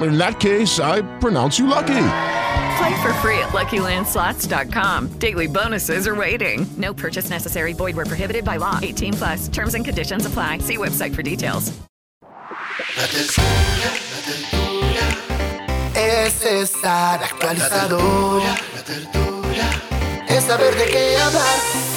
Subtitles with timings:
[0.00, 2.04] In that case, I pronounce you lucky.
[2.78, 5.18] Play for free at LuckyLandSlots.com.
[5.18, 6.66] Daily bonuses are waiting.
[6.76, 7.72] No purchase necessary.
[7.72, 8.78] Void where prohibited by law.
[8.80, 9.48] 18 plus.
[9.48, 10.58] Terms and conditions apply.
[10.58, 11.72] See website for details.
[15.94, 18.40] Es estar actualizado.
[20.28, 21.87] Es saber de qué hablar.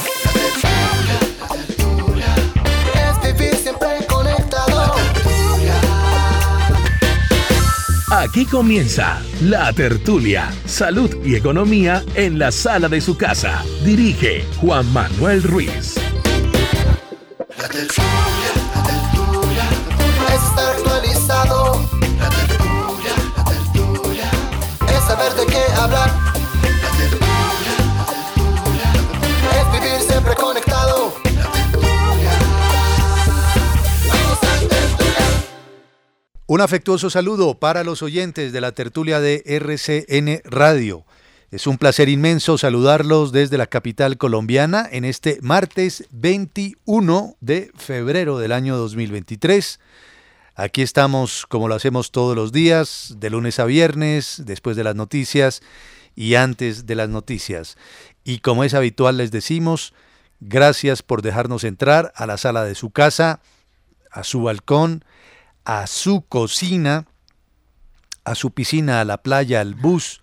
[8.12, 13.64] Aquí comienza La Tertulia, Salud y Economía en la sala de su casa.
[13.86, 15.96] Dirige Juan Manuel Ruiz.
[36.54, 41.06] Un afectuoso saludo para los oyentes de la tertulia de RCN Radio.
[41.50, 48.38] Es un placer inmenso saludarlos desde la capital colombiana en este martes 21 de febrero
[48.38, 49.80] del año 2023.
[50.56, 54.96] Aquí estamos como lo hacemos todos los días, de lunes a viernes, después de las
[54.96, 55.62] noticias
[56.18, 57.78] y antes de las noticias.
[58.26, 59.94] Y como es habitual les decimos,
[60.42, 63.40] gracias por dejarnos entrar a la sala de su casa,
[64.12, 65.06] a su balcón,
[65.66, 67.06] a su cocina,
[68.24, 70.22] a su piscina, a la playa, al bus,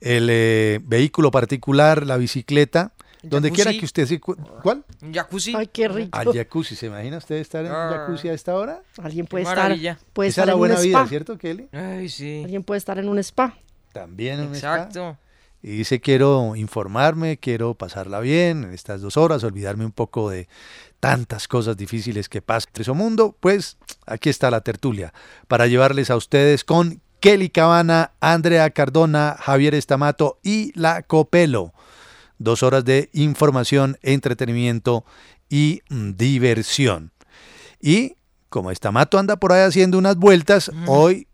[0.00, 4.18] el eh, vehículo particular, la bicicleta, donde quiera que usted se...
[4.18, 4.82] cu- ¿Cuál?
[5.02, 5.52] Un jacuzzi.
[5.54, 6.18] Ay, qué rico.
[6.18, 6.74] Al jacuzzi.
[6.74, 7.90] ¿Se imagina usted estar en un Ah.
[8.06, 8.80] jacuzzi a esta hora?
[9.02, 9.98] Alguien puede Qué estar, maravilla.
[10.14, 11.08] puede Esa estar es la en buena un vida, spa.
[11.08, 11.68] ¿cierto, Kelly?
[11.72, 12.40] Ay, sí.
[12.44, 13.54] Alguien puede estar en un spa.
[13.92, 14.76] También en un spa.
[14.76, 15.18] Exacto.
[15.62, 20.48] Y dice, quiero informarme, quiero pasarla bien en estas dos horas, olvidarme un poco de
[21.00, 23.36] tantas cosas difíciles que pasan en su mundo.
[23.38, 23.76] Pues
[24.06, 25.12] aquí está la tertulia
[25.48, 31.74] para llevarles a ustedes con Kelly Cabana, Andrea Cardona, Javier Estamato y La Copelo.
[32.38, 35.04] Dos horas de información, entretenimiento
[35.50, 37.12] y mm, diversión.
[37.82, 38.16] Y
[38.48, 41.28] como Estamato anda por ahí haciendo unas vueltas, hoy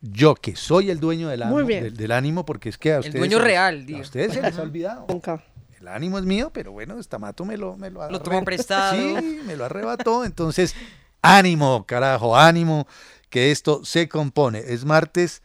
[0.00, 3.00] yo que soy el dueño del, ánimo- del, del ánimo, porque es que a El
[3.00, 3.18] ustedes...
[3.20, 4.00] dueño se les- real, A digo.
[4.00, 5.06] ustedes se les ha olvidado.
[5.08, 5.44] Nunca.
[5.80, 8.96] El ánimo es mío, pero bueno, Estamato me lo, me lo, Lo tomó prestado.
[9.20, 10.24] Sí, me lo arrebató.
[10.24, 10.74] Entonces,
[11.22, 12.86] ánimo, carajo, ánimo,
[13.30, 14.58] que esto se compone.
[14.66, 15.42] Es martes,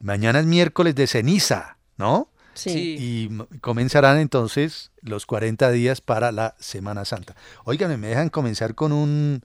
[0.00, 2.30] mañana es miércoles de ceniza, ¿no?
[2.54, 2.96] Sí.
[2.98, 7.36] Y comenzarán entonces los 40 días para la Semana Santa.
[7.64, 9.42] Óigame, me dejan comenzar con un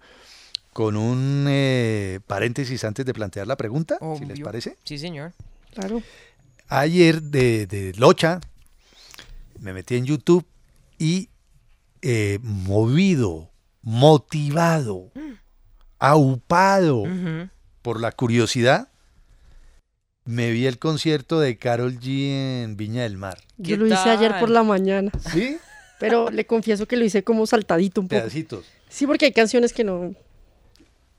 [0.73, 4.77] con un eh, paréntesis antes de plantear la pregunta, si les parece.
[4.83, 5.33] Sí, señor.
[5.73, 6.01] Claro.
[6.67, 8.39] Ayer de, de Locha
[9.59, 10.45] me metí en YouTube
[10.97, 11.29] y
[12.01, 13.49] eh, movido,
[13.81, 15.11] motivado,
[15.99, 17.49] aupado Ujú.
[17.81, 18.89] por la curiosidad,
[20.25, 23.37] me vi el concierto de Carol G en Viña del Mar.
[23.57, 25.57] Yo ¿Qué lo hice ayer por la mañana, ¿Sí?
[25.99, 28.19] pero le confieso que lo hice como saltadito un poco.
[28.19, 28.65] Pedacitos.
[28.89, 30.13] Sí, porque hay canciones que no.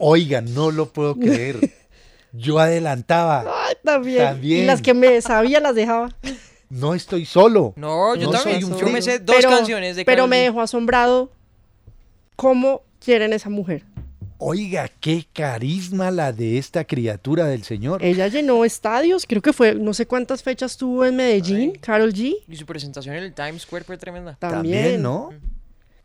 [0.05, 1.59] Oiga, no lo puedo creer.
[2.33, 3.45] Yo adelantaba.
[3.47, 4.25] Ay, también.
[4.25, 4.63] También.
[4.65, 6.09] Y las que me sabía las dejaba.
[6.71, 7.73] No estoy solo.
[7.77, 8.63] No, yo No también.
[8.63, 11.31] soy un Yo me sé dos pero, canciones de Pero me dejó asombrado
[12.35, 13.85] cómo quieren esa mujer.
[14.39, 18.03] Oiga, qué carisma la de esta criatura del Señor.
[18.03, 21.81] Ella llenó estadios, creo que fue, no sé cuántas fechas tuvo en Medellín, Ay.
[21.81, 22.35] Carol G.
[22.49, 24.37] Y su presentación en el Times Square fue tremenda.
[24.41, 24.83] También.
[24.83, 25.31] También, ¿no?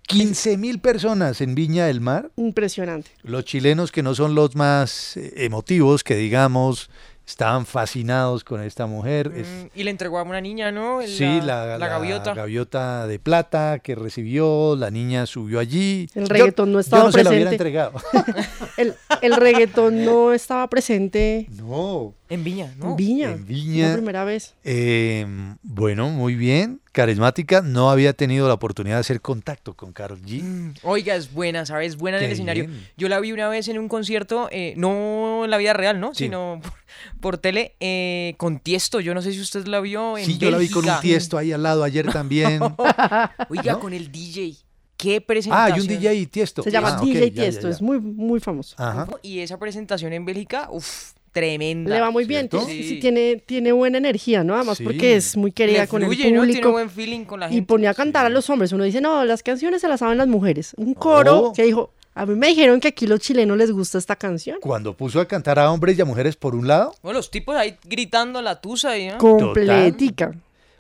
[0.07, 2.31] 15 mil personas en Viña del Mar.
[2.37, 3.11] Impresionante.
[3.23, 6.89] Los chilenos que no son los más eh, emotivos, que digamos,
[7.27, 9.33] estaban fascinados con esta mujer.
[9.35, 11.01] Es- Mm, Y le entregó a una niña, ¿no?
[11.01, 12.33] El- sí, la, la gaviota.
[12.33, 16.07] gaviota de plata que recibió, la niña subió allí.
[16.15, 17.55] El Yo- reggaetón no yo estaba no se la hubiera presente.
[17.55, 18.01] entregado.
[18.77, 18.93] El,
[19.23, 22.91] el reggaetón no estaba presente no, En Viña, ¿no?
[22.91, 23.31] en Viña.
[23.31, 23.87] en Viña.
[23.89, 24.53] La primera vez.
[24.63, 25.25] Eh,
[25.63, 26.79] bueno, muy bien.
[26.97, 30.41] Carismática, no había tenido la oportunidad de hacer contacto con Carol G.
[30.41, 31.95] Mm, Oiga, es buena, ¿sabes?
[31.95, 32.65] Buena en el escenario.
[32.65, 32.87] bien.
[32.97, 36.15] Yo la vi una vez en un concierto, eh, no en la vida real, ¿no?
[36.15, 36.23] Sí.
[36.23, 36.73] Sino por,
[37.21, 38.99] por tele, eh, con Tiesto.
[38.99, 41.37] Yo no sé si usted la vio en Sí, yo la vi con un tiesto
[41.37, 42.59] ahí al lado ayer también.
[43.49, 43.79] Oiga, ¿No?
[43.79, 44.55] con el DJ.
[44.97, 45.73] Qué ah, presentación.
[45.75, 46.63] hay un DJ y tiesto.
[46.63, 47.75] Se llama Ah, DJ ya, ya, Tiesto, ya.
[47.75, 48.73] es muy, muy famoso.
[48.79, 49.07] Ajá.
[49.21, 51.95] Y esa presentación en Bélgica, uff, tremenda.
[51.95, 52.65] Le va muy bien, ¿Cierto?
[52.67, 54.55] sí, sí, tiene, tiene buena energía, ¿no?
[54.55, 54.83] Además Sí.
[54.83, 56.41] porque es muy querida Le con fluye, el ¿no?
[56.41, 56.71] Tiene público.
[56.71, 57.67] buen feeling con la y gente.
[57.67, 58.71] ponía a cantar a los hombres.
[58.71, 60.73] Uno dice, no, las canciones se las saben las mujeres.
[60.77, 61.53] Un coro Oh.
[61.53, 64.57] que dijo, a mí me dijeron que aquí los chilenos les gusta esta canción.
[64.61, 66.95] Cuando puso a cantar a hombres y a mujeres por un lado.
[67.03, 69.17] Bueno, los tipos ahí gritando la tusa ahí, ¿no?
[69.19, 70.33] Completica.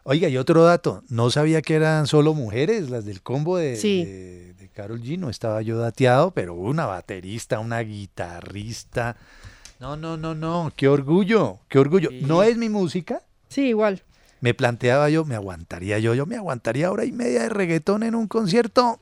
[0.03, 4.05] Oiga, y otro dato, no sabía que eran solo mujeres las del combo de, Sí.
[4.05, 9.17] de, de Carol G, no estaba yo dateado, pero una baterista, una guitarrista.
[9.79, 12.09] No, no, no, no, qué orgullo, qué orgullo.
[12.21, 14.01] No es mi música, Sí, igual.
[14.41, 18.15] me planteaba yo, me aguantaría yo, yo me aguantaría hora y media de reggaetón en
[18.15, 18.99] un concierto.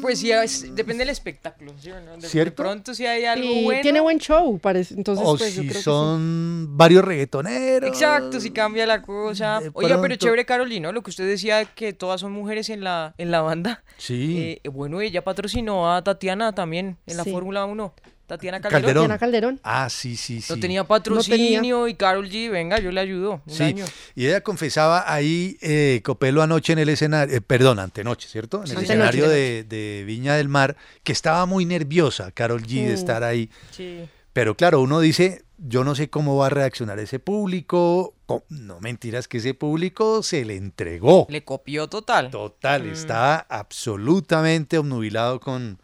[0.00, 2.12] Pues sí, es- depende del espectáculo, ¿sí o no?
[2.16, 2.56] De, de ¿Cierto?
[2.64, 3.82] pronto si hay algo Y bueno.
[3.82, 4.94] tiene buen show, parece.
[4.94, 5.84] Entonces, o pues, yo si creo que sí.
[5.84, 7.88] son varios reggaetoneros.
[7.88, 9.60] Exacto, si cambia la cosa.
[9.74, 10.92] Oiga, pero chévere Carolina, ¿no?
[10.92, 13.84] Lo que usted decía que todas son mujeres en la, en la banda.
[13.96, 14.58] Sí.
[14.64, 17.30] Eh, bueno, ella patrocinó a Tatiana también en la Sí.
[17.30, 17.94] Fórmula 1.
[18.32, 18.82] Tatiana Calderón.
[18.82, 19.02] Calderón.
[19.04, 19.60] Tatiana Calderón.
[19.62, 20.52] Ah, sí, sí, sí.
[20.52, 23.42] No tenía patrocinio y Carol G, venga, yo le ayudo.
[23.46, 23.84] Un Sí, año.
[24.14, 28.58] y ella confesaba ahí, eh, Copelo anoche en el escenario, eh, perdón, antenoche, ¿cierto?
[28.58, 28.92] En el Antenoche.
[28.94, 33.50] escenario de, de Viña del Mar, que estaba muy nerviosa Carol G de estar ahí.
[33.70, 34.00] Sí.
[34.32, 38.14] Pero claro, uno dice, yo no sé cómo va a reaccionar ese público.
[38.24, 41.26] Co- No mentiras que ese público se le entregó.
[41.28, 42.30] Le copió total.
[42.30, 42.92] Total, Mm.
[42.92, 45.78] estaba absolutamente obnubilado con,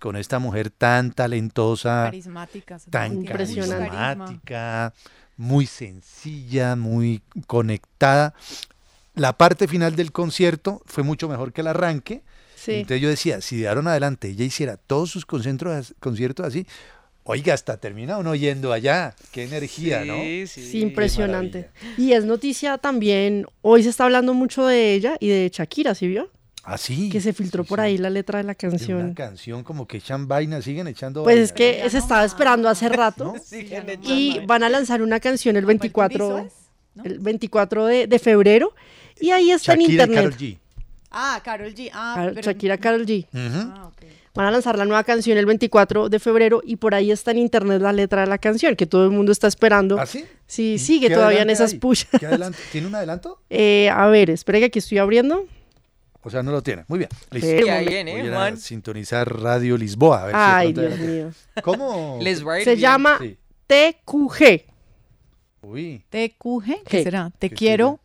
[0.00, 2.78] con esta mujer tan talentosa, Carismática.
[2.90, 3.88] tan Impresionante.
[3.90, 4.92] carismática,
[5.36, 8.34] muy sencilla, muy conectada.
[9.14, 12.22] La parte final del concierto fue mucho mejor que el arranque.
[12.56, 12.72] Sí.
[12.72, 16.66] Entonces yo decía, si de ahora en adelante ella hiciera todos sus conciertos así,
[17.24, 19.14] oiga, hasta termina uno yendo allá.
[19.32, 20.14] Qué energía, ¿no?
[20.14, 20.70] Sí, sí.
[20.70, 21.70] Sí, impresionante.
[21.98, 26.06] Y es noticia también, hoy se está hablando mucho de ella y de Shakira, ¿sí
[26.08, 26.30] vio?
[26.62, 27.08] Así.
[27.08, 29.14] Que se filtró por ahí la letra de la de una canción.
[29.14, 32.88] canción como que echan vainas, siguen echando Pues vainas, es que se estaba esperando hace
[32.90, 33.34] rato
[34.02, 36.48] y van a lanzar una canción el 24,
[37.04, 38.74] el 24 de, de febrero
[39.20, 40.24] y ahí está en Shakira y internet.
[40.24, 40.58] Karol G.
[41.10, 41.90] Ah, Carol G.
[41.92, 43.26] Ah, Car- pero- Shakira Carol G.
[43.34, 43.90] Ah.
[44.32, 47.38] Van a lanzar la nueva canción el 24 de febrero y por ahí está en
[47.38, 49.98] internet la letra de la canción que todo el mundo está esperando.
[49.98, 50.24] ¿Ah, sí?
[50.46, 51.78] Sí, sigue ¿Qué todavía en esas hay?
[51.80, 52.08] pushas.
[52.20, 52.58] ¿Qué adelanto?
[52.70, 53.40] ¿Tiene un adelanto?
[53.50, 55.46] Eh, a ver, espera que aquí estoy abriendo.
[56.22, 56.84] O sea, no lo tiene.
[56.88, 57.08] Muy bien.
[57.30, 57.48] Listo.
[57.48, 58.56] Pero- Ya viene, Voy a Juan.
[58.58, 60.22] sintonizar Radio Lisboa.
[60.22, 61.30] A ver si de Ay, pronto Dios mío.
[61.62, 62.18] ¿Cómo?
[62.20, 62.80] Les va a ir Se bien.
[62.82, 63.38] llama Sí.
[63.66, 64.66] TQG.
[65.62, 66.04] Uy.
[66.10, 67.02] TQG, ¿qué ¿Qué?
[67.02, 67.30] será?
[67.38, 68.00] Te ¿Qué quiero,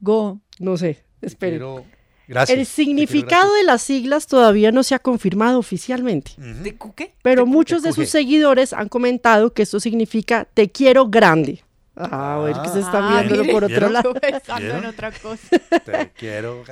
[0.00, 0.40] go.
[0.58, 1.52] No sé, te espere.
[1.52, 1.84] quiero-
[2.26, 2.58] Gracias.
[2.58, 6.56] El te quiero, significado de las siglas todavía no se ha confirmado oficialmente, gracias.
[6.56, 6.64] Ujú.
[6.64, 7.14] ¿De cu- qué?
[7.22, 7.94] pero muchos de TQG.
[7.94, 11.62] sus seguidores han comentado que esto significa te quiero grande.
[11.96, 13.52] Ah, a ver que se están Ah, viéndolo mire.
[13.54, 13.92] por otro ¿Vieron?
[13.94, 14.14] lado.
[14.14, 14.84] Yo pensando ¿Vieron?
[14.84, 15.48] en otra cosa.
[15.84, 16.62] Te quiero.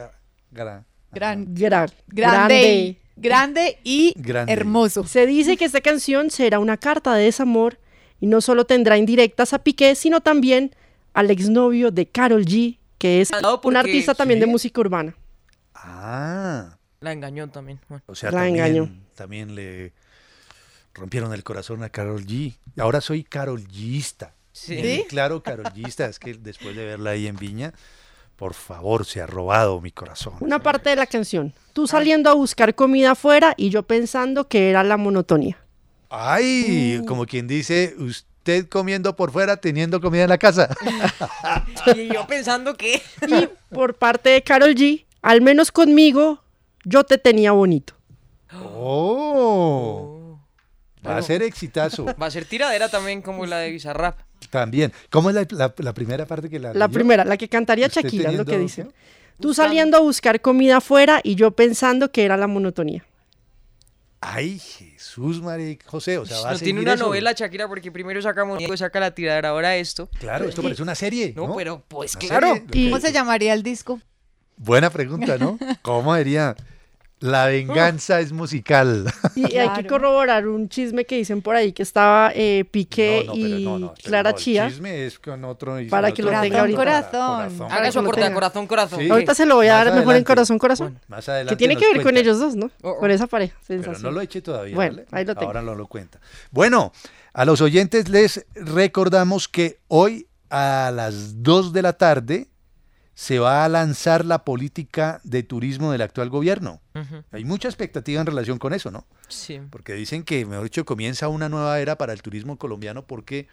[0.52, 4.52] Gra- gra- Gran, Gran- grande, y- grande y Grande.
[4.52, 5.04] hermoso.
[5.06, 7.78] Se dice que esta canción será una carta de desamor
[8.20, 10.74] y no solo tendrá indirectas a Piqué, sino también
[11.14, 13.30] al exnovio de Carol G, que es
[13.64, 14.52] un artista también de ¿Sí?
[14.52, 15.14] música urbana.
[15.74, 16.78] Ah.
[17.00, 17.78] La engañó también.
[18.06, 18.90] O sea, La también, engañó.
[19.14, 19.92] también le
[20.94, 22.56] rompieron el corazón a Carol G.
[22.78, 24.34] Ahora soy Carol Gista.
[24.52, 24.76] Sí.
[24.76, 26.06] Bien Claro, Carol Gista.
[26.06, 27.74] Es que después de verla ahí en Viña,
[28.36, 30.34] por favor, se ha robado mi corazón.
[30.40, 31.52] Una parte de la canción.
[31.72, 35.58] Tú saliendo a buscar comida afuera y yo pensando que era la monotonía.
[36.10, 37.06] Ay, Uh.
[37.06, 40.68] como quien dice, usted comiendo por fuera, teniendo comida en la casa.
[41.96, 43.02] Y yo pensando que.
[43.26, 46.42] Y por parte de Carol G, al menos conmigo,
[46.84, 47.94] yo te tenía bonito.
[48.74, 50.38] Oh.
[51.06, 52.04] Va a ser exitazo.
[52.20, 54.18] Va a ser tiradera también como la de Bizarrap.
[54.50, 54.92] También.
[55.10, 56.94] ¿Cómo es la, la- la primera parte que la La leyó?
[56.94, 58.86] primera, la que cantaría ¿Usted Shakira, es lo que dice.
[59.40, 63.04] Tú saliendo a buscar comida afuera y yo pensando que era la monotonía.
[64.20, 66.18] Ay, Jesús, María José.
[66.18, 67.04] O sea, va a No seguir tiene una eso.
[67.04, 70.08] novela Shakira porque primero sacamos y saca la tiradera, ahora esto.
[70.18, 71.32] Claro, esto parece una serie.
[71.36, 72.54] No, No, pero pues claro.
[72.54, 74.00] serie, ¿Cómo se llamaría el disco?
[74.56, 75.58] Buena pregunta, ¿no?
[75.82, 76.56] ¿Cómo diría?
[77.18, 79.10] La venganza es musical.
[79.34, 83.32] Y hay que corroborar un chisme que dicen por ahí que estaba eh, Piqué No,
[83.34, 84.68] no, pero y no, no, pero Clara no, el Chía.
[84.68, 85.80] chisme es con otro.
[85.80, 87.48] y Para que otro lo tenga corazón, ahorita.
[87.48, 87.72] Corazón.
[87.72, 88.34] Haga su que lo aporte, tenga.
[88.34, 88.98] corazón, corazón.
[89.00, 89.08] Sí.
[89.10, 91.00] Ahorita se lo voy a Más dar mejor en corazón, corazón.
[91.08, 92.70] Más adelante Que tiene que ver con ellos dos, ¿no?
[92.82, 92.98] Oh, oh.
[92.98, 93.56] Con esa pareja.
[93.66, 94.02] Pero sensación.
[94.02, 94.74] no lo eche todavía.
[94.74, 95.06] Bueno, ¿vale?
[95.12, 95.46] ahí lo tengo.
[95.46, 96.20] Ahora no lo cuenta.
[96.50, 96.92] Bueno,
[97.32, 102.48] a los oyentes les recordamos que hoy a las 2 de la tarde
[103.18, 106.82] se va a lanzar la política de turismo del actual gobierno.
[107.32, 109.06] Hay mucha expectativa en relación con eso, ¿no?
[109.28, 109.58] Sí.
[109.70, 113.48] Porque dicen que, mejor dicho, comienza una nueva era para el turismo colombiano porque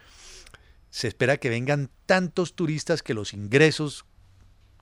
[0.90, 4.04] se espera que vengan tantos turistas que los ingresos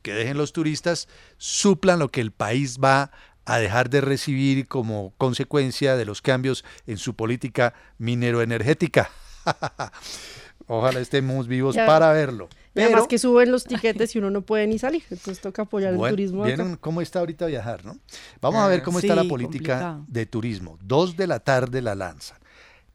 [0.02, 1.06] que dejen los turistas
[1.38, 3.12] suplan lo que el país va
[3.44, 9.10] a dejar de recibir como consecuencia de los cambios en su política minero-energética.
[10.66, 11.86] Ojalá estemos vivos Ya.
[11.86, 12.48] para verlo.
[12.74, 15.02] Y Además Pero- que suben los tiquetes y uno no puede ni salir.
[15.10, 16.42] Entonces toca apoyar Bueno, el turismo.
[16.44, 16.54] acá.
[16.54, 17.98] ¿Vieron cómo está ahorita viajar, no?
[18.40, 20.04] Vamos a ver cómo está la Sí, política complicado.
[20.08, 20.78] de turismo.
[20.82, 22.38] Dos de la tarde la lanzan.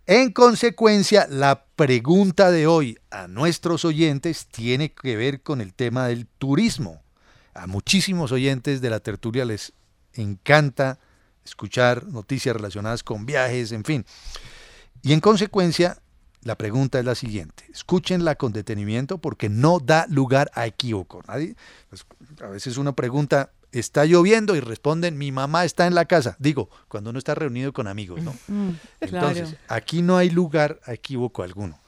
[0.07, 6.07] En consecuencia, la pregunta de hoy a nuestros oyentes tiene que ver con el tema
[6.07, 7.03] del turismo.
[7.53, 9.73] A muchísimos oyentes de la tertulia les
[10.13, 10.99] encanta
[11.45, 14.05] escuchar noticias relacionadas con viajes, en fin.
[15.03, 15.99] Y en consecuencia,
[16.47, 17.65] la pregunta es la siguiente.
[17.73, 21.21] Escúchenla con detenimiento porque no da lugar a equívoco.
[21.27, 21.57] Nadie,
[21.89, 22.05] pues,
[22.41, 24.55] a veces uno pregunta, ¿está lloviendo?
[24.55, 26.37] Y responden, mi mamá está en la casa.
[26.39, 28.33] Digo, cuando uno está reunido con amigos, ¿no?
[28.47, 28.69] Mm,
[29.01, 29.63] Entonces, claro.
[29.67, 31.79] aquí no hay lugar a equívoco alguno.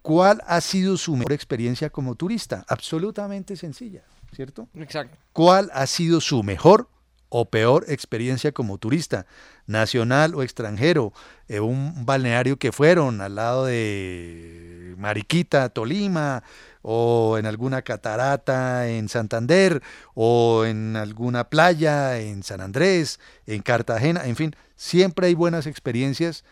[0.00, 2.64] ¿Cuál ha sido su mejor experiencia como turista?
[2.68, 4.68] Absolutamente sencilla, ¿cierto?
[4.74, 5.18] Exacto.
[5.32, 6.88] ¿Cuál ha sido su mejor
[7.28, 9.26] o peor experiencia como turista,
[9.66, 11.12] nacional o extranjero?
[11.48, 16.42] Eh, un balneario que fueron al lado de Mariquita, Tolima,
[16.82, 19.82] o en alguna catarata en Santander,
[20.14, 26.44] o en alguna playa en San Andrés, en Cartagena, en fin, siempre hay buenas experiencias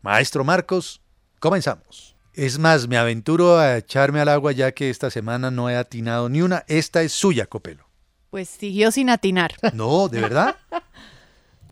[0.01, 1.01] Maestro Marcos,
[1.39, 2.15] comenzamos.
[2.33, 6.27] Es más, me aventuro a echarme al agua ya que esta semana no he atinado
[6.27, 6.63] ni una.
[6.67, 7.87] Esta es suya, Copelo.
[8.31, 10.55] Pues siguió sin atinar, No, ¿de verdad?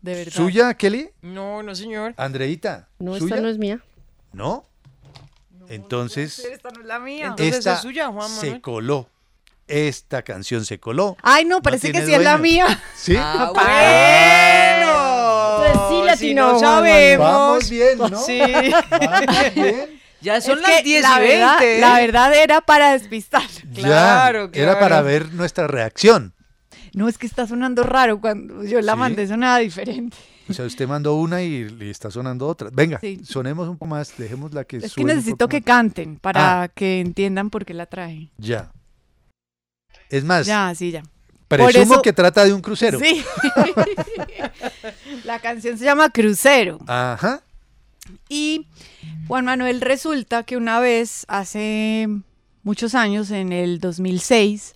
[0.05, 0.33] de verdad.
[0.33, 1.09] ¿Suya, Kelly?
[1.21, 2.13] No, no, señor.
[2.17, 2.87] Andreita.
[2.99, 3.35] No, ¿Suya?
[3.35, 3.79] esta no es mía.
[4.33, 4.63] ¿No?
[5.67, 7.25] Entonces, Esta no es la mía.
[7.27, 8.61] Entonces esta es suya, Juan se Manuel.
[8.61, 9.09] coló.
[9.67, 11.17] Esta canción se coló.
[11.23, 12.67] Ay, no, parece que sí es la mía.
[12.95, 13.15] ¿Sí?
[13.17, 13.49] Ah,
[15.65, 16.05] Entonces sí bueno.
[16.05, 17.25] le Si no sabemos.
[17.27, 18.09] Vamos bien, ¿no?
[18.19, 18.39] Sí.
[18.91, 20.01] Vamos bien.
[20.21, 21.81] Ya son Es las que 10 la y verdad, 20.
[21.81, 23.41] la verdad era para despistar.
[23.73, 24.79] Claro, ya, era claro.
[24.79, 26.34] para ver nuestra reacción.
[26.95, 28.99] No, es que está sonando raro cuando yo la ¿Sí?
[28.99, 30.15] mandé, sonaba diferente.
[30.47, 32.69] O sea, usted mandó una y le está sonando otra.
[32.71, 33.19] Venga, Sí.
[33.25, 36.67] sonemos un poco más, dejemos la que Es que necesito que canten para Ah.
[36.69, 38.29] que entiendan por qué la traje.
[38.37, 38.71] Ya.
[40.09, 41.03] Es más, Ya, sí, ya.
[41.47, 42.99] presumo eso- que trata de un crucero.
[42.99, 43.23] Sí.
[45.25, 46.79] la canción se llama Crucero.
[46.87, 47.41] Ajá.
[48.29, 48.67] Y
[49.27, 52.07] Juan Manuel resulta que una vez, hace
[52.63, 54.75] muchos años, en el 2006,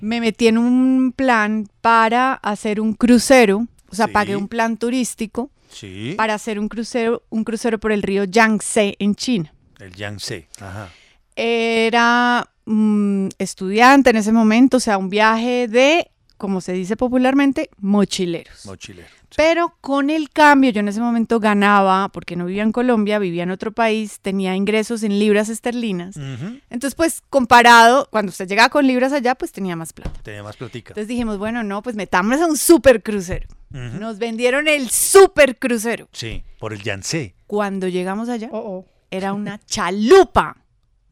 [0.00, 4.12] me metí en un plan para hacer un crucero, o sea, Sí.
[4.12, 6.14] pagué un plan turístico Sí.
[6.16, 9.52] para hacer un crucero, un crucero por el río Yangtze en China.
[9.78, 10.48] El Yangtze.
[10.60, 10.88] Ajá.
[11.36, 17.70] Era mm, estudiante en ese momento, o sea, un viaje de, como se dice popularmente,
[17.78, 18.66] mochileros.
[18.66, 19.08] Mochilero.
[19.36, 23.44] Pero con el cambio, yo en ese momento ganaba, porque no vivía en Colombia, vivía
[23.44, 26.16] en otro país, tenía ingresos en libras esterlinas.
[26.16, 30.20] Entonces, pues comparado, cuando usted llegaba con libras allá, pues tenía más plata.
[30.22, 30.90] Tenía más platica.
[30.90, 33.48] Entonces dijimos, bueno, no, pues metámonos a un super crucero.
[33.70, 36.08] Nos vendieron el super crucero.
[36.12, 37.34] Sí, por el Yangtze.
[37.46, 38.86] Cuando llegamos allá, Oh, oh.
[39.10, 40.56] era una chalupa.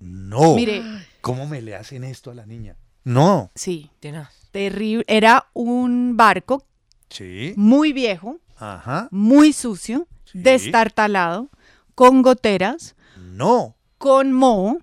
[0.01, 0.55] No.
[0.57, 0.83] Mire,
[1.21, 2.77] ¿Cómo me le hacen esto a la niña?
[3.05, 3.51] No.
[3.55, 4.49] sí, Tenaz.
[4.51, 5.05] terrible.
[5.09, 6.65] Era un barco
[7.11, 7.55] Sí.
[7.57, 9.09] muy viejo, Ajá.
[9.11, 10.39] muy sucio, Sí.
[10.41, 11.49] destartalado,
[11.95, 12.95] con goteras,
[13.33, 13.77] No.
[13.99, 14.79] con moho,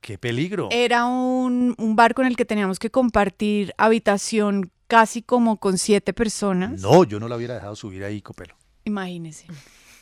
[0.00, 0.66] Qué peligro.
[0.72, 6.12] Era un, un barco en el que teníamos que compartir habitación casi como con siete
[6.12, 6.80] personas.
[6.80, 8.56] No, yo no la hubiera dejado subir ahí, Copelo.
[8.84, 9.46] Imagínese.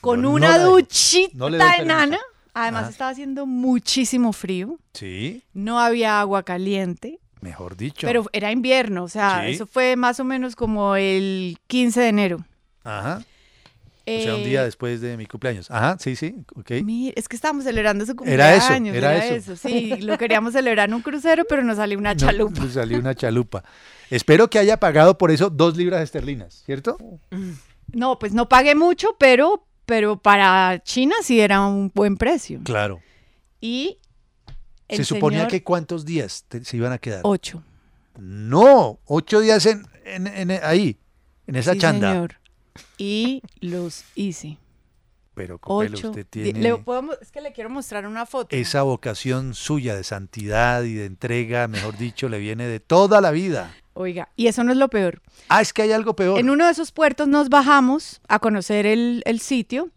[0.01, 0.71] Con no una dejo.
[0.71, 2.17] duchita No enana.
[2.55, 2.89] Además Ajá.
[2.91, 4.79] estaba haciendo muchísimo frío.
[4.93, 7.19] Sí, No había agua caliente.
[7.41, 8.07] Mejor dicho.
[8.07, 9.51] Pero era invierno, o sea, Sí.
[9.53, 12.45] eso fue más o menos como el 15 de enero.
[12.83, 13.21] Ajá.
[14.03, 15.69] O sea, un Eh, día después de mi cumpleaños.
[15.69, 16.71] Ajá, sí, sí, ok.
[16.83, 18.95] Mira, es que estábamos celebrando su Era eso, cumpleaños.
[18.95, 19.55] era eso.
[19.55, 22.63] Sí, lo queríamos celebrar en un crucero, pero nos salió una No, chalupa.
[22.63, 23.63] le salió una chalupa.
[24.09, 26.97] Espero que haya pagado por eso dos libras esterlinas, ¿cierto?
[27.93, 32.59] No, pues no pagué mucho, pero, pero para China sí era un buen precio.
[32.63, 32.99] Claro.
[33.61, 33.99] Y
[34.91, 37.21] el Se suponía que cuántos días te- se iban a quedar.
[37.23, 37.63] Ocho.
[38.19, 40.97] No, ocho días en, en- en- ahí,
[41.47, 42.11] en esa Sí, chanda.
[42.11, 42.35] señor.
[42.97, 44.57] Y los hice.
[45.33, 46.09] Pero Copelo, Ocho.
[46.09, 48.53] usted tiene le puedo mo- es que le quiero mostrar una foto.
[48.55, 53.31] esa vocación suya de santidad y de entrega, mejor dicho, le viene de toda la
[53.31, 53.73] vida.
[53.93, 55.21] Oiga, y eso no es lo peor.
[55.47, 56.39] Ah, es que hay algo peor.
[56.39, 59.89] En uno de esos puertos nos bajamos a conocer el, el sitio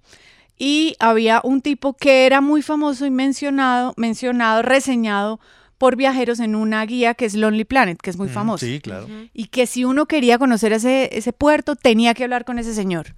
[0.58, 5.40] y había un tipo que era muy famoso y mencionado, mencionado, reseñado
[5.78, 8.64] por viajeros en una guía que es Lonely Planet, que es muy Mm, famoso.
[8.64, 9.06] Sí, claro.
[9.32, 13.14] Y que si uno quería conocer ese, ese puerto, tenía que hablar con ese señor.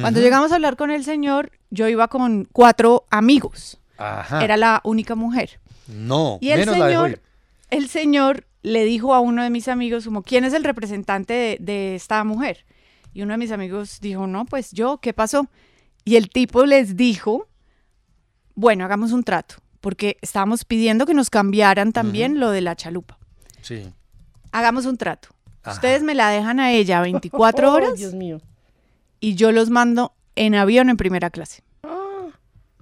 [0.00, 3.78] Cuando llegamos a hablar con el señor, yo iba con cuatro amigos.
[3.98, 4.42] Ajá.
[4.42, 5.60] Era la única mujer.
[5.86, 7.20] No, Y el menos la dejó señor,
[7.70, 11.56] el señor le dijo a uno de mis amigos, como, ¿quién es el representante de,
[11.60, 12.64] de esta mujer?
[13.12, 15.46] Y uno de mis amigos dijo, no, pues yo, ¿qué pasó?
[16.04, 17.48] Y el tipo les dijo,
[18.54, 23.18] bueno, hagamos un trato, porque estábamos pidiendo que nos cambiaran también lo de la chalupa.
[23.60, 23.92] Sí.
[24.50, 25.28] Hagamos un trato.
[25.62, 25.74] Ajá.
[25.76, 28.40] Ustedes me la dejan a ella 24 Oh, horas Dios mío.
[29.20, 31.62] y yo los mando en avión en primera clase.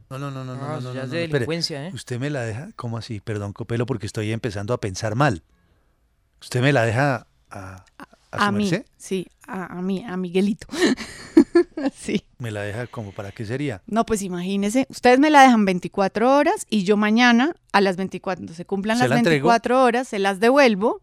[0.08, 1.90] No, no, no, no, no, Ah, no, no, ya no, de delincuencia, ¿eh?
[1.94, 3.20] Usted me la deja, ¿cómo así?
[3.20, 5.44] Perdón, Copelo, porque estoy empezando a pensar mal.
[6.40, 8.84] ¿Usted me la deja a, a, A, su mí, merced?
[8.96, 10.66] sí, a, a mí, a Miguelito.
[11.94, 12.22] sí.
[12.38, 13.82] ¿Me la deja como para qué sería?
[13.86, 18.40] No, pues imagínese, ustedes me la dejan 24 horas y yo mañana a las 24,
[18.40, 19.48] cuando se cumplan ¿Se las la entrego?
[19.48, 21.00] 24 horas, se las devuelvo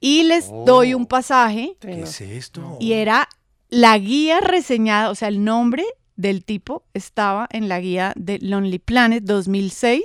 [0.00, 0.64] y les Oh.
[0.66, 2.76] doy un pasaje ¿Qué es esto?
[2.80, 3.28] y era
[3.68, 5.84] la guía reseñada, o sea, el nombre
[6.16, 10.02] del tipo estaba en la guía de Lonely Planet 2006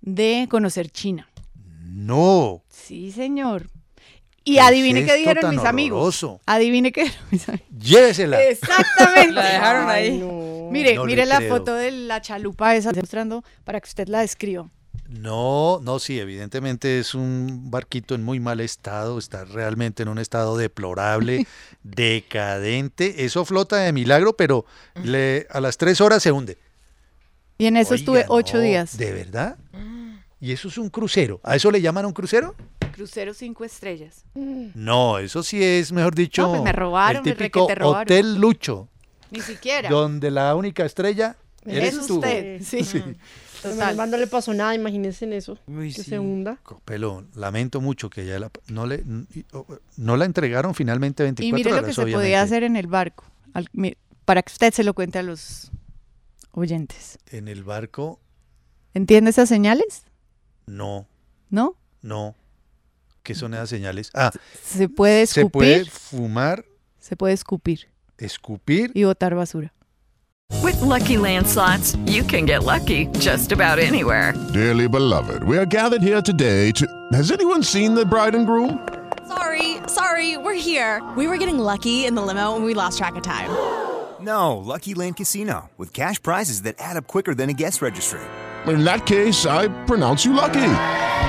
[0.00, 1.28] de conocer China.
[1.82, 2.62] No.
[2.68, 3.68] Sí, señor.
[4.46, 5.98] Y ¿Qué es adivine qué dijeron tan mis amigos.
[5.98, 6.40] horroroso?
[6.46, 7.68] Adivine qué dijeron mis amigos.
[7.78, 8.42] Llévesela.
[8.44, 9.32] Exactamente.
[9.32, 10.18] La dejaron Ay, ahí.
[10.18, 10.68] no.
[10.70, 11.48] Mire, No mire la creo.
[11.56, 14.70] foto de la chalupa esa, mostrando para que usted la describa.
[15.08, 20.18] No, no, sí, evidentemente es un barquito en muy mal estado, está realmente en un
[20.18, 21.46] estado deplorable,
[21.82, 23.24] decadente.
[23.24, 24.64] Eso flota de milagro, pero
[25.02, 26.58] le, a las tres horas se hunde.
[27.58, 28.96] Y en eso Oiga, estuve ocho no, días.
[28.96, 29.56] ¿De verdad?
[30.40, 31.40] ¿Y eso es un crucero?
[31.42, 32.54] ¿A eso le llaman un crucero?
[32.96, 34.24] Crucero cinco estrellas.
[34.34, 38.02] No, eso sí es, mejor dicho, No, pues me robaron, el típico requete robaron.
[38.02, 38.88] Hotel Lucho,
[39.30, 39.88] Ni siquiera.
[39.90, 42.14] donde la única estrella eres es tú.
[42.16, 42.62] usted.
[42.64, 42.82] Sí.
[42.84, 43.02] Sí.
[43.62, 43.96] Total.
[43.96, 45.58] mal no le pasó nada, imagínense en eso.
[45.66, 46.10] Uy, que sí.
[46.10, 46.58] se hunda.
[46.84, 49.02] Pero lamento mucho que ya la, no, le,
[49.96, 52.24] no la entregaron finalmente 24 Y mire lo horas, que se obviamente.
[52.26, 53.24] podía hacer en el barco.
[53.54, 53.68] Al-
[54.24, 55.70] para que usted se lo cuente a los
[56.52, 57.18] oyentes.
[57.30, 58.20] En el barco,
[58.94, 60.04] ¿Entiende esas señales?
[60.66, 61.06] no,
[61.50, 61.76] ¿No?
[62.02, 62.34] no.
[63.26, 64.10] ¿Qué son esas señales?
[64.14, 64.30] Ah,
[64.62, 65.42] Se puede escupir.
[65.42, 66.64] se puede fumar,
[67.00, 68.92] se puede escupir escupir.
[68.94, 69.72] y botar basura.
[70.62, 74.32] With Lucky Land slots, you can get lucky just about anywhere.
[74.54, 76.86] Dearly beloved, we are gathered here today to.
[77.12, 78.78] Has anyone seen the bride and groom?
[79.26, 81.02] Sorry, sorry, we're here.
[81.16, 83.50] We were getting lucky in the limo and we lost track of time.
[84.18, 88.18] No, Lucky Land Casino, with cash prizes that add up quicker than a guest registry.
[88.66, 90.64] In that case, I pronounce you lucky.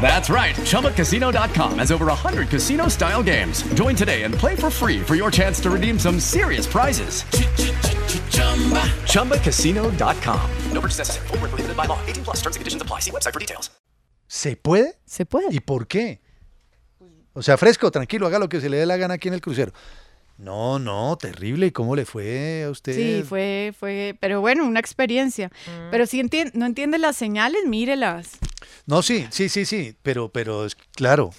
[0.00, 0.56] That's right.
[0.56, 3.62] ChumbaCasino.com has over 100 casino style games.
[3.74, 7.24] Join today and play for free for your chance to redeem some serious prizes.
[9.06, 10.50] ChumbaCasino.com.
[10.72, 11.26] No purchase necessary.
[11.28, 12.00] Void were prohibited by law.
[12.06, 12.38] 18 plus.
[12.38, 13.00] Terms and conditions apply.
[13.00, 13.70] See website for details.
[14.26, 14.94] ¿Se puede?
[15.04, 15.52] Se puede.
[15.52, 16.20] ¿Y por qué?
[17.32, 19.40] O sea, fresco, tranquilo, haga lo que se le dé la gana aquí en el
[19.40, 19.72] crucero.
[20.40, 21.66] No, no, terrible.
[21.66, 22.94] ¿Y cómo le fue a usted?
[22.94, 25.50] Sí, fue, fue, pero bueno, una experiencia.
[25.90, 26.22] Pero si
[26.54, 28.30] no entiende las señales, mírelas.
[28.86, 31.30] No, sí, sí, sí, sí, pero, pero es claro.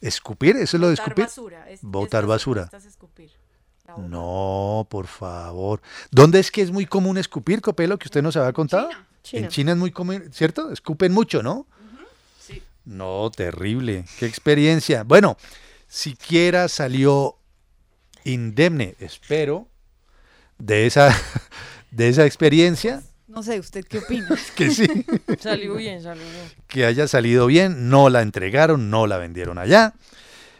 [0.00, 0.56] ¿Escupir?
[0.56, 1.24] ¿Eso es lo de Botar escupir?
[1.24, 2.70] basura, es- Botar basura.
[2.86, 3.30] escupir.
[3.96, 5.80] No, por favor.
[6.10, 8.90] ¿Dónde es que es muy común escupir, Copelo, que usted nos había contado?
[9.22, 9.42] China.
[9.46, 10.70] En China es muy común, ¿cierto?
[10.70, 11.66] Escupen mucho, ¿no?
[12.84, 14.04] No, terrible.
[14.20, 15.02] Qué experiencia.
[15.02, 15.36] Bueno,
[15.88, 17.36] siquiera salió
[18.32, 19.68] indemne, espero,
[20.58, 21.14] de esa,
[21.90, 23.02] de esa experiencia.
[23.28, 24.28] No sé, ¿usted qué opina?
[24.56, 24.86] Que sí.
[25.40, 26.44] Salió bien, salió bien.
[26.68, 29.94] que haya salido bien, no la entregaron, no la vendieron allá.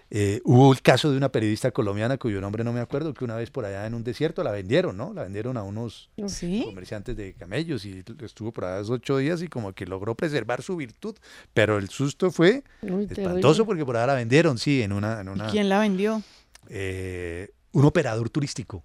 [0.08, 3.34] Eh, hubo el caso de una periodista colombiana cuyo nombre no me acuerdo, que una
[3.34, 5.12] vez por allá en un desierto la vendieron, ¿no?
[5.12, 6.62] La vendieron a unos ¿Sí?
[6.64, 10.76] comerciantes de camellos y estuvo por allá ocho días y como que logró preservar su
[10.76, 11.16] virtud,
[11.52, 15.20] pero el susto fue Uy, espantoso porque por allá la vendieron, sí, en una...
[15.22, 16.22] En una ¿Quién la vendió?
[16.68, 18.82] eh, un operador turístico.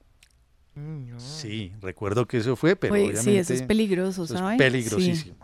[1.17, 3.31] Sí, recuerdo que eso fue, pero Oye, obviamente...
[3.31, 5.35] sí, eso es peligroso, eso es peligrosísimo.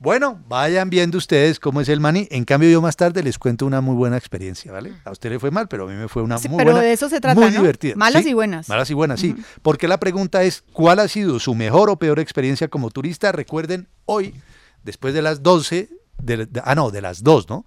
[0.00, 2.26] Bueno, vayan viendo ustedes cómo es el mani.
[2.32, 4.92] En cambio, yo más tarde les cuento una muy buena experiencia, ¿vale?
[5.04, 6.84] A usted le fue mal, pero a mí me fue una Sí, muy pero buena.
[6.84, 7.60] de eso se trata, Muy ¿no?
[7.60, 7.94] divertida.
[7.96, 8.68] Malas Sí, y buenas.
[8.68, 9.36] Malas y buenas, sí.
[9.62, 13.30] Porque la pregunta es, ¿cuál ha sido su mejor o peor experiencia como turista?
[13.30, 14.34] Recuerden, hoy,
[14.82, 15.88] después de las 12,
[16.20, 17.64] de- de- ah, no, de las 2, ¿no?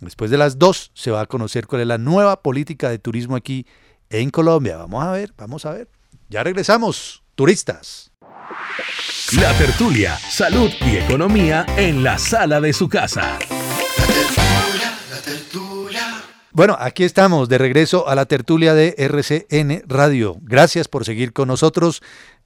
[0.00, 3.36] Después de las 2 se va a conocer cuál es la nueva política de turismo
[3.36, 3.66] aquí en
[4.30, 4.76] Colombia.
[4.76, 5.88] Vamos a ver, vamos a ver.
[6.28, 8.12] Ya regresamos, turistas.
[9.40, 13.38] La tertulia, salud y economía en la sala de su casa.
[16.52, 20.38] Bueno, aquí estamos de regreso a la tertulia de RCN Radio.
[20.40, 22.02] Gracias por seguir con nosotros.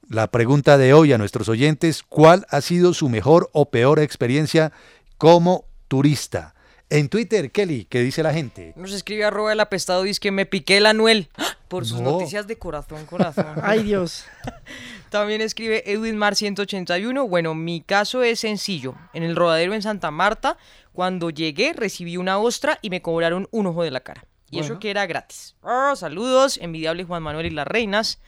[0.09, 4.73] La pregunta de hoy a nuestros oyentes, ¿cuál ha sido su mejor o peor experiencia
[5.17, 6.55] como turista?
[6.91, 8.73] En Twitter, Kelly, ¿qué dice la gente?
[8.75, 11.55] Nos escribe arroba el apestado, dice que me piqué el anuel ¡Ah!
[11.69, 12.11] por sus No.
[12.11, 13.45] noticias de corazón, corazón.
[13.63, 14.25] Ay, Dios.
[15.09, 17.25] También escribe Edwin Mar 181.
[17.29, 18.95] Bueno, mi caso es sencillo.
[19.13, 20.57] En el rodadero en Santa Marta,
[20.91, 24.25] cuando llegué, recibí una ostra y me cobraron un ojo de la cara.
[24.49, 25.55] Y eso que era gratis.
[25.63, 28.19] Ah, saludos, envidiable Juan Manuel y las reinas.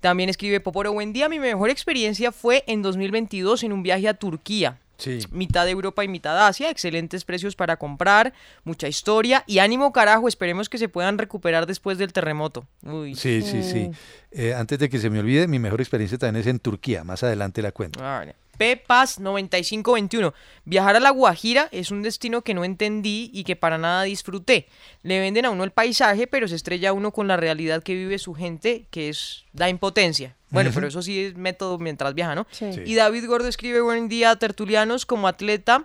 [0.00, 1.28] También escribe Poporo, buen día.
[1.28, 4.78] Mi mejor experiencia fue en 2022 en un viaje a Turquía.
[4.98, 5.18] Sí.
[5.30, 8.32] Mitad de Europa y mitad Asia, excelentes precios para comprar,
[8.64, 12.66] mucha historia y ánimo carajo, esperemos que se puedan recuperar después del terremoto.
[12.82, 13.14] Uy.
[13.14, 13.90] Sí, sí, sí.
[14.30, 17.04] Eh, antes de que se me olvide, mi mejor experiencia también es en Turquía.
[17.04, 18.00] Más adelante la cuento.
[18.00, 18.34] Ah, vale.
[18.58, 20.34] Pepas 9521.
[20.64, 24.68] Viajar a La Guajira es un destino que no entendí y que para nada disfruté.
[25.02, 28.18] Le venden a uno el paisaje, pero se estrella uno con la realidad que vive
[28.18, 30.36] su gente, que es da impotencia.
[30.50, 32.46] Bueno, pero eso sí es método mientras viaja, ¿no?
[32.50, 32.72] Sí.
[32.72, 32.80] Sí.
[32.86, 35.84] Y David Gordo escribe, buen día, tertulianos, como atleta.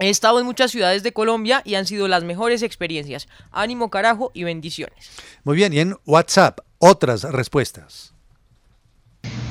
[0.00, 3.28] He estado en muchas ciudades de Colombia y han sido las mejores experiencias.
[3.50, 5.10] Ánimo, carajo y bendiciones.
[5.44, 8.14] Muy bien, y en WhatsApp, otras respuestas.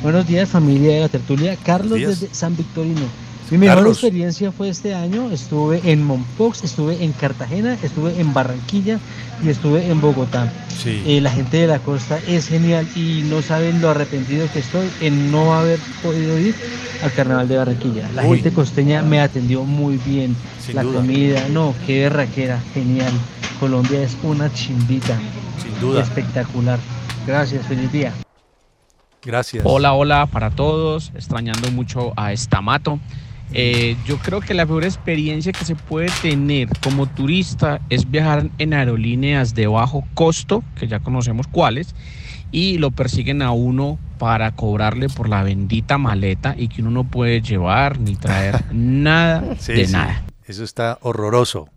[0.02, 3.02] Buenos días familia de la tertulia, Carlos desde San Victorino.
[3.50, 3.98] Mi mejor Carlos.
[3.98, 9.00] experiencia fue este año, estuve en Mompox, estuve en Cartagena, estuve en Barranquilla
[9.44, 10.52] y estuve en Bogotá.
[10.84, 11.02] Sí.
[11.06, 14.90] Eh, la gente de la costa es genial y no saben lo arrepentido que estoy
[15.00, 16.56] en no haber podido ir
[17.02, 18.10] al carnaval de Barranquilla.
[18.14, 18.38] La Uy.
[18.38, 21.00] gente costeña me atendió muy bien, Sin la duda.
[21.00, 23.14] comida, no, qué berraquera, genial.
[23.62, 25.18] Colombia es una chimbita.
[25.64, 26.04] Sin duda.
[26.04, 26.80] Espectacular.
[27.26, 28.14] Gracias, feliz día.
[29.28, 29.62] Gracias.
[29.68, 32.98] Hola, hola para todos, extrañando mucho a Estamato.
[33.54, 38.50] Eh, yo creo que la peor experiencia que se puede tener como turista es viajar
[38.58, 41.94] en aerolíneas de bajo costo, que ya conocemos cuáles,
[42.52, 47.04] y lo persiguen a uno para cobrarle por la bendita maleta y que uno no
[47.04, 50.24] puede llevar ni traer nada Sí, de sí, nada.
[50.46, 51.68] Eso está horroroso.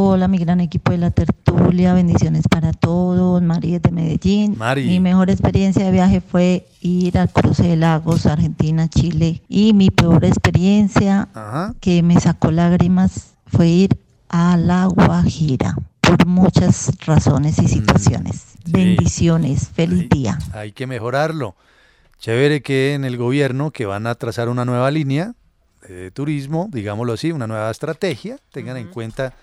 [0.00, 4.56] Hola, mi gran equipo de la tertulia, bendiciones para todos, María de Medellín.
[4.56, 4.86] Mari.
[4.86, 9.42] Mi mejor experiencia de viaje fue ir al cruce de lagos, Argentina, Chile.
[9.48, 11.74] Y mi peor experiencia Ajá.
[11.80, 18.54] que me sacó lágrimas fue ir a La Guajira por muchas razones y situaciones.
[18.66, 20.38] Bendiciones, feliz día.
[20.52, 21.56] Hay que mejorarlo.
[22.20, 25.34] Chévere que en el gobierno que van a trazar una nueva línea
[25.88, 29.34] de turismo, digámoslo así, una nueva estrategia, tengan en cuenta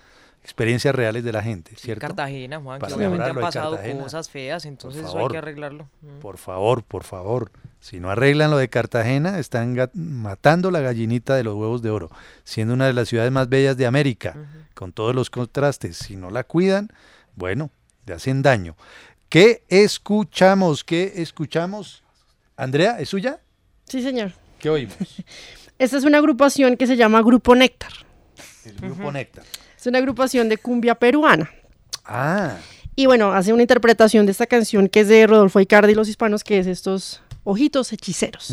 [0.46, 2.00] experiencias reales de la gente, ¿cierto?
[2.00, 5.88] Cartagena, Juan, que obviamente han pasado cosas feas, entonces eso hay que arreglarlo.
[6.02, 6.20] Mm.
[6.20, 7.50] Por favor, por favor.
[7.80, 12.12] Si no arreglan lo de Cartagena, están matando la gallinita de los huevos de oro,
[12.44, 14.36] siendo una de las ciudades más bellas de América,
[14.74, 15.96] con todos los contrastes.
[15.96, 16.92] Si no la cuidan,
[17.34, 17.70] bueno,
[18.06, 18.76] le hacen daño.
[19.28, 20.84] ¿Qué escuchamos?
[20.84, 22.04] ¿Qué escuchamos?
[22.56, 23.40] Andrea, ¿es suya?
[23.88, 24.30] Sí, señor.
[24.60, 24.96] ¿Qué oímos?
[25.80, 27.92] Esta es una agrupación que se llama Grupo Néctar.
[28.64, 29.44] El grupo Néctar.
[29.86, 31.48] Es una agrupación de cumbia peruana.
[32.04, 32.56] Ah,
[32.96, 36.08] Y bueno, hace una interpretación de esta canción que es de Rodolfo Icardi y los
[36.08, 38.52] hispanos, que es estos ojitos hechiceros.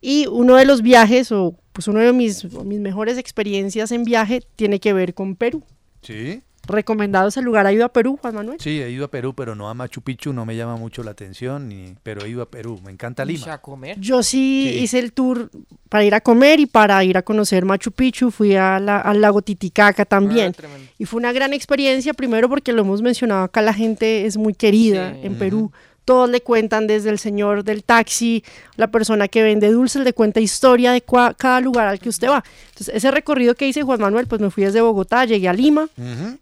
[0.00, 4.40] Y uno de los viajes, o pues uno de mis, mis mejores experiencias en viaje,
[4.56, 5.62] tiene que ver con Perú.
[6.00, 6.40] sí.
[6.68, 7.66] Recomendado ese lugar.
[7.66, 8.58] ¿Ha ido a Perú, Juan Manuel?
[8.60, 11.10] Sí, he ido a Perú, pero no a Machu Picchu, no me llama mucho la
[11.12, 13.52] atención, ni- pero he ido a Perú, me encanta Lima.
[13.54, 13.98] a comer?
[14.00, 14.78] Yo sí, Sí.
[14.84, 15.50] hice el tour
[15.88, 18.30] para ir a comer y para ir a conocer Machu Picchu.
[18.30, 20.54] Fui a la- al lago Titicaca también.
[20.98, 24.54] y fue una gran experiencia, primero porque lo hemos mencionado acá, la gente es muy
[24.54, 25.72] querida en Perú.
[26.08, 28.42] Todos le cuentan desde el señor del taxi,
[28.76, 32.30] la persona que vende dulces, le cuenta historia de cua- cada lugar al que usted
[32.30, 32.42] va.
[32.70, 35.86] Entonces, ese recorrido que hice Juan Manuel, pues me fui desde Bogotá, llegué a Lima,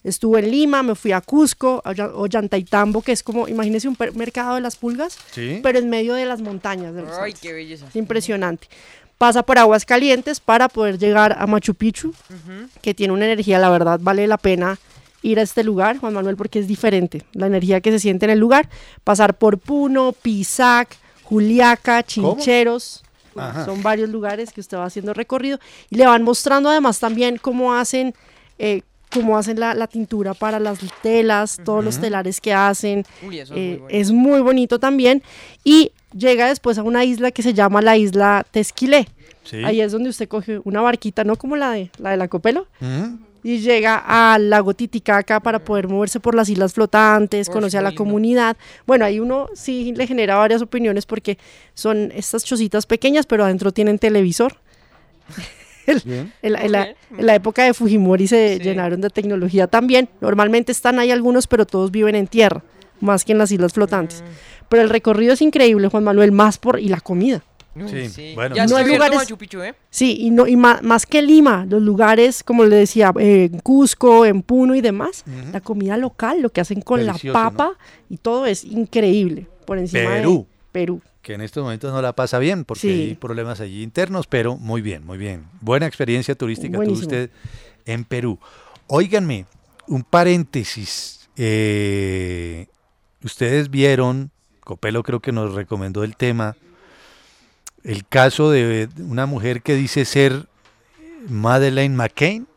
[0.04, 3.96] estuve en Lima, me fui a Cusco, a Olla- Ollantaytambo, que es como, imagínese un
[4.14, 5.58] mercado de las pulgas, Sí.
[5.64, 6.94] pero en medio de las montañas.
[6.94, 7.86] de los Ay, qué belleza.
[7.88, 8.68] Es impresionante.
[9.18, 12.68] Pasa por aguas calientes para poder llegar a Machu Picchu, Ujú.
[12.82, 14.78] que tiene una energía, la verdad, vale la pena
[15.26, 17.24] ir a este lugar, Juan Manuel, porque es diferente.
[17.32, 18.68] La energía que se siente en el lugar.
[19.04, 23.02] Pasar por Puno, Pisac, Juliaca, Chincheros.
[23.36, 23.64] Ajá.
[23.66, 25.58] Son varios lugares que usted va haciendo recorrido
[25.90, 28.14] y le van mostrando además también cómo hacen,
[28.58, 28.80] eh,
[29.12, 32.04] cómo hacen la, la tintura para las telas, todos los Ujú.
[32.04, 33.04] telares que hacen.
[33.26, 33.88] Uy, eso es Eh, muy bonito.
[34.00, 35.22] es muy bonito también.
[35.64, 39.06] Y llega después a una isla que se llama la isla Tesquilé.
[39.44, 39.62] Sí.
[39.64, 42.66] Ahí es donde usted coge una barquita, no como la de la de la Copelo.
[43.46, 44.02] Y llega
[44.34, 48.56] al lago Titicaca para poder moverse por las islas flotantes, Uy, conocer a la comunidad.
[48.86, 51.38] Bueno, ahí uno sí le genera varias opiniones porque
[51.72, 54.56] son estas chocitas pequeñas, pero adentro tienen televisor.
[55.86, 56.02] El-
[56.42, 60.08] la, en la- en la época de Fujimori se llenaron de tecnología también.
[60.20, 62.64] Normalmente están ahí algunos, pero todos viven en tierra,
[63.00, 64.24] más que en las islas flotantes.
[64.68, 67.44] Pero el recorrido es increíble, Juan Manuel, más por y la comida.
[67.88, 68.54] Sí, bueno.
[68.56, 69.74] Ya No hay lugares- ¿eh?
[69.90, 73.60] Sí, y no y ma- más, que Lima, los lugares, como le decía, eh, en
[73.60, 77.50] Cusco, en Puno y demás, la comida local, lo que hacen con Delicioso, la ¿no?
[77.56, 80.46] papa y todo es increíble por encima Perú.
[80.48, 81.00] de Perú.
[81.22, 82.88] que en estos momentos no la pasa bien porque Sí.
[82.88, 85.44] hay problemas allí internos, pero muy bien, muy bien.
[85.60, 87.30] Buena experiencia turística tuvo usted
[87.84, 88.38] en Perú.
[88.86, 89.44] Óiganme,
[89.88, 91.28] un paréntesis.
[91.38, 92.66] eh,
[93.22, 96.56] ustedes vieron, Copelo creo que nos recomendó el tema,
[97.86, 100.48] el caso de una mujer que dice ser
[101.28, 102.48] Madeleine McCain.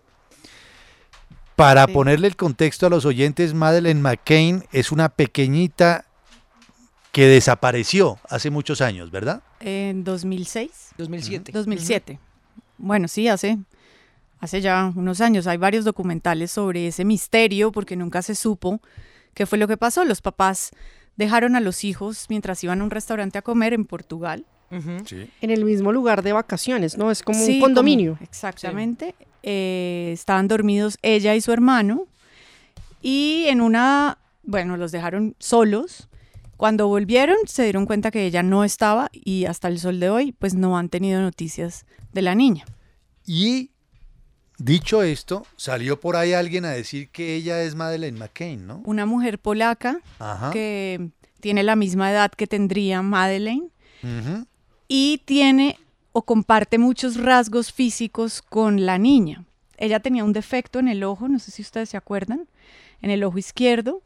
[1.55, 6.05] Para ponerle el contexto a los oyentes, Madeleine McCain es una pequeñita
[7.11, 9.43] que desapareció hace muchos años, ¿verdad?
[9.59, 10.93] En 2006.
[10.97, 11.51] 2007.
[11.51, 12.19] 2007.
[12.77, 13.59] Bueno, sí, hace,
[14.39, 15.45] hace ya unos años.
[15.45, 18.81] Hay varios documentales sobre ese misterio porque nunca se supo
[19.35, 20.05] qué fue lo que pasó.
[20.05, 20.71] Los papás
[21.17, 24.45] dejaron a los hijos mientras iban a un restaurante a comer en Portugal.
[24.71, 27.11] En el mismo lugar de vacaciones, ¿no?
[27.11, 28.13] Es como Sí, un condominio.
[28.13, 29.15] como- exactamente.
[29.43, 32.07] Eh, estaban dormidos ella y su hermano.
[33.01, 36.07] Y en una, bueno, los dejaron solos.
[36.57, 40.33] Cuando volvieron se dieron cuenta que ella no estaba y hasta el sol de hoy
[40.33, 42.65] pues no han tenido noticias de la niña.
[43.25, 43.71] Y
[44.57, 48.81] dicho esto, salió por ahí alguien a decir que ella es Madeleine McCain, ¿no?
[48.85, 50.51] Una mujer polaca Ajá.
[50.51, 53.69] que tiene la misma edad que tendría Madeleine
[54.03, 54.45] Ujú.
[54.89, 55.77] Y tiene
[56.11, 59.45] o comparte muchos rasgos físicos con la niña.
[59.77, 62.47] Ella tenía un defecto en el ojo, no sé si ustedes se acuerdan,
[63.01, 64.01] en el ojo izquierdo.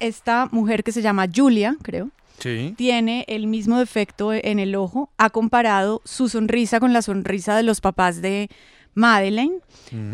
[0.00, 2.74] Esta mujer que se llama Julia, creo, Sí.
[2.76, 5.10] tiene el mismo defecto en el ojo.
[5.18, 8.48] Ha comparado su sonrisa con la sonrisa de los papás de
[8.94, 9.58] Madeleine.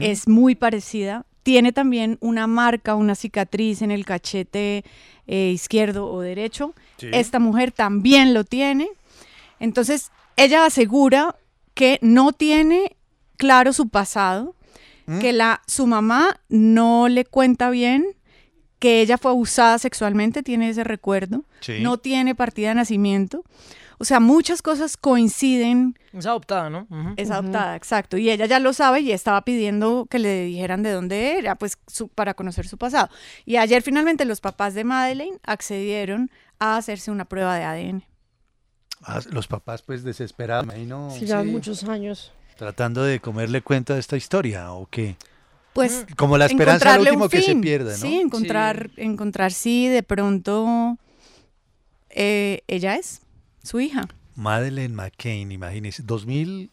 [0.00, 1.24] Es muy parecida.
[1.42, 4.84] Tiene también una marca, una cicatriz en el cachete
[5.26, 6.74] eh, izquierdo o derecho.
[6.98, 7.08] Sí.
[7.12, 8.88] Esta mujer también lo tiene.
[9.62, 11.36] Entonces, ella asegura
[11.74, 12.96] que no tiene
[13.38, 14.54] claro su pasado,
[15.06, 15.18] ¿Mm?
[15.20, 18.04] que la, su mamá no le cuenta bien
[18.78, 21.78] que ella fue abusada sexualmente, tiene ese recuerdo, Sí.
[21.80, 23.44] no tiene partida de nacimiento.
[23.98, 25.96] O sea, muchas cosas coinciden.
[26.12, 26.88] Es adoptada, ¿no?
[27.16, 28.16] Es adoptada, exacto.
[28.16, 31.78] Y ella ya lo sabe y estaba pidiendo que le dijeran de dónde era, pues
[31.86, 33.08] su- para conocer su pasado.
[33.46, 38.04] Y ayer finalmente los papás de Madeleine accedieron a hacerse una prueba de ADN.
[39.04, 42.32] Ah, los papás pues desesperados, ahí no Sí, ya muchos años.
[42.56, 45.16] tratando de comerle cuenta de esta historia o qué.
[45.72, 47.96] Pues Como la esperanza al último que se pierda, ¿no?
[47.96, 50.98] Sí, encontrar, encontrar si de pronto
[52.10, 53.22] eh, ella es
[53.62, 54.06] su hija.
[54.34, 56.72] Madeleine McCain, imagínese, 2007,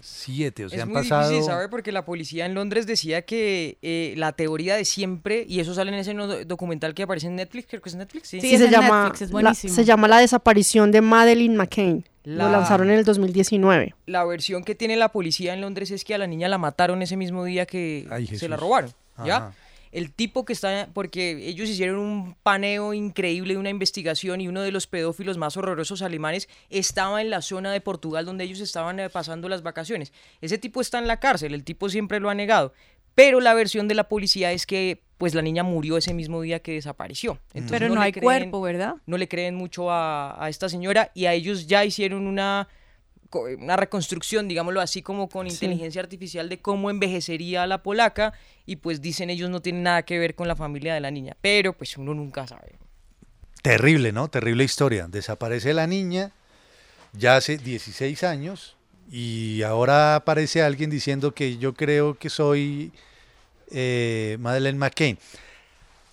[0.00, 0.64] Siete.
[0.64, 1.68] o sea, es han muy pasado difícil, ¿sabe?
[1.68, 5.92] Porque la policía en Londres decía que eh, la teoría de siempre, y eso sale
[5.92, 8.40] en ese no- documental que aparece en Netflix, creo que es Netflix, sí.
[8.40, 12.04] Sí, se, llama, la, se llama La desaparición de Madeleine McCain.
[12.24, 13.94] Lo La- lanzaron en el 2019.
[14.06, 17.00] La versión que tiene la policía en Londres es que a la niña la mataron
[17.00, 18.92] ese mismo día que Ay, se la robaron,
[19.24, 19.36] ¿ya?
[19.36, 19.54] Ajá.
[19.92, 24.62] El tipo que está, porque ellos hicieron un paneo increíble de una investigación y uno
[24.62, 29.00] de los pedófilos más horrorosos alemanes estaba en la zona de Portugal donde ellos estaban
[29.00, 30.12] eh, pasando las vacaciones.
[30.40, 32.72] Ese tipo está en la cárcel, el tipo siempre lo ha negado.
[33.14, 36.60] Pero la versión de la policía es que pues la niña murió ese mismo día
[36.60, 37.40] que desapareció.
[37.52, 38.94] Entonces, Pero no, hay creen- cuerpo, ¿verdad?
[39.06, 42.68] No le creen mucho a, a esta señora y a ellos ya hicieron una,
[43.32, 45.54] una reconstrucción, digámoslo así, como con Sí.
[45.54, 48.32] inteligencia artificial de cómo envejecería la polaca
[48.64, 51.36] y pues dicen ellos no tienen nada que ver con la familia de la niña,
[51.40, 52.78] pero pues uno nunca sabe.
[53.62, 54.28] Terrible, ¿no?
[54.28, 55.08] Terrible historia.
[55.08, 56.32] Desaparece la niña
[57.12, 58.76] ya hace 16 años
[59.10, 62.92] y ahora aparece alguien diciendo que yo creo que soy
[63.70, 65.18] eh, Madeleine McCain.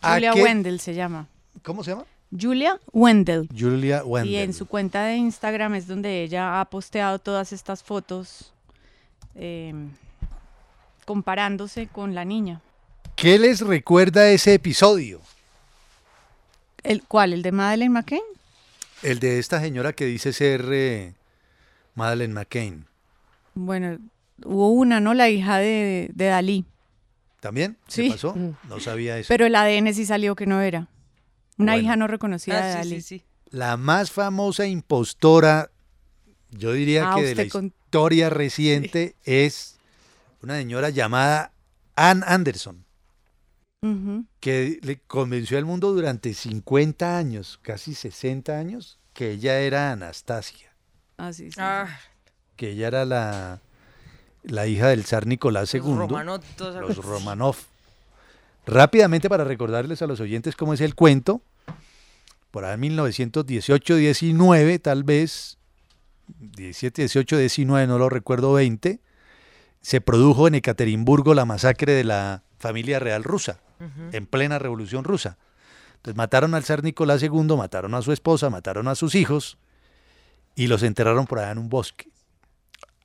[0.02, 1.28] ¿A Julia qué- Wendell se llama.
[1.64, 2.06] ¿Cómo se llama?
[2.40, 3.48] Julia Wendell.
[3.58, 4.32] Julia Wendell.
[4.34, 8.54] Y en su cuenta de Instagram es donde ella ha posteado todas estas fotos
[9.36, 9.74] eh,
[11.06, 12.62] comparándose con la niña.
[13.16, 15.22] ¿Qué les recuerda ese episodio?
[16.84, 17.34] ¿El cuál?
[17.34, 18.22] ¿El de Madeleine McCain?
[19.04, 21.14] El de esta señora que dice ser eh,
[21.96, 22.86] Madeleine McCain.
[23.54, 23.98] Bueno,
[24.44, 25.14] hubo una, ¿no?
[25.14, 26.66] La hija de, de Dalí.
[27.40, 27.78] ¿También?
[27.88, 28.10] ¿Se Sí.
[28.10, 28.36] pasó?
[28.68, 29.28] No sabía eso.
[29.30, 30.88] Pero el ADN sí salió que no era.
[31.58, 31.86] Una Bueno.
[31.86, 33.02] hija no reconocida Ah, de Dalí.
[33.02, 33.26] sí, sí.
[33.52, 35.70] La más famosa impostora,
[36.52, 39.78] yo diría Ah, que de la con- historia reciente, es
[40.42, 41.52] una señora llamada
[41.96, 42.84] Ann Anderson,
[44.40, 50.74] que le convenció al mundo durante 50 años, casi 60 años, que ella era Anastasia,
[51.18, 51.58] Ah, sí, sí.
[51.60, 51.88] Ah,
[52.58, 53.62] que ella era la,
[54.44, 56.42] la hija del zar Nicolás II, los Romanov,
[56.82, 57.56] los Romanov.
[58.66, 61.42] Rápidamente para recordarles a los oyentes cómo es el cuento,
[62.52, 65.58] por ahí en 1918-19 tal vez,
[66.40, 69.00] 17, 18, 19, no lo recuerdo 20,
[69.82, 73.60] se produjo en Ekaterimburgo la masacre de la familia real rusa,
[74.12, 75.38] en plena revolución rusa.
[75.98, 79.58] Entonces mataron al zar Nicolás II, mataron a su esposa, mataron a sus hijos
[80.56, 82.10] y los enterraron por allá en un bosque.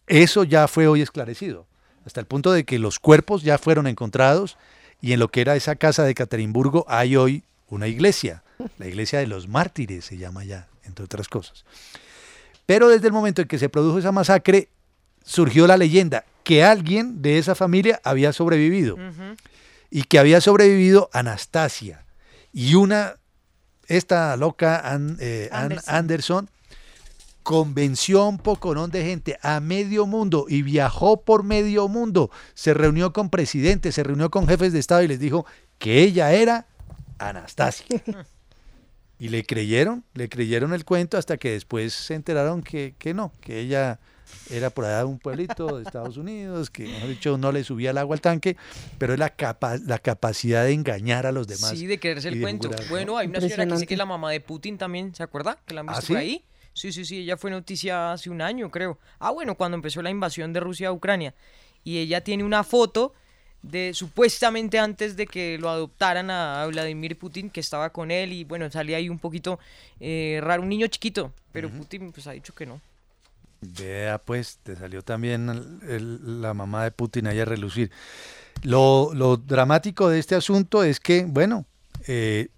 [0.07, 1.67] Eso ya fue hoy esclarecido,
[2.07, 4.57] hasta el punto de que los cuerpos ya fueron encontrados
[5.01, 8.43] y en lo que era esa casa de Ekaterimburgo hay hoy una iglesia,
[8.79, 11.65] la iglesia de los mártires se llama ya, entre otras cosas.
[12.67, 14.69] Pero desde el momento en que se produjo esa masacre,
[15.25, 18.97] surgió la leyenda que alguien de esa familia había sobrevivido
[19.91, 22.05] y que había sobrevivido Anastasia
[22.53, 23.17] y una,
[23.87, 26.49] esta loca Ann, eh, Ann Anderson.
[27.51, 32.75] Convenció a un poconón de gente a medio mundo y viajó por medio mundo, se
[32.75, 35.45] reunió con presidentes, se reunió con jefes de Estado y les dijo
[35.81, 36.69] que ella era
[37.19, 37.87] Anastasia.
[39.19, 43.33] Y le creyeron, le creyeron el cuento hasta que después se enteraron que, que no,
[43.43, 43.99] que ella
[44.49, 47.91] era por allá de un pueblito de Estados Unidos, que mejor dicho no le subía
[47.91, 48.57] el agua al tanque,
[48.97, 51.73] pero es la, capa- la capacidad de engañar a los demás.
[51.77, 52.71] Sí, de creerse el cuento.
[52.89, 55.59] Bueno, hay una señora que dice que es la mamá de Putin también, ¿se acuerda?
[55.67, 56.13] Que la han ¿Ah, visto sí?
[56.15, 56.45] por ahí.
[56.73, 58.99] Sí, sí, sí, ella fue noticia hace un año, creo.
[59.19, 61.35] Ah, bueno, cuando empezó la invasión de Rusia a Ucrania.
[61.85, 63.13] Y ella tiene una foto
[63.63, 68.45] de supuestamente antes de que lo adoptaran a Vladimir Putin, que estaba con él y
[68.45, 69.59] bueno, salía ahí un poquito
[69.99, 72.81] eh, raro, un niño chiquito, pero Putin pues ha dicho que no.
[73.61, 77.91] Vea, pues, te salió también el- el- la mamá de Putin ahí a relucir.
[78.63, 81.67] Lo, lo dramático de este asunto es que, bueno,
[82.07, 82.49] eh,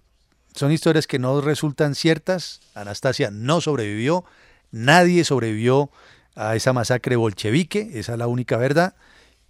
[0.55, 2.61] son historias que no resultan ciertas.
[2.75, 4.25] Anastasia no sobrevivió,
[4.71, 5.89] nadie sobrevivió
[6.35, 8.95] a esa masacre bolchevique, esa es la única verdad.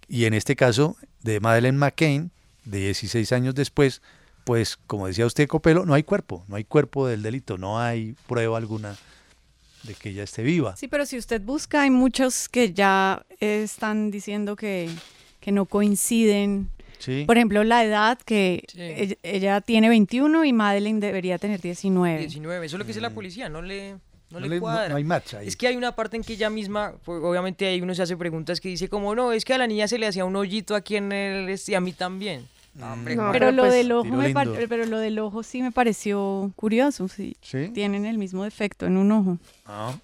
[0.08, 2.30] Y en este caso de Madeleine McCain,
[2.64, 4.02] de 16 años después,
[4.44, 8.14] pues como decía usted, Copelo, no hay cuerpo, no hay cuerpo del delito, no hay
[8.26, 8.96] prueba alguna
[9.82, 10.76] de que ella esté viva.
[10.76, 14.90] Sí, pero si usted busca, hay muchos que ya están diciendo que,
[15.40, 16.70] que no coinciden.
[16.98, 17.24] Sí.
[17.26, 18.80] Por ejemplo, la edad que Sí.
[18.80, 22.18] ella, ella tiene 21 y Madeleine debería tener 19.
[22.18, 23.92] 19, eso es lo que dice la policía, no le,
[24.30, 24.88] no No le cuadra.
[24.88, 25.46] no hay match ahí.
[25.48, 28.16] Es que hay una parte en que ella misma, pues, obviamente ahí uno se hace
[28.16, 30.74] preguntas que dice como, no, es que a la niña se le hacía un hoyito
[30.74, 32.48] aquí en el, este, y a mí también.
[32.74, 33.32] No, hombre, No, ¿cómo?
[33.32, 34.66] pero, pero lo pues, del ojo me par- lindo.
[34.68, 37.36] pero lo del ojo sí me pareció curioso, sí.
[37.40, 37.68] Sí.
[37.72, 39.38] Tienen el mismo defecto en un ojo.
[39.66, 39.94] Ah,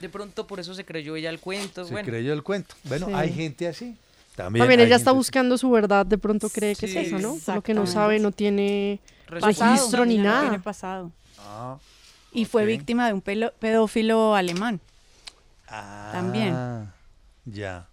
[0.00, 1.84] de pronto por eso se creyó ella el cuento.
[1.84, 2.74] se bueno, creyó el cuento.
[2.84, 3.12] Bueno, Sí.
[3.14, 3.94] hay gente así.
[4.36, 7.36] También, También ella está buscando su verdad, de pronto cree que Sí, es eso, ¿no?
[7.54, 10.40] Lo que no sabe, no tiene registro ni ya no nada.
[10.42, 11.10] tiene pasado.
[11.38, 11.76] Ah,
[12.32, 14.80] Y fue víctima de un pelo- pedófilo alemán.
[15.68, 16.54] ah, También.
[17.44, 17.88] Ya.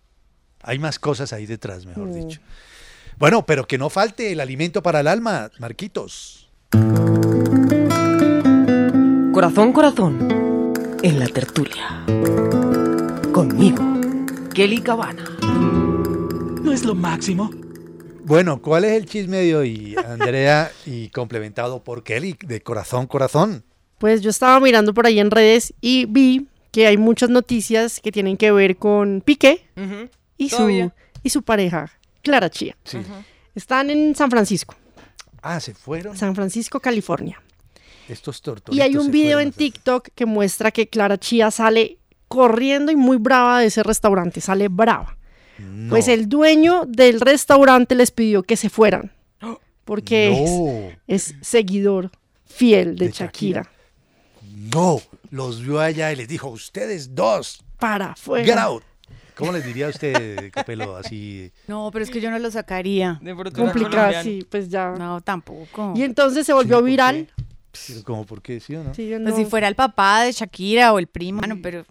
[0.63, 2.13] Hay más cosas ahí detrás, mejor Mm.
[2.13, 2.39] dicho.
[3.17, 6.47] Bueno, pero que no falte el alimento para el alma, Marquitos.
[9.33, 10.73] Corazón, corazón,
[11.03, 12.05] en la tertulia.
[13.33, 13.83] Conmigo,
[14.53, 15.25] Kelly Cabana.
[16.70, 17.49] ¿No es lo máximo?
[18.26, 20.72] Bueno, ¿cuál es el chisme de hoy, Andrea?
[20.86, 23.63] y complementado por Kelly, de corazón, corazón.
[23.97, 28.11] Pues yo estaba mirando por ahí en redes y vi que hay muchas noticias que
[28.11, 29.65] tienen que ver con Piqué
[30.38, 30.91] y su,
[31.24, 31.91] y su pareja,
[32.22, 32.78] Clara Chía.
[32.84, 32.99] Sí.
[33.55, 34.76] Están en San Francisco.
[35.41, 36.15] Ah, se fueron.
[36.15, 37.41] San Francisco, California.
[38.07, 38.43] Estos.
[38.70, 41.97] Y hay un video fueron en TikTok que muestra que Clara Chía sale
[42.28, 45.17] corriendo y muy brava de ese restaurante, sale brava.
[45.60, 45.89] No.
[45.89, 49.12] Pues el dueño del restaurante les pidió que se fueran,
[49.86, 50.95] porque No.
[51.07, 52.12] es, es seguidor
[52.45, 53.62] fiel de, De Shakira.
[53.64, 53.80] Shakira.
[54.74, 55.01] No,
[55.32, 58.45] los vio allá y les dijo, ustedes dos, Para afuera.
[58.45, 58.84] get out.
[59.36, 61.49] ¿Cómo les diría a usted, Capelo, así?
[61.68, 63.22] No, pero es que yo no lo sacaría.
[63.55, 64.91] Complicado, sí, pues ya.
[64.97, 65.93] No, tampoco.
[65.95, 67.30] Y entonces se volvió viral.
[68.03, 68.60] ¿Cómo por qué?
[68.60, 68.93] ¿Sí o no?
[68.93, 71.86] Sí, Pues no- si fuera el papá de Shakira o el primo, bueno, pero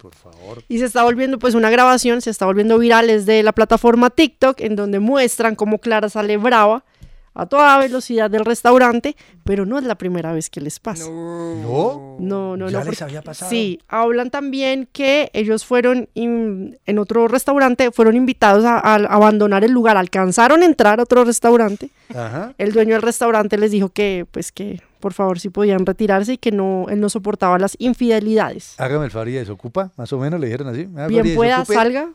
[0.00, 0.62] Por favor.
[0.68, 4.10] Y se está volviendo, pues una grabación, se está volviendo viral es de la plataforma
[4.10, 6.84] TikTok, en donde muestran cómo Clara sale brava
[7.32, 11.04] a toda velocidad del restaurante, pero no es la primera vez que les pasa.
[11.08, 12.16] ¿No?
[12.18, 12.84] No, no, ¿Ya no.
[12.84, 13.50] les porque- había pasado?
[13.50, 19.62] Sí, hablan también que ellos fueron in- en otro restaurante, fueron invitados a, a abandonar
[19.64, 21.90] el lugar, alcanzaron a entrar a otro restaurante.
[22.14, 22.52] Ajá.
[22.58, 26.38] El dueño del restaurante les dijo que, pues que por favor si podían retirarse y
[26.38, 28.74] que no, él no soportaba las infidelidades.
[28.78, 30.88] Hágame el favor y desocupa, más o menos le dijeron así.
[30.96, 31.74] "Ah, Bien pueda, desocupe".
[31.74, 32.10] salga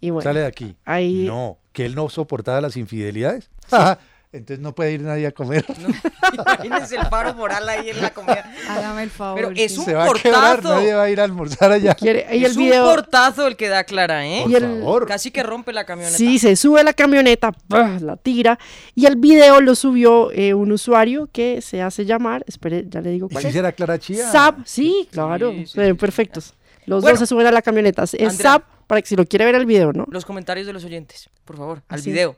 [0.00, 0.22] y bueno.
[0.28, 0.76] Sale de aquí.
[0.84, 3.50] Ahí No, que él no soportaba las infidelidades.
[3.70, 3.98] Ajá,
[4.34, 5.64] Entonces no puede ir nadie a comer.
[6.34, 8.50] Imagínense el paro moral ahí en la comida.
[8.68, 9.36] Hágame el favor.
[9.40, 10.74] Pero es un Se va a quebrar, portazo.
[10.74, 11.94] nadie va a ir a almorzar allá.
[11.94, 14.40] Quiere- y el es video- un portazo el que da Clara, ¿eh?
[14.42, 15.06] Por Y el- favor.
[15.06, 16.16] Casi que rompe la camioneta.
[16.18, 18.58] Sí, se sube la camioneta, la tira
[18.94, 23.10] y el video lo subió eh, un usuario que se hace llamar, espere, ya le
[23.10, 23.54] digo ¿Y cuál si es.
[23.54, 24.30] será Clara Chía?
[24.32, 25.52] Zap, sí, claro,
[25.98, 26.54] perfectos.
[26.86, 27.14] Los Bueno.
[27.14, 28.02] dos se suben a la camioneta.
[28.02, 28.34] Es Andrea.
[28.36, 30.06] Zap para que si lo quiere ver el video, ¿no?
[30.10, 32.10] Los comentarios de los oyentes, por favor, al Así.
[32.10, 32.36] video.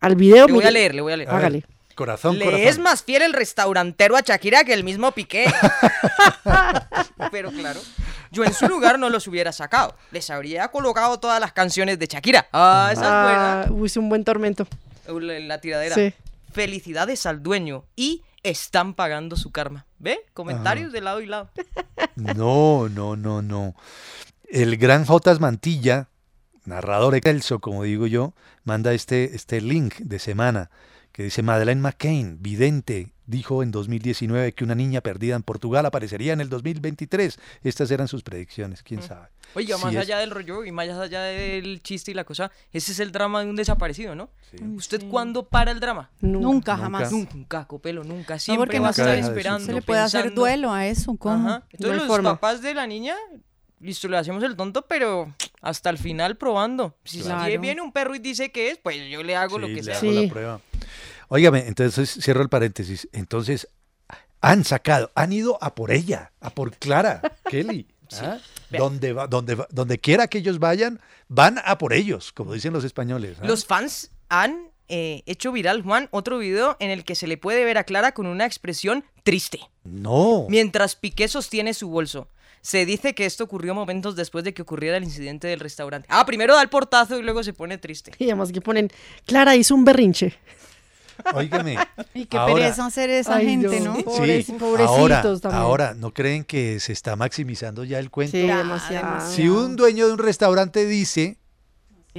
[0.00, 0.46] Al video.
[0.46, 1.30] Le voy a leer, le voy a leer.
[1.30, 1.64] Hágale.
[1.94, 2.66] Corazón, Le corazón.
[2.68, 5.46] es más fiel el restaurantero a Shakira que el mismo Piqué.
[7.30, 7.80] Pero claro,
[8.30, 9.96] yo en su lugar no los hubiera sacado.
[10.10, 12.48] Les habría colocado todas las canciones de Shakira.
[12.52, 14.66] Ah, esa Ah, es uy, es un buen tormento.
[15.08, 15.34] buena.
[15.34, 15.94] La, la tiradera.
[15.94, 16.12] Sí.
[16.52, 19.86] Felicidades al dueño y están pagando su karma.
[19.98, 20.20] ¿Ve?
[20.34, 21.50] Comentarios de lado y lado.
[22.14, 23.74] No, no, no, no.
[24.48, 26.08] El gran Jotas Mantilla,
[26.66, 30.70] narrador excelso, como digo yo, manda este, este link de semana
[31.12, 36.34] que dice Madeleine McCain, vidente, dijo en 2019 que una niña perdida en Portugal aparecería
[36.34, 37.38] en el 2023.
[37.64, 39.28] Estas eran sus predicciones, quién sabe.
[39.54, 42.52] Oiga, Sí más es- allá del rollo y más allá del chiste y la cosa,
[42.70, 44.28] ese es el drama de un desaparecido, ¿no?
[44.76, 46.10] ¿Usted cuándo para el drama?
[46.20, 47.10] Nunca, jamás.
[47.10, 48.34] Nunca, Copelo, nunca.
[48.34, 49.64] No, Siempre porque va a no estar esperando.
[49.64, 51.48] se le puede hacer duelo a eso, ¿cómo?
[51.48, 51.64] Ajá.
[51.70, 52.34] Entonces los forma.
[52.34, 53.14] papás de la niña,
[53.80, 56.96] listo, le hacemos el tonto, pero hasta el final probando.
[57.04, 57.60] Si Claro.
[57.60, 59.94] viene un perro y dice que es, pues yo le hago lo Sí, que le
[59.94, 59.98] sea.
[60.10, 60.60] hago la prueba.
[61.28, 63.08] Óigame, entonces cierro el paréntesis.
[63.12, 63.68] Entonces,
[64.40, 67.20] han sacado, han ido a por ella, a por Clara,
[67.50, 67.88] Kelly.
[68.20, 68.38] ¿ah?
[68.70, 72.72] Donde, va, donde, va- donde quiera que ellos vayan, van a por ellos, como dicen
[72.72, 73.38] los españoles.
[73.40, 73.46] ¿ah?
[73.46, 77.64] Los fans han eh, hecho viral, Juan, otro video en el que se le puede
[77.64, 79.58] ver a Clara con una expresión triste.
[79.82, 80.46] No.
[80.48, 82.28] Mientras Piqué sostiene su bolso.
[82.66, 86.08] Se dice que esto ocurrió momentos después de que ocurriera el incidente del restaurante.
[86.10, 88.10] Ah, primero da el portazo y luego se pone triste.
[88.18, 88.90] Y además que ponen,
[89.24, 90.34] Clara hizo un berrinche.
[91.32, 91.76] Óigame.
[92.14, 93.94] Y qué ahora- pereza hacer esa Ay, gente, no.
[93.94, 94.00] ¿no?
[94.00, 95.62] Pobres- Sí, pobrecitos ahora, también.
[95.62, 98.32] ahora, ¿no creen que se está maximizando ya el cuento?
[98.36, 99.30] Sí, demasiado.
[99.30, 101.38] Si un dueño de un restaurante dice,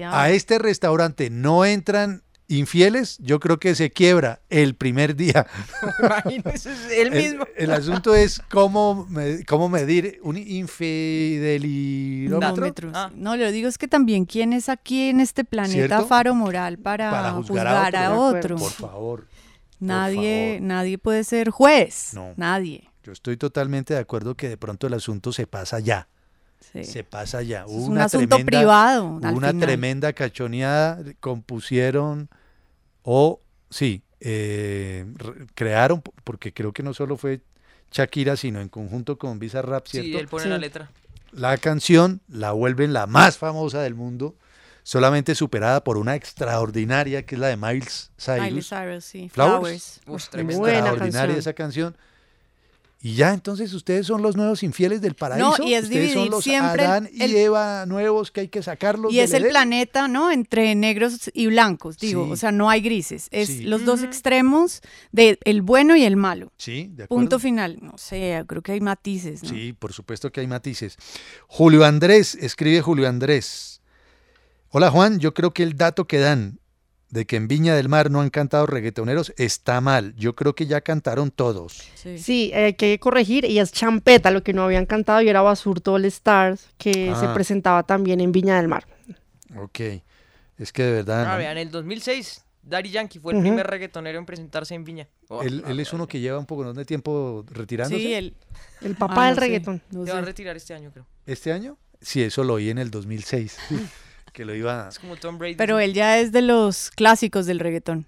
[0.01, 5.45] a este restaurante no entran infieles, yo creo que se quiebra el primer día.
[5.99, 7.45] Imagínese, es él El, mismo.
[7.57, 9.07] el asunto es cómo,
[9.47, 12.53] cómo medir un infidelidómetro.
[12.53, 12.93] Kilómetros.
[13.15, 16.07] No, lo digo es que también quién es aquí en este planeta ¿Cierto?
[16.07, 18.37] faro moral para, Para juzgar, juzgar a a otro.
[18.39, 18.55] otro.
[18.57, 19.27] Por favor.
[19.79, 20.67] nadie, favor.
[20.67, 22.11] nadie puede ser juez.
[22.13, 22.33] No.
[22.37, 22.89] Nadie.
[23.03, 26.07] Yo estoy totalmente de acuerdo que de pronto el asunto se pasa ya.
[26.73, 26.83] Sí.
[26.83, 27.65] Se pasa ya.
[27.65, 29.59] Hubo es un una asunto tremenda- privado, una final.
[29.59, 32.29] tremenda cachoneada, compusieron
[33.09, 33.39] o
[33.69, 37.39] sí, eh, re- crearon, porque creo que no solo fue
[37.89, 40.09] Shakira, sino en conjunto con Visa Rap, ¿cierto?
[40.09, 40.91] Sí, él pone la letra.
[41.31, 44.35] La canción la vuelven la más famosa del mundo,
[44.83, 48.41] solamente superada por una extraordinaria que es la de Miles Cyrus.
[48.41, 49.29] Miley Cyrus, sí.
[49.29, 49.59] Flowers.
[49.61, 50.01] Flowers.
[50.07, 50.57] Uf, tremenda.
[50.59, 51.39] Buena Extraordinaria canción.
[51.39, 51.97] esa canción.
[52.99, 55.61] Y ya, entonces ustedes son los nuevos infieles del paraíso.
[55.63, 58.63] y es ustedes son dividir los siempre Adán y el- Eva nuevos que hay que
[58.63, 59.51] sacarlos Y es el Edén.
[59.51, 60.31] planeta, ¿no?
[60.31, 62.25] Entre negros y blancos, digo.
[62.25, 62.31] Sí.
[62.31, 63.27] O sea, no hay grises.
[63.29, 63.61] Es Sí.
[63.63, 64.81] los dos extremos
[65.11, 66.51] del el bueno y el malo.
[66.57, 67.21] Sí, de acuerdo.
[67.21, 67.77] Punto final.
[67.81, 69.49] No sé, creo que hay matices, ¿no?
[69.49, 70.97] Sí, por supuesto que hay matices.
[71.47, 73.79] Julio Andrés, escribe Julio Andrés.
[74.69, 76.59] Hola Juan, yo creo que el dato que dan
[77.09, 80.13] de que en Viña del Mar no han cantado reggaetoneros está mal.
[80.17, 81.87] Yo creo que ya cantaron todos.
[82.17, 85.41] Sí, eh, hay que corregir, y es Champeta lo que no habían cantado y era
[85.41, 87.33] Basurto All Stars, que se Ah.
[87.33, 88.85] presentaba también en Viña del Mar.
[89.57, 89.79] Ok.
[90.57, 91.25] Es que de verdad.
[91.27, 91.37] Ah, ¿no?
[91.37, 95.07] vean, en el 2006 Daddy Yankee fue el primer reggaetonero en presentarse en Viña.
[95.29, 98.01] Oh, Él, él es uno que lleva un poco de tiempo retirándose.
[98.03, 98.35] Sí,
[98.81, 99.81] El papá Ah, del no sé, reggaetón.
[99.89, 101.05] Se va a retirar este año, creo.
[101.25, 101.77] ¿Este año?
[102.01, 103.55] Sí, eso lo oí en el 2006.
[104.37, 105.55] Que lo iba, Es como Tom Brady.
[105.55, 108.05] Pero él ya es de los clásicos del reggaetón.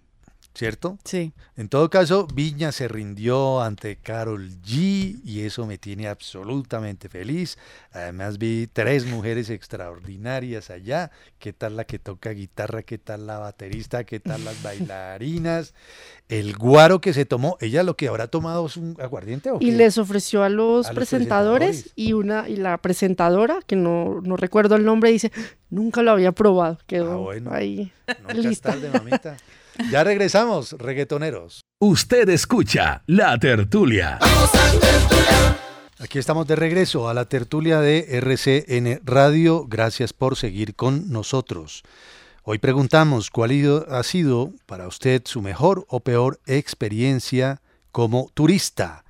[0.54, 0.98] ¿Cierto?
[1.04, 1.34] Sí.
[1.56, 7.58] En todo caso, Viña se rindió ante Carol G y eso me tiene absolutamente feliz.
[7.92, 11.12] Además vi tres mujeres extraordinarias allá.
[11.38, 12.84] ¿Qué tal la que toca guitarra?
[12.84, 14.04] ¿Qué tal la baterista?
[14.04, 15.74] ¿Qué tal las bailarinas?
[16.28, 19.72] El guaro que se tomó, ella lo que habrá tomado es un aguardiente o Y
[19.72, 24.38] les ofreció a los, A los presentadores, y una y la presentadora, que no, no
[24.38, 25.32] recuerdo el nombre, dice,
[25.70, 26.78] nunca lo había probado.
[26.86, 28.72] Quedó ahí Nunca es lista.
[28.72, 29.38] tarde, mamita.
[29.92, 31.62] Ya regresamos, reggaetoneros.
[31.80, 34.20] Usted escucha La Tertulia.
[36.00, 39.66] Aquí estamos de regreso a la tertulia de RCN Radio.
[39.68, 41.84] Gracias por seguir con nosotros.
[42.44, 43.52] Hoy preguntamos cuál
[43.90, 47.62] ha sido para usted su mejor o peor experiencia
[47.92, 49.04] como turista.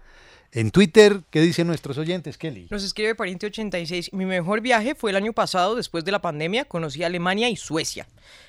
[0.52, 2.68] En Twitter, ¿qué dicen nuestros oyentes, Kelly?
[2.72, 4.10] Nos escribe Pariente86.
[4.14, 6.66] Mi mejor viaje fue el año pasado, después de la pandemia.
[6.66, 8.08] Conocí Alemania y Suecia.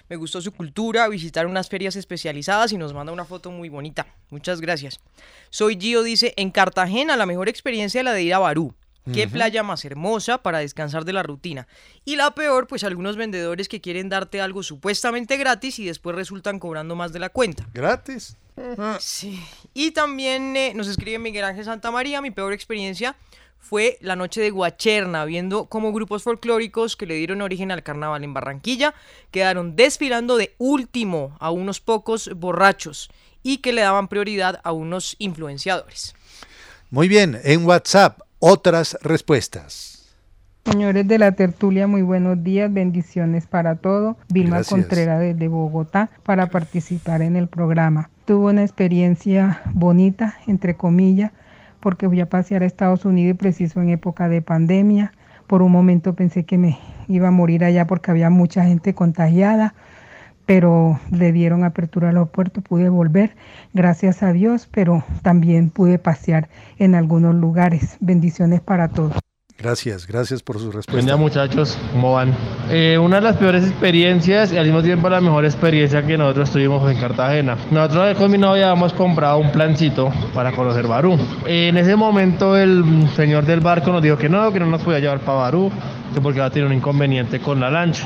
[0.08, 4.06] Me gustó su cultura, visitar unas ferias especializadas y nos manda una foto muy bonita.
[4.30, 4.98] Muchas gracias.
[5.50, 8.74] Soy Gio, dice, en Cartagena la mejor experiencia la de ir a Barú.
[9.12, 11.66] Qué playa más hermosa para descansar de la rutina.
[12.04, 16.58] Y la peor, pues algunos vendedores que quieren darte algo supuestamente gratis y después resultan
[16.58, 17.66] cobrando más de la cuenta.
[17.72, 18.36] ¿Gratis?
[18.98, 19.42] Sí.
[19.72, 23.16] Y también eh, nos escribe Miguel Ángel Santa María, mi peor experiencia
[23.60, 28.24] fue la noche de Guacherna, viendo cómo grupos folclóricos que le dieron origen al carnaval
[28.24, 28.94] en Barranquilla
[29.30, 33.10] quedaron desfilando de último a unos pocos borrachos
[33.42, 36.14] y que le daban prioridad a unos influenciadores.
[36.90, 39.98] Muy bien, en WhatsApp, otras respuestas.
[40.64, 44.16] Señores de la tertulia, muy buenos días, bendiciones para todo.
[44.28, 44.80] Vilma Gracias.
[44.80, 48.10] Contreras desde Bogotá para participar en el programa.
[48.24, 51.32] Tuve una experiencia bonita, entre comillas,
[51.80, 55.12] porque fui a pasear a Estados Unidos y preciso en época de pandemia.
[55.46, 56.78] Por un momento pensé que me
[57.08, 59.74] iba a morir allá porque había mucha gente contagiada,
[60.50, 63.36] pero le dieron apertura a los puertos, pude volver,
[63.72, 66.48] gracias a Dios, pero también pude pasear
[66.80, 67.96] en algunos lugares.
[68.00, 69.12] Bendiciones para todos.
[69.56, 71.06] Gracias, gracias por su Buen respuesta.
[71.06, 72.34] día muchachos, ¿cómo van?
[72.68, 76.50] Eh, una de las peores experiencias y al mismo tiempo la mejor experiencia que nosotros
[76.50, 77.56] tuvimos en Cartagena.
[77.70, 81.16] Nosotros con mi novia habíamos comprado un plancito para conocer Barú.
[81.46, 84.98] En ese momento el señor del barco nos dijo que no, que no nos podía
[84.98, 85.70] llevar para Barú,
[86.12, 88.04] que porque va a tener un inconveniente con la lancha.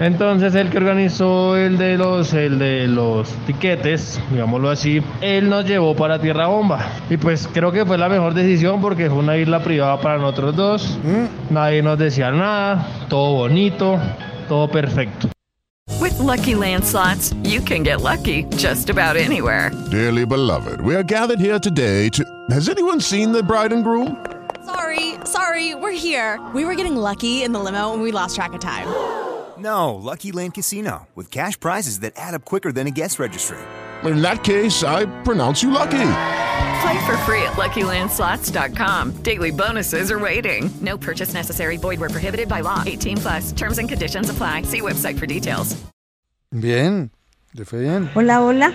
[0.00, 5.64] Entonces el que organizó el de los, el de los tiquetes, digámoslo así, él nos
[5.64, 6.84] llevó para Tierra Bomba.
[7.08, 10.56] Y pues creo que fue la mejor decisión porque fue una isla privada para nosotros
[10.56, 10.98] dos.
[11.50, 13.98] Nadie nos decía nada, todo bonito,
[14.48, 15.28] todo perfecto.
[16.00, 19.70] With Lucky Land slots, you can get lucky just about anywhere.
[19.90, 22.24] Dearly beloved, we are gathered here today to.
[22.50, 24.16] Has anyone seen the bride and groom?
[24.66, 26.40] Sorry, sorry, we're here.
[26.52, 28.88] We were getting lucky in the limo and we lost track of time.
[29.58, 33.58] No, Lucky Land Casino, with cash prizes that add up quicker than a guest registry.
[34.02, 35.90] In that case, I pronounce you lucky.
[36.82, 39.12] Play for free at LuckyLandSlots.com.
[39.22, 40.70] Daily bonuses are waiting.
[40.80, 41.76] No purchase necessary.
[41.76, 42.82] Void were prohibited by law.
[42.84, 43.52] 18 plus.
[43.52, 44.62] Terms and conditions apply.
[44.62, 45.76] See website for details.
[46.52, 47.10] Bien,
[47.54, 48.10] le fue bien.
[48.14, 48.72] Hola, hola,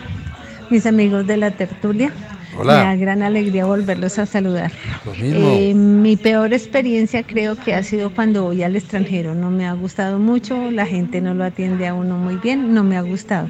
[0.69, 2.11] mis amigos de la tertulia.
[2.60, 2.74] Hola.
[2.74, 4.72] Me da gran alegría volverlos a saludar.
[5.05, 5.49] Lo mismo.
[5.51, 9.34] Eh, mi peor experiencia creo que ha sido cuando voy al extranjero.
[9.34, 12.84] No me ha gustado mucho, la gente no lo atiende a uno muy bien, no
[12.84, 13.49] me ha gustado.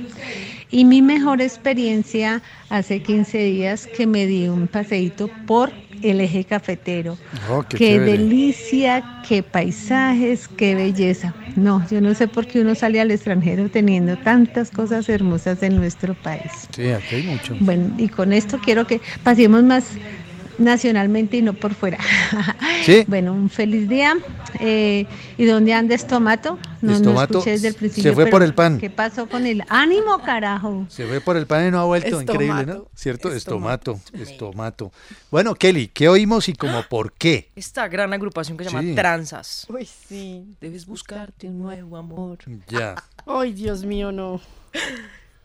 [0.70, 5.72] Y mi mejor experiencia hace 15 días que me di un paseíto por
[6.02, 7.20] el eje cafetero.
[7.50, 11.36] Oh, qué qué delicia, qué paisajes, qué belleza.
[11.56, 15.76] No, yo no sé por qué uno sale al extranjero teniendo tantas cosas hermosas en
[15.76, 16.72] nuestro país.
[16.76, 17.56] Sí, aquí hay mucho.
[17.60, 20.00] Bueno, y con esto quiero que pasemos más
[20.60, 21.98] nacionalmente y no por fuera.
[22.86, 23.04] Sí.
[23.08, 24.16] Bueno, un feliz día.
[24.60, 25.06] Eh,
[25.38, 26.58] ¿Y dónde anda Estomato?
[26.82, 28.10] No, no Estomato escuché desde el principio.
[28.12, 28.80] se fue pero por el pan.
[28.80, 30.86] ¿Qué pasó con el ánimo, carajo?
[30.88, 32.08] Se fue por el pan y no ha vuelto.
[32.08, 32.32] Estomato.
[32.34, 32.88] Increíble, ¿no?
[32.96, 33.32] ¿Cierto?
[33.34, 34.00] Estomato.
[34.14, 34.92] Estomato.
[35.30, 37.50] Bueno, Kelly, ¿qué oímos y como por qué?
[37.56, 38.96] Esta gran agrupación que se llama Sí.
[38.96, 39.68] Tranzas.
[39.70, 40.46] Uy, sí.
[40.62, 42.38] Debes buscarte un nuevo amor.
[42.70, 42.96] Ya.
[43.28, 44.40] Ay, Dios mío, no.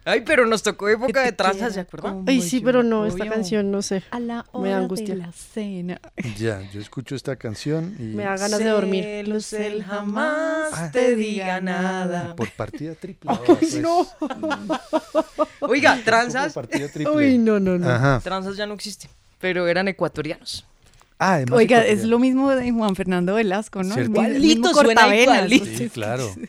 [0.07, 2.25] Ay, pero nos tocó época de tranzas, ¿se acuerdan?
[2.27, 4.03] Ay, sí, pero no, esta canción, no sé.
[4.11, 5.15] A la Me da hora angustia.
[5.15, 6.01] de la cena.
[6.39, 9.03] Ya, yo escucho esta canción y Me da ganas de dormir.
[9.05, 10.91] Celos, él jamás Ah.
[10.93, 12.37] te diga nada.
[12.37, 13.31] por partida triple.
[13.31, 13.75] ahora, pues.
[13.81, 14.07] no.
[15.61, 16.53] Oiga, tranzas.
[16.53, 17.15] Por partida triple.
[17.15, 17.89] Uy, no, no, no.
[17.89, 18.21] Ajá.
[18.23, 19.09] Tranzas ya no existe,
[19.41, 20.67] pero eran ecuatorianos.
[21.19, 21.87] Ah, Oiga, ecuatoriano.
[22.01, 23.99] es lo mismo de Juan Fernando Velasco, ¿no?
[23.99, 25.65] Igualito, suena igualito.
[25.65, 26.29] Sí, claro.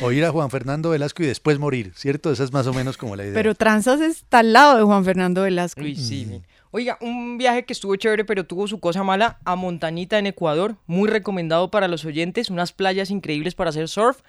[0.00, 2.32] O ir a Juan Fernando Velasco y después morir, ¿cierto?
[2.32, 3.34] Esa es más o menos como la idea.
[3.34, 5.80] Pero Transas está al lado de Juan Fernando Velasco.
[5.80, 6.24] Uy, sí.
[6.24, 6.46] bien.
[6.72, 10.76] Oiga, un viaje que estuvo chévere, pero tuvo su cosa mala a Montañita en Ecuador.
[10.86, 12.48] Muy recomendado para los oyentes.
[12.48, 14.20] Unas playas increíbles para hacer surf.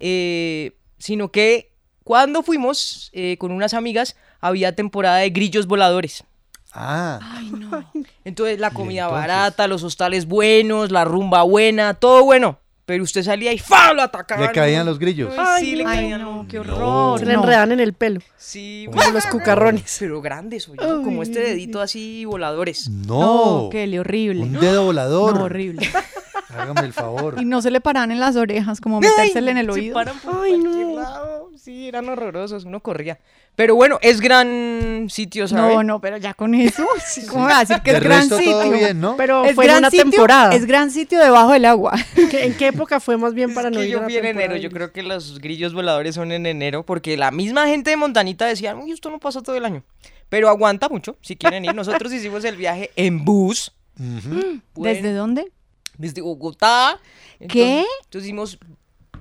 [0.00, 6.24] Eh, sino que cuando fuimos eh, con unas amigas, había temporada de grillos voladores.
[6.72, 7.20] Ah.
[7.22, 7.84] Ay, no.
[8.24, 12.58] Entonces la comida barata, los hostales buenos, la rumba buena, todo bueno.
[12.86, 13.94] Pero usted salía y ¡fa!
[13.94, 14.46] lo atacaban.
[14.46, 15.32] Le caían los grillos.
[15.38, 16.20] Ay, sí, le Ay, caían.
[16.20, 17.18] no, qué horror.
[17.18, 18.20] Se le enredan en el pelo.
[18.36, 19.96] Sí, Como los cucarrones.
[20.00, 22.90] Pero grandes, oye, como este dedito así voladores.
[22.90, 23.62] No.
[23.64, 24.42] No, Kelly, horrible.
[24.42, 25.34] Un dedo volador.
[25.34, 25.88] No, horrible.
[26.50, 27.36] Hágame el favor.
[27.40, 29.94] Y no se le paran en las orejas, como metérsele en el Se oído.
[29.94, 31.50] paran por cualquier lado.
[31.56, 33.18] Sí, eran horrorosos, uno corría.
[33.56, 35.76] Pero bueno, es gran sitio, ¿sabes?
[35.76, 36.84] No, no, pero ya con eso,
[37.30, 38.52] ¿cómo me va a decir que De es gran resto, sitio?
[38.58, 39.16] todo bien, ¿no?
[39.16, 40.54] Pero Es fue en gran una sitio, temporada.
[40.56, 41.92] Es gran sitio debajo del agua.
[42.30, 44.24] ¿Qué- ¿En qué época fue más bien para Es no que ir yo fui en
[44.26, 47.96] enero, yo creo que los grillos voladores son en enero, porque la misma gente de
[47.96, 49.84] Montanita decía, uy, esto no pasa todo el año.
[50.28, 51.74] Pero aguanta mucho, si quieren ir.
[51.76, 53.72] Nosotros hicimos el viaje en bus.
[54.74, 55.52] ¿Desde dónde?
[55.96, 56.98] Desde Bogotá.
[57.48, 57.78] ¿Qué?
[57.80, 58.58] Entonces, entonces hicimos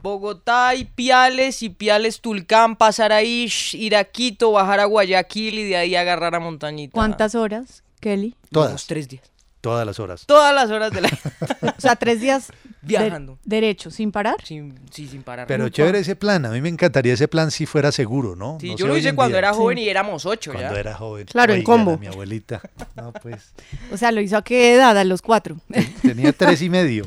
[0.03, 5.63] Bogotá y Piales, y Piales Tulcán, pasar ahí, ir a Quito, bajar a Guayaquil y
[5.63, 6.91] de ahí agarrar a Montañita.
[6.91, 8.35] ¿Cuántas horas, Kelly?
[8.51, 8.71] Todas.
[8.71, 9.32] Unos tres días.
[9.63, 10.25] Todas las horas.
[10.25, 11.09] Todas las horas de la...
[11.77, 13.39] O sea, tres días de- Viajando.
[13.45, 14.35] derecho, sin parar.
[14.43, 15.47] sin, sí, sin parar.
[15.47, 16.45] Pero chévere ese plan.
[16.45, 18.57] A mí me encantaría ese plan si fuera seguro, ¿no?
[18.59, 19.39] Sí, No yo lo hoy hice cuando día.
[19.39, 20.79] era joven y éramos ocho Cuando ya.
[20.81, 21.25] era joven.
[21.27, 21.97] Claro, en combo.
[21.97, 22.61] Mi abuelita.
[22.97, 23.53] No, pues.
[23.91, 24.97] O sea, ¿lo hizo a qué edad?
[24.97, 25.55] A los cuatro.
[26.01, 27.05] Tenía tres y medio.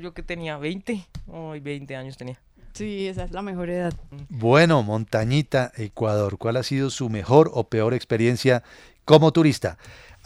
[0.00, 1.04] Yo que tenía 20.
[1.52, 2.38] Ay, 20 años tenía.
[2.74, 3.92] Sí, esa es la mejor edad.
[4.28, 6.38] Bueno, Montañita, Ecuador.
[6.38, 8.62] ¿Cuál ha sido su mejor o peor experiencia
[9.04, 9.76] como turista?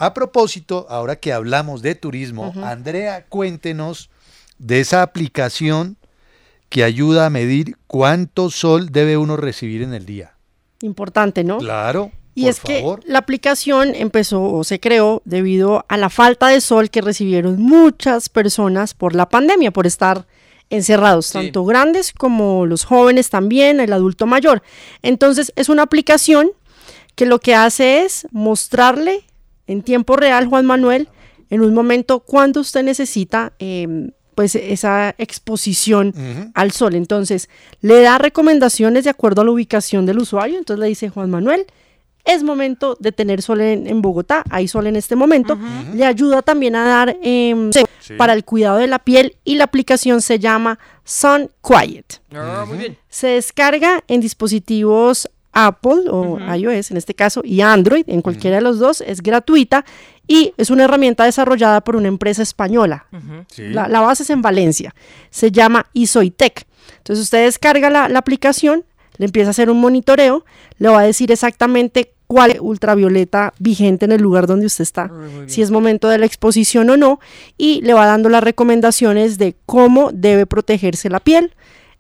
[0.01, 4.09] A propósito, ahora que hablamos de turismo, Andrea, cuéntenos
[4.59, 5.99] de esa aplicación
[6.71, 10.33] que ayuda a medir cuánto sol debe uno recibir en el día.
[10.81, 11.59] Importante, ¿no?
[11.59, 12.13] Claro.
[12.35, 13.01] Y por es que favor.
[13.05, 18.31] la aplicación empezó o se creó debido a la falta de sol que recibieron muchas
[18.31, 20.27] personas por la pandemia, por estar
[20.71, 24.63] encerrados, tanto grandes como los jóvenes también, el adulto mayor.
[25.03, 26.53] Entonces es una aplicación
[27.17, 29.25] que lo que hace es mostrarle
[29.71, 31.09] en tiempo real, Juan Manuel,
[31.51, 36.15] en un momento cuando usted necesita em, pues esa exposición
[36.55, 36.95] al sol.
[36.95, 37.49] Entonces
[37.81, 40.59] le da recomendaciones de acuerdo a la ubicación del usuario.
[40.59, 41.67] Entonces le dice Juan Manuel,
[42.25, 45.59] es momento de tener sol en, en Bogotá, hay sol en este momento.
[45.95, 48.15] Le ayuda también a dar em, Sí.
[48.17, 52.21] para el cuidado de la piel y la aplicación se llama Sun Quiet.
[52.33, 52.99] Ah, muy bien.
[53.09, 58.63] Se descarga en dispositivos Apple o iOS en este caso y Android, en cualquiera de
[58.63, 59.85] los dos, es gratuita
[60.27, 63.07] y es una herramienta desarrollada por una empresa española.
[63.57, 64.95] La, la base es en Valencia.
[65.31, 66.67] Se llama Isoitec.
[66.99, 68.85] Entonces usted descarga la, la aplicación,
[69.19, 70.45] le empieza a hacer un monitoreo,
[70.79, 75.11] le va a decir exactamente cuál es ultravioleta vigente en el lugar donde usted está,
[75.49, 77.19] si es momento de la exposición o no,
[77.59, 81.53] y le va dando las recomendaciones de cómo debe protegerse la piel,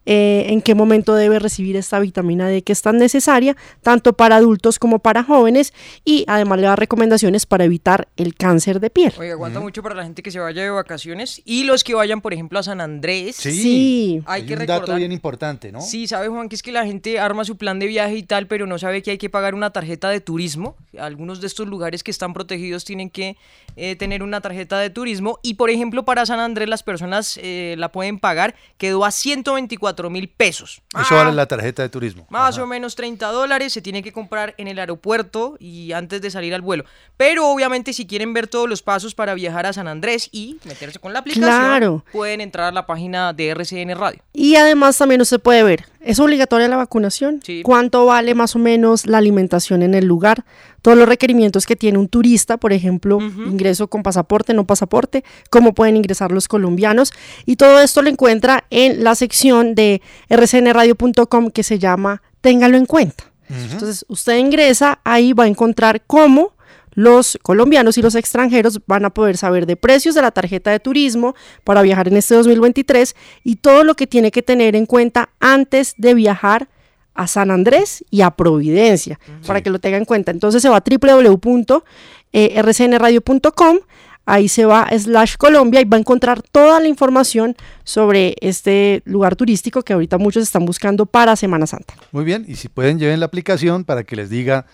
[0.07, 4.37] eh, en qué momento debe recibir esta vitamina D que es tan necesaria, tanto para
[4.37, 5.73] adultos como para jóvenes,
[6.05, 9.13] y además le da recomendaciones para evitar el cáncer de piel.
[9.19, 12.21] Oye, aguanta mucho para la gente que se vaya de vacaciones y los que vayan,
[12.21, 13.37] por ejemplo, a San Andrés.
[13.37, 14.81] Sí, Hay que un recordar.
[14.81, 15.81] dato bien importante, ¿no?
[15.81, 18.47] Sí, sabe Juan que es que la gente arma su plan de viaje y tal,
[18.47, 20.77] pero no sabe que hay que pagar una tarjeta de turismo.
[20.99, 23.37] Algunos de estos lugares que están protegidos tienen que
[23.83, 27.75] eh, tener una tarjeta de turismo y, por ejemplo, para San Andrés las personas eh,
[27.79, 28.55] la pueden pagar.
[28.77, 30.83] Quedó a 124 mil pesos.
[31.01, 32.27] Eso vale la tarjeta de turismo.
[32.31, 36.31] Más o menos 30 dólares se tiene que comprar en el aeropuerto y antes de
[36.31, 36.85] salir al vuelo.
[37.17, 40.99] Pero obviamente si quieren ver todos los pasos para viajar a San Andrés y meterse
[40.99, 42.05] con la aplicación, Claro.
[42.13, 44.21] pueden entrar a la página de RCN Radio.
[44.33, 47.41] Y además también usted puede ver, ¿es obligatoria la vacunación?
[47.63, 50.45] ¿Cuánto vale más o menos la alimentación en el lugar?
[50.83, 55.75] Todos los requerimientos que tiene un turista, por ejemplo, ingreso con pasaporte, no pasaporte, cómo
[55.75, 57.13] pueden ingresar los colombianos.
[57.47, 62.87] Y todo esto lo encuentra en la sección de rcnradio.com que se llama Téngalo en
[62.87, 63.25] cuenta.
[63.49, 66.53] Entonces, usted ingresa, ahí va a encontrar cómo
[67.01, 70.79] los colombianos y los extranjeros van a poder saber de precios de la tarjeta de
[70.81, 71.35] turismo
[71.65, 75.95] para viajar en este 2023 y todo lo que tiene que tener en cuenta antes
[75.97, 76.69] de viajar
[77.15, 80.31] a San Andrés y a Providencia, para que lo tenga en cuenta.
[80.31, 83.79] Entonces se va a www.rcnradio.com,
[84.27, 89.01] ahí se va a slash Colombia y va a encontrar toda la información sobre este
[89.07, 91.95] lugar turístico que ahorita muchos están buscando para Semana Santa.
[92.13, 94.67] Muy bien, y si pueden, lleven la aplicación para que les diga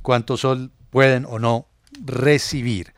[0.00, 1.68] cuánto sol pueden o no
[2.04, 2.94] recibir.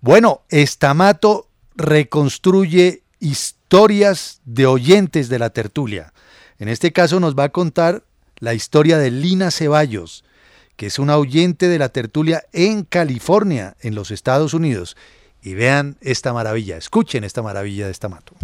[0.00, 6.12] Bueno, Estamato reconstruye historias de oyentes de la tertulia.
[6.58, 8.04] En este caso nos va a contar
[8.38, 10.24] la historia de Lina Ceballos,
[10.76, 14.96] que es una oyente de la tertulia en California, en los Estados Unidos.
[15.42, 18.34] Y vean esta maravilla, escuchen esta maravilla de esta mato.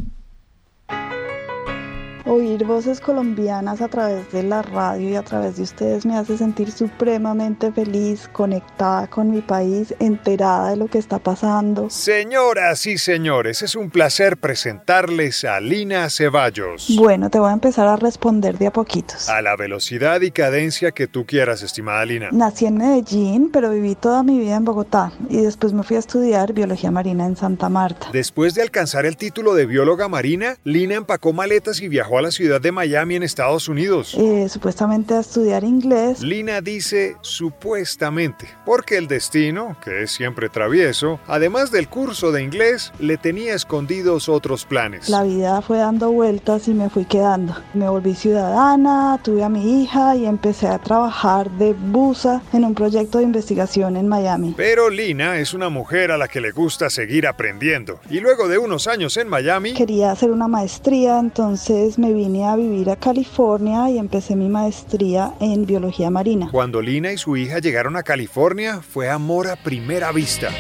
[2.27, 6.39] Oír voces colombianas a través de la radio y a través de ustedes me hace
[6.39, 11.91] sentir supremamente feliz, conectada con mi país, enterada de lo que está pasando.
[11.91, 16.97] Señoras y señores, es un placer presentarles a Lina Ceballos.
[16.97, 19.29] Bueno, te voy a empezar a responder de a poquitos.
[19.29, 22.31] A la velocidad y cadencia que tú quieras, estimada Lina.
[22.33, 25.99] Nací en Medellín, pero viví toda mi vida en Bogotá y después me fui a
[25.99, 28.09] estudiar biología marina en Santa Marta.
[28.15, 32.31] Después de alcanzar el título de bióloga marina, Lina empacó maletas y viajó a la
[32.31, 34.15] ciudad de Miami en Estados Unidos.
[34.19, 36.23] Eh, supuestamente a estudiar inglés.
[36.23, 42.93] Lina dice supuestamente, porque el destino, que es siempre travieso, además del curso de inglés,
[42.99, 45.09] le tenía escondidos otros planes.
[45.09, 47.57] La vida fue dando vueltas y me fui quedando.
[47.75, 52.75] Me volví ciudadana, tuve a mi hija y empecé a trabajar de busa en un
[52.75, 54.55] proyecto de investigación en Miami.
[54.57, 58.01] Pero Lina es una mujer a la que le gusta seguir aprendiendo.
[58.11, 59.75] Y luego de unos años en Miami...
[59.75, 65.35] Quería hacer una maestría, entonces me vine a vivir a California y empecé mi maestría
[65.41, 66.49] en biología marina.
[66.51, 70.51] Cuando Lina y su hija llegaron a California, fue amor a primera vista.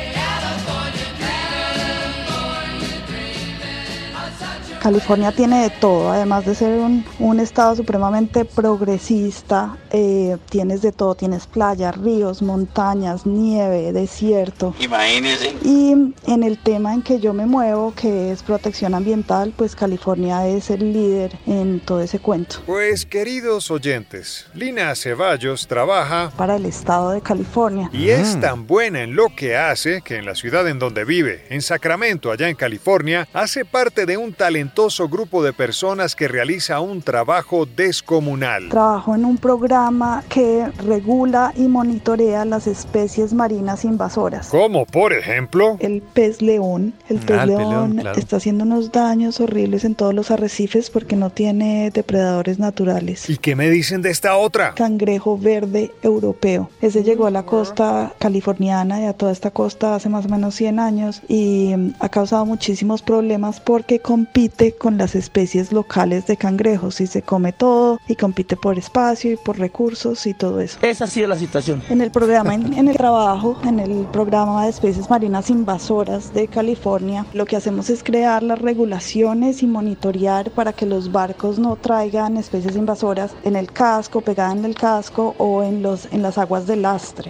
[4.84, 10.92] California tiene de todo, además de ser un, un estado supremamente progresista, eh, tienes de
[10.92, 14.74] todo, tienes playas, ríos, montañas, nieve, desierto.
[14.78, 15.56] Imagínese.
[15.62, 15.92] Y
[16.26, 20.68] en el tema en que yo me muevo, que es protección ambiental, pues California es
[20.68, 22.56] el líder en todo ese cuento.
[22.66, 27.88] Pues queridos oyentes, Lina Ceballos trabaja para el estado de California.
[27.90, 31.46] y es tan buena en lo que hace que en la ciudad en donde vive,
[31.48, 34.34] en Sacramento, allá en California, hace parte de un
[34.74, 38.68] talentoso grupo de personas que realiza un trabajo descomunal.
[38.70, 44.48] Trabajo en un programa que regula y monitorea las especies marinas invasoras.
[44.48, 46.92] Como por ejemplo, El pez león.
[47.08, 48.18] El pez Ah, pez león, león, claro.
[48.18, 53.30] está haciendo unos daños horribles en todos los arrecifes porque no tiene depredadores naturales.
[53.30, 54.74] ¿y qué me dicen de esta otra?
[54.74, 56.68] Cangrejo verde europeo.
[56.80, 60.56] Ese llegó a la costa californiana y a toda esta costa hace más o menos
[60.56, 66.36] 100 años y mm, ha causado muchísimos problemas porque compite con las especies locales de
[66.36, 70.78] cangrejos y se come todo y compite por espacio y por recursos y todo eso.
[70.82, 71.82] Esa ha sido la situación.
[71.88, 76.48] En el programa, en, en el trabajo, en el programa de especies marinas invasoras de
[76.48, 81.76] California, lo que hacemos es crear las regulaciones y monitorear para que los barcos no
[81.76, 86.38] traigan especies invasoras en el casco, pegada en el casco o en, los, en las
[86.38, 87.28] aguas de lastre.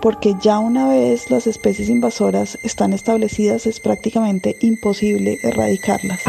[0.00, 6.20] Porque ya una vez las especies invasoras están establecidas es prácticamente imposible erradicarlas.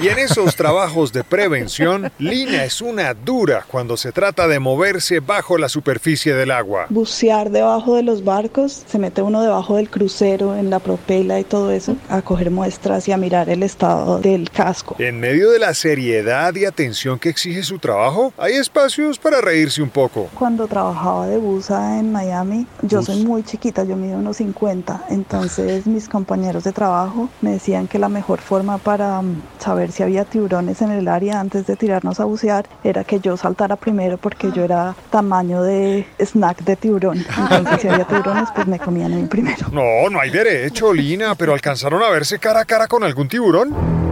[0.00, 5.20] Y en esos trabajos de prevención, Lina es una dura cuando se trata de moverse
[5.20, 6.86] bajo la superficie del agua.
[6.88, 11.44] bucear debajo de los barcos, se mete uno debajo del crucero, en la propela y
[11.44, 14.96] todo eso, a coger muestras y a mirar el estado del casco.
[14.98, 19.82] En medio de la seriedad y atención que exige su trabajo, hay espacios para reírse
[19.82, 20.28] un poco.
[20.34, 25.86] Cuando trabajaba de buza en Miami, yo soy muy chiquita, yo mido unos 50, entonces
[25.86, 30.24] mis compañeros de trabajo me decían que la mejor forma para mm, saber si había
[30.24, 34.50] tiburones en el área antes de tirarnos a bucear era que yo saltara primero porque
[34.50, 37.18] yo era tamaño de snack de tiburón.
[37.36, 39.68] Entonces si había tiburones, pues me comían a mí primero.
[39.72, 44.07] No, no hay derecho, Lina, pero alcanzaron a verse cara a cara con algún tiburón.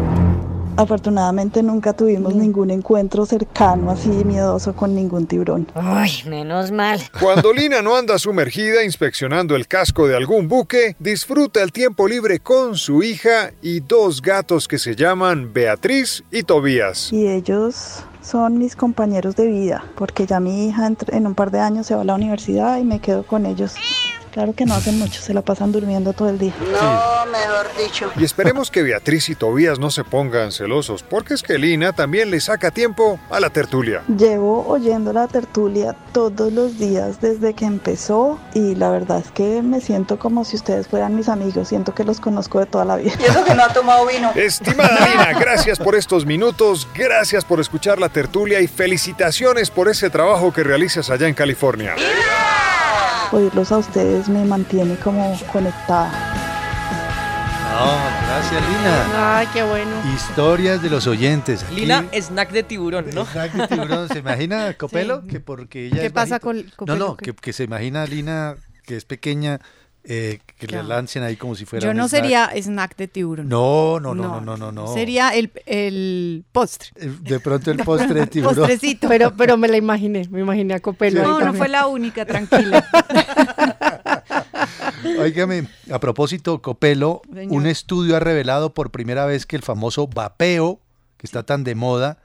[0.77, 5.67] Afortunadamente nunca tuvimos ningún encuentro cercano así miedoso con ningún tiburón.
[5.75, 7.01] Ay, menos mal.
[7.19, 12.41] Cuando Lina no anda sumergida inspeccionando el casco de algún buque, disfruta el tiempo libre
[12.41, 17.13] con su hija y dos gatos que se llaman Beatriz y Tobías.
[17.13, 21.61] Y ellos son mis compañeros de vida, porque ya mi hija en un par de
[21.61, 23.75] años se va a la universidad y me quedo con ellos.
[24.37, 26.53] Claro que no hacen mucho, se la pasan durmiendo todo el día.
[26.61, 28.13] No, mejor dicho.
[28.17, 32.31] Y esperemos que Beatriz y Tobías no se pongan celosos, porque es que Lina también
[32.31, 34.03] le saca tiempo a la tertulia.
[34.09, 39.63] Llevo oyendo la tertulia todos los días desde que empezó y la verdad es que
[39.63, 42.97] me siento como si ustedes fueran mis amigos, siento que los conozco de toda la
[42.97, 43.15] vida.
[43.19, 44.33] Y eso que no ha tomado vino.
[44.35, 50.11] Estimada Lina, gracias por estos minutos, gracias por escuchar la tertulia y felicitaciones por ese
[50.11, 51.95] trabajo que realizas allá en California.
[53.33, 56.11] Oírlos a ustedes me mantiene como conectada.
[57.73, 57.93] No,
[58.27, 59.39] gracias Lina.
[59.39, 59.91] Ay, qué bueno.
[60.15, 61.63] Historias de los oyentes.
[61.65, 63.27] Aquí, Lina, snack de tiburón, ¿no?
[63.27, 64.09] Snack de tiburón.
[64.09, 65.23] ¿Se imagina Copelo?
[65.27, 66.99] Que porque ella ¿Qué es pasa bajito- con No, Copelo?
[66.99, 69.61] no, que, que se imagina Lina, que es pequeña,
[70.09, 72.23] eh, que le lancen ahí como si fuera Yo un no snack.
[72.23, 73.49] sería snack de tiburón.
[73.49, 74.95] No, no, no, no, no, no, no.
[74.95, 76.91] Sería el, el postre.
[77.23, 78.55] De pronto el postre de tiburón.
[78.55, 79.09] Postrecito.
[79.09, 81.23] Pero, pero me la imaginé, me imaginé a Copelo.
[81.23, 82.87] No, no fue la única, tranquila.
[85.19, 87.53] Óigame, a propósito, Copelo, Señor.
[87.53, 90.81] un estudio ha revelado por primera vez que el famoso vapeo,
[91.17, 92.19] que está tan de moda,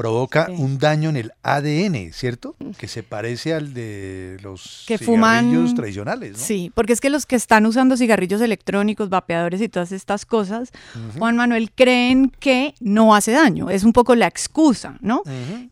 [0.00, 2.56] provoca un daño en el ADN, ¿cierto?
[2.78, 6.38] Que se parece al de los que cigarrillos fuman tradicionales, ¿no?
[6.38, 10.70] Sí, porque es que los que están usando cigarrillos electrónicos, vapeadores y todas estas cosas,
[11.18, 15.22] Juan Manuel creen que no hace daño, es un poco la excusa, ¿no?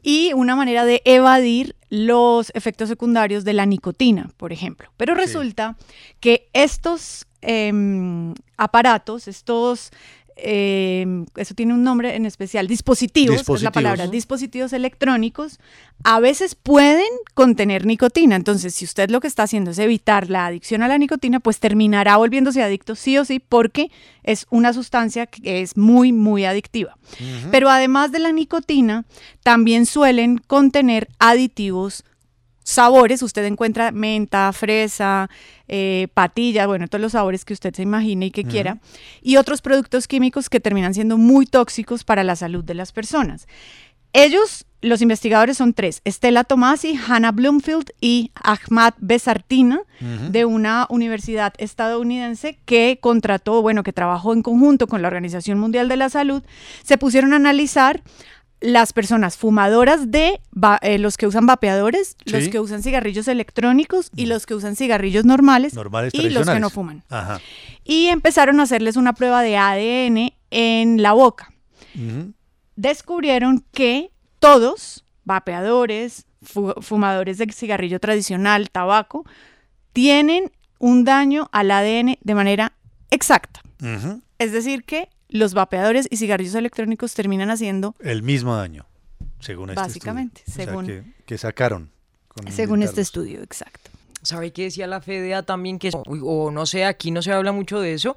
[0.03, 4.91] Y una manera de evadir los efectos secundarios de la nicotina, por ejemplo.
[4.99, 5.75] Pero resulta
[6.21, 9.91] que estos em, aparatos, estos
[10.39, 14.13] em, eso tiene un nombre en especial, dispositivos, es la palabra, Dispositivos.
[14.13, 15.59] dispositivos electrónicos,
[16.05, 18.37] a veces pueden contener nicotina.
[18.37, 21.59] Entonces, si usted lo que está haciendo es evitar la adicción a la nicotina, pues
[21.59, 23.91] terminará volviéndose adicto sí o sí, porque
[24.23, 26.97] es una sustancia que es muy, muy adictiva.
[27.51, 29.05] Pero además de la nicotina,
[29.43, 32.05] también suelen contener aditivos
[32.69, 35.31] sabores, usted encuentra menta, fresa,
[35.69, 38.79] eh, patilla, bueno, todos los sabores que usted se imagine y que quiera,
[39.23, 43.49] y otros productos químicos que terminan siendo muy tóxicos para la salud de las personas.
[44.13, 49.81] Ellos, los investigadores son tres, Estela Tomasi, Hannah Bloomfield y Ahmad Besartina,
[50.31, 55.89] de una universidad estadounidense que contrató, bueno, que trabajó en conjunto con la Organización Mundial
[55.89, 56.43] de la Salud,
[56.85, 58.03] se pusieron a analizar
[58.61, 60.41] las personas fumadoras de
[60.83, 65.25] eh, los que usan vapeadores, los que usan cigarrillos electrónicos y los que usan cigarrillos
[65.25, 67.05] normales, Normales y los que no fuman.
[67.09, 67.41] Ajá.
[67.85, 71.53] Y empezaron a hacerles una prueba de ADN en la boca.
[72.77, 79.25] Descubrieron que todos, vapeadores, fu- fumadores de cigarrillo tradicional, tabaco,
[79.93, 82.73] tienen un daño al ADN de manera
[83.11, 83.61] exacta.
[84.39, 88.87] Es decir, que los vapeadores y cigarrillos electrónicos terminan haciendo, El mismo daño,
[89.41, 90.53] según este Básicamente, estudio.
[90.53, 91.91] O sea, según- que, que sacaron.
[92.29, 93.91] con según este estudio, exacto.
[94.23, 95.79] ¿Sabe qué decía la FDA también?
[95.79, 98.17] Que, o no sé, aquí no se habla mucho de eso.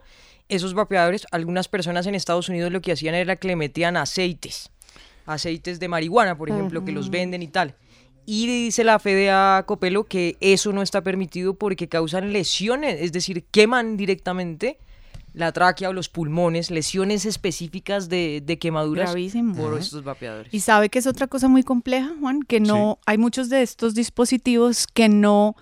[0.50, 4.70] Esos vapeadores, algunas personas en Estados Unidos lo que hacían era que le metían aceites.
[5.26, 7.76] Aceites de marihuana, por ejemplo, que los venden y tal.
[8.26, 13.46] Y dice la FDA Copelo que eso no está permitido porque causan lesiones, es decir,
[13.52, 14.78] queman directamente
[15.34, 19.56] la tráquea o los pulmones, lesiones específicas de, de quemaduras Gravísimo.
[19.56, 20.54] por estos vapeadores.
[20.54, 23.94] Y sabe que es otra cosa muy compleja, Juan, que no hay muchos de estos
[23.96, 25.56] dispositivos que no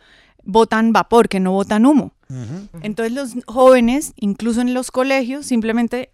[0.43, 2.13] botan vapor, que no botan humo.
[2.81, 6.11] Entonces los jóvenes, incluso en los colegios, simplemente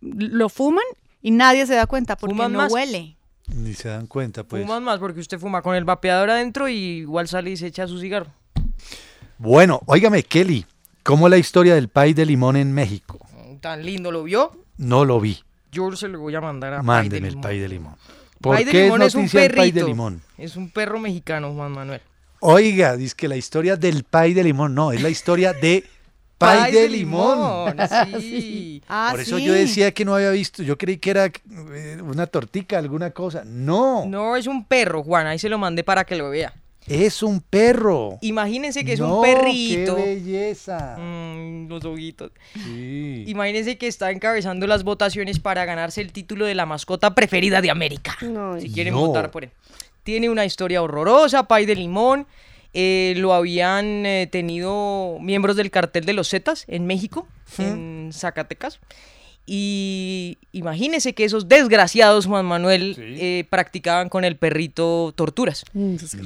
[0.00, 0.84] lo fuman
[1.22, 2.72] y nadie se da cuenta porque Fuman no más.
[2.72, 3.16] huele.
[3.48, 4.62] Ni se dan cuenta, pues.
[4.62, 7.86] Fuman más porque usted fuma con el vapeador adentro y igual sale y se echa
[7.86, 8.32] su cigarro.
[9.38, 10.64] Bueno, óigame, Kelly,
[11.06, 13.20] ¿cómo es la historia del pay de limón en México?
[13.60, 14.52] Tan lindo, ¿lo vio?
[14.76, 15.38] No lo vi.
[15.72, 17.96] Yo se lo voy a mandar a Mándeme el pay de limón.
[18.40, 19.86] ¿Por de qué Limón es es un el de perrito.
[19.86, 20.22] limón?
[20.36, 22.00] Es un perro mexicano, Juan Manuel.
[22.40, 25.84] Oiga, dice que la historia del pay de limón, no, es la historia de
[26.38, 27.76] pay, de, limón.
[28.20, 28.82] sí.
[28.88, 29.44] Ah, Por eso sí.
[29.44, 33.42] yo decía que no había visto, yo creí que era eh, una tortica, alguna cosa.
[33.44, 35.26] No, No, es un perro, Juan.
[35.26, 36.52] Ahí se lo mandé para que lo vea.
[36.88, 38.18] Es un perro.
[38.20, 39.96] Imagínense que es No, un perrito.
[39.96, 40.96] qué belleza.
[40.98, 42.30] Mm, los ojitos.
[42.54, 43.24] Sí.
[43.26, 47.70] Imagínense que está encabezando las votaciones para ganarse el título de la mascota preferida de
[47.70, 48.16] América.
[48.60, 49.06] Si quieren No.
[49.06, 49.50] votar por él.
[50.02, 52.26] Tiene una historia horrorosa, pay de limón.
[52.78, 57.26] Eh, lo habían eh, tenido miembros del cartel de los Zetas en México,
[57.58, 58.80] en Zacatecas.
[59.48, 65.64] Y imagínense que esos desgraciados, Juan Manuel, eh, practicaban con el perrito torturas.
[65.72, 66.20] Entonces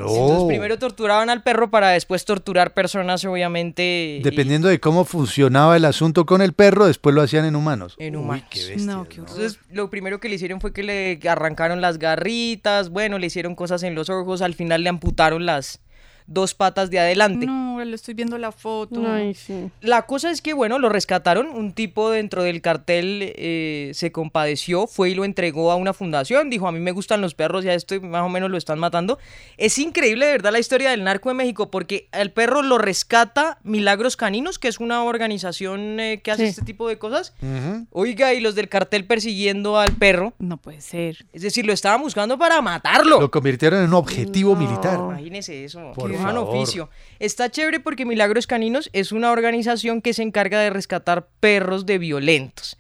[0.48, 4.18] primero torturaban al perro para después torturar personas, obviamente.
[4.20, 7.94] y- Dependiendo de cómo funcionaba el asunto con el perro, después lo hacían en humanos.
[7.98, 8.44] En Uy, humanos.
[8.50, 9.36] qué bestia, No, qué horror.
[9.36, 13.54] Entonces, lo primero que le hicieron fue que le arrancaron las garritas, bueno, le hicieron
[13.54, 15.80] cosas en los ojos, al final le amputaron las
[16.26, 17.44] dos patas de adelante.
[17.44, 19.02] No, le estoy viendo la foto.
[19.06, 19.70] Ay, sí.
[19.80, 21.48] La cosa es que, bueno, lo rescataron.
[21.48, 26.50] Un tipo dentro del cartel eh, se compadeció, fue y lo entregó a una fundación.
[26.50, 29.18] Dijo, a mí me gustan los perros, ya estoy más o menos lo están matando.
[29.56, 33.58] Es increíble, de verdad, la historia del narco de México, porque el perro lo rescata
[33.62, 36.48] Milagros Caninos, que es una organización eh, que hace Sí.
[36.50, 37.34] este tipo de cosas.
[37.90, 40.32] Oiga, y los del cartel persiguiendo al perro.
[40.38, 41.24] No puede ser.
[41.32, 43.20] Es decir, lo estaban buscando para matarlo.
[43.20, 44.98] Lo convirtieron en un objetivo militar.
[44.98, 45.92] Imagínese eso.
[45.94, 46.56] Por Qué gran favor.
[46.56, 46.88] oficio.
[47.18, 51.86] Está chévere chévere porque Milagros Caninos es una organización que se encarga de rescatar perros
[51.86, 52.76] de violentos.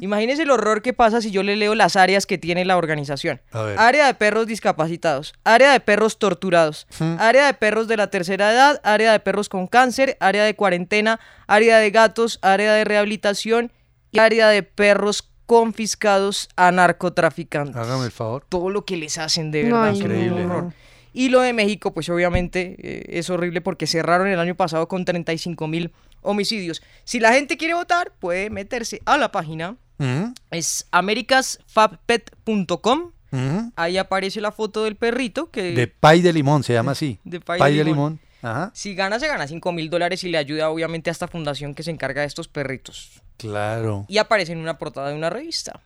[0.00, 3.40] Imagínese el horror que pasa si yo le leo las áreas que tiene la organización.
[3.52, 3.78] A ver.
[3.78, 6.86] Área de perros discapacitados, área de perros torturados,
[7.18, 11.20] área de perros de la tercera edad, área de perros con cáncer, área de cuarentena,
[11.46, 13.72] área de gatos, área de rehabilitación
[14.10, 17.76] y área de perros confiscados a narcotraficantes.
[17.76, 18.44] Hágame el favor.
[18.48, 19.90] Todo lo que les hacen de verdad.
[19.90, 20.44] Un Increíble.
[20.44, 20.72] horror.
[21.14, 25.04] Y lo de México, pues obviamente eh, es horrible porque cerraron el año pasado con
[25.06, 26.82] 35 mil homicidios.
[27.04, 29.76] Si la gente quiere votar, puede meterse a la página.
[29.98, 33.12] Ujú, Es americasfabpet.com.
[33.32, 33.72] ujú.
[33.76, 35.72] Ahí aparece la foto del perrito que...
[35.72, 37.18] De pay de limón, se llama así.
[37.24, 38.14] De pay de Pay de limón.
[38.14, 38.20] limón.
[38.42, 38.70] Ajá.
[38.74, 41.82] Si gana, se gana 5 mil dólares y le ayuda obviamente a esta fundación que
[41.82, 43.22] se encarga de estos perritos.
[43.38, 44.04] Claro.
[44.08, 45.80] Y aparece en una portada de una revista.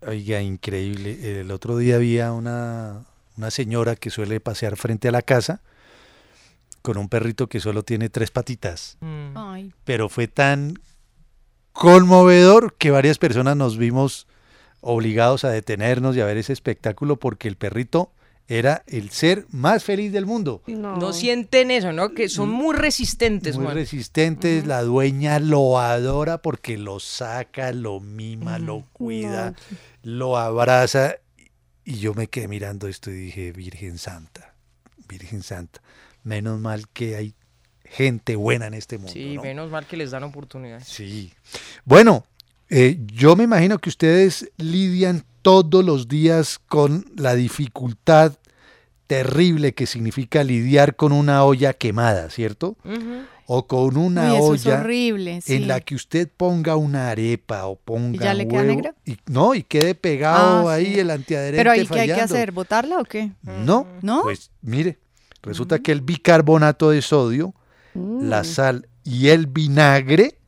[0.00, 1.40] Oiga, increíble.
[1.40, 3.04] El otro día había una,
[3.36, 5.62] una señora que suele pasear frente a la casa
[6.82, 8.96] con un perrito que solo tiene tres patitas.
[9.34, 9.72] Ay.
[9.84, 10.74] Pero fue tan
[11.72, 14.26] conmovedor que varias personas nos vimos
[14.80, 18.12] obligados a detenernos y a ver ese espectáculo porque el perrito
[18.48, 20.62] era el ser más feliz del mundo.
[20.68, 22.14] No, sienten eso, ¿no?
[22.14, 23.74] Que son muy resistentes, Muy man.
[23.74, 29.54] resistentes, la dueña lo adora porque lo saca, lo mima, lo cuida,
[30.02, 31.16] lo abraza.
[31.88, 34.54] Y yo me quedé mirando esto y dije, Virgen Santa,
[35.08, 35.80] Virgen Santa,
[36.24, 37.34] menos mal que hay
[37.84, 39.12] gente buena en este mundo.
[39.12, 39.42] Sí, ¿no?
[39.42, 40.88] menos mal que les dan oportunidades.
[40.88, 41.32] Sí.
[41.84, 42.26] Bueno,
[42.70, 48.32] eh, yo me imagino que ustedes lidian todos los días con la dificultad
[49.06, 52.76] terrible que significa lidiar con una olla quemada, ¿cierto?
[52.84, 53.22] Ujú.
[53.48, 55.54] O con una Uy, olla horrible, sí.
[55.54, 58.94] en la que usted ponga una arepa o ponga ya le queda huevo negra?
[59.04, 61.00] y no y quede pegado Ah, ahí sí.
[61.00, 62.50] el antiadherente Pero ahí, ¿qué hay que hacer?
[62.50, 63.30] ¿Botarla o qué?
[63.42, 64.22] No, ¿No?
[64.22, 64.98] pues mire,
[65.42, 67.54] resulta que el bicarbonato de sodio,
[67.94, 70.38] la sal y el vinagre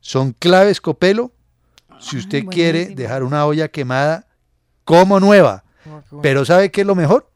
[0.00, 1.32] son claves, Copelo,
[1.98, 4.26] si usted quiere dejar una olla quemada
[4.84, 5.64] como nueva.
[6.22, 7.29] Pero ¿sabe qué es lo mejor?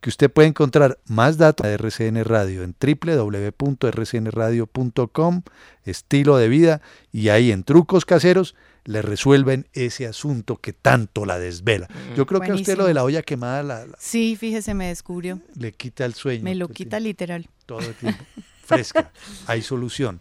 [0.00, 5.42] Que usted puede encontrar más datos de RCN Radio en www.rcnradio.com,
[5.84, 6.80] estilo de vida,
[7.12, 11.86] y ahí en trucos caseros le resuelven ese asunto que tanto la desvela.
[12.16, 14.88] Yo creo que a usted lo de la olla quemada la- la- Sí, fíjese, me
[14.88, 15.38] descubrió.
[15.54, 16.42] le quita el sueño.
[16.44, 17.48] Me lo todo el quita literal.
[17.66, 18.24] todo el tiempo.
[18.64, 19.10] Fresca.
[19.46, 20.20] Hay solución.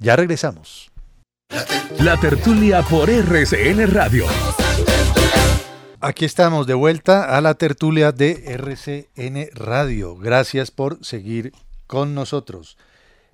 [0.00, 0.90] Ya regresamos.
[2.00, 4.26] La tertulia por RCN Radio.
[6.02, 10.16] Aquí estamos de vuelta a la tertulia de RCN Radio.
[10.16, 11.52] Gracias por seguir
[11.86, 12.78] con nosotros.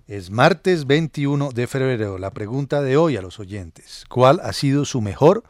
[0.08, 2.18] Es martes 21 de febrero.
[2.18, 4.04] La pregunta de hoy a los oyentes.
[4.08, 5.44] ¿Cuál ha sido su mejor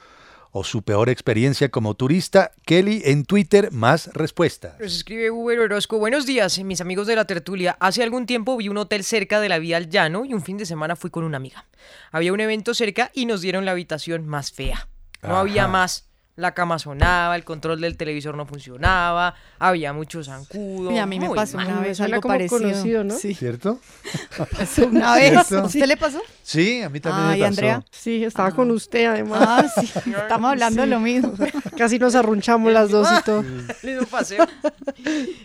[0.51, 2.53] o su peor experiencia como turista?
[2.67, 4.79] Kelly en Twitter, más respuestas.
[4.79, 5.99] Nos escribe Uber Orozco.
[5.99, 7.79] Buenos días, mis amigos de la tertulia.
[7.81, 10.59] Hace algún tiempo vi un hotel cerca de la vía al llano y un fin
[10.59, 11.65] de semana fui con una amiga.
[12.13, 14.89] Había un evento cerca y nos dieron la habitación más fea.
[15.23, 15.41] No Ajá.
[15.41, 16.07] había más.
[16.37, 20.93] La cama sonaba, el control del televisor no funcionaba, había mucho zancudo.
[20.93, 21.67] Y a mí me pasó mal.
[21.67, 22.61] una vez algo como parecido.
[22.61, 23.15] conocido, ¿no?
[23.17, 23.35] Sí.
[23.35, 23.81] ¿Cierto?
[24.57, 25.51] Pasó una vez.
[25.51, 26.21] ¿Usted le pasó?
[26.43, 27.49] Sí, a mí también Ay, me pasó.
[27.49, 27.85] Andrea.
[27.91, 29.73] Sí, estaba con usted además.
[29.77, 30.11] Ah, sí.
[30.11, 31.33] Estamos hablando de lo mismo.
[31.79, 33.43] Casi nos arrunchamos las dos y todo.
[33.83, 34.47] Le un paseo.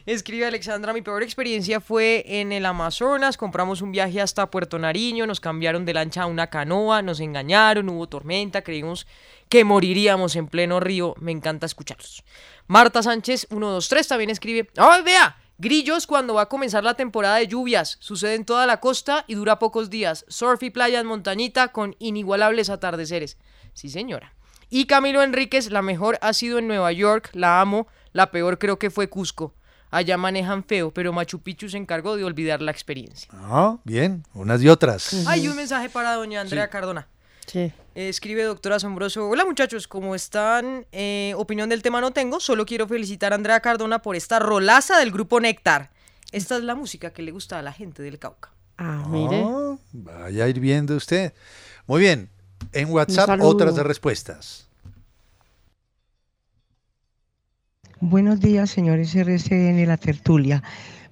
[0.05, 5.25] Escribe Alexandra, mi peor experiencia fue en el Amazonas, compramos un viaje hasta Puerto Nariño,
[5.25, 9.07] nos cambiaron de lancha a una canoa, nos engañaron, hubo tormenta, creímos
[9.51, 12.23] que moriríamos en pleno río, me encanta escucharlos.
[12.67, 15.35] Marta Sánchez, 123, también escribe, ¡ay, vea!
[15.57, 19.35] Grillos cuando va a comenzar la temporada de lluvias, sucede en toda la costa y
[19.35, 23.37] dura pocos días, surf y playa en montañita con inigualables atardeceres.
[23.73, 24.33] Sí, señora.
[24.69, 28.79] Y Camilo Enríquez, la mejor ha sido en Nueva York, la amo, la peor creo
[28.79, 29.53] que fue Cusco.
[29.89, 33.29] Allá manejan feo, pero Machu Picchu se encargó de olvidar la experiencia.
[33.33, 35.27] Ah, bien, unas y otras.
[35.27, 37.09] Hay un mensaje para doña Andrea Cardona.
[37.45, 37.71] Sí.
[37.95, 39.27] Eh, escribe doctor Asombroso.
[39.27, 40.85] Hola muchachos, ¿cómo están?
[40.91, 44.97] Eh, opinión del tema no tengo, solo quiero felicitar a Andrea Cardona por esta rolaza
[44.99, 45.89] del grupo Néctar.
[46.31, 48.51] Esta es la música que le gusta a la gente del Cauca.
[48.77, 49.43] Ah, mire.
[49.45, 51.33] Ah, vaya a ir viendo usted.
[51.87, 52.29] Muy bien.
[52.71, 54.67] En WhatsApp otras respuestas.
[57.99, 60.63] Buenos días, señores RCN La Tertulia.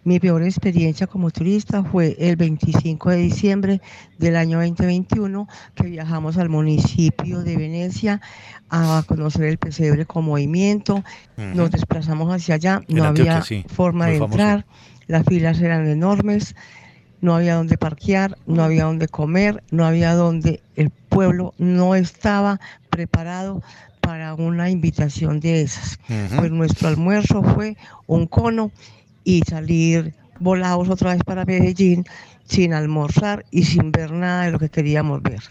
[0.04, 3.82] Mi peor experiencia como turista fue el 25 de diciembre
[4.18, 8.22] del año 2021, que viajamos al municipio de Venecia
[8.70, 11.04] a conocer el pesebre con movimiento.
[11.38, 14.40] Nos desplazamos hacia allá, no había sí, forma muy de famoso.
[14.40, 14.66] entrar,
[15.08, 16.56] las filas eran enormes,
[17.20, 22.62] no había donde parquear, no había donde comer, no había donde el pueblo no estaba
[22.90, 23.62] preparado
[24.00, 26.00] para una invitación de esas.
[26.36, 27.76] Pues nuestro almuerzo fue
[28.08, 28.72] un cono
[29.30, 32.04] y salir volamos otra vez para Medellín
[32.46, 35.42] sin almorzar y sin ver nada de lo que queríamos ver.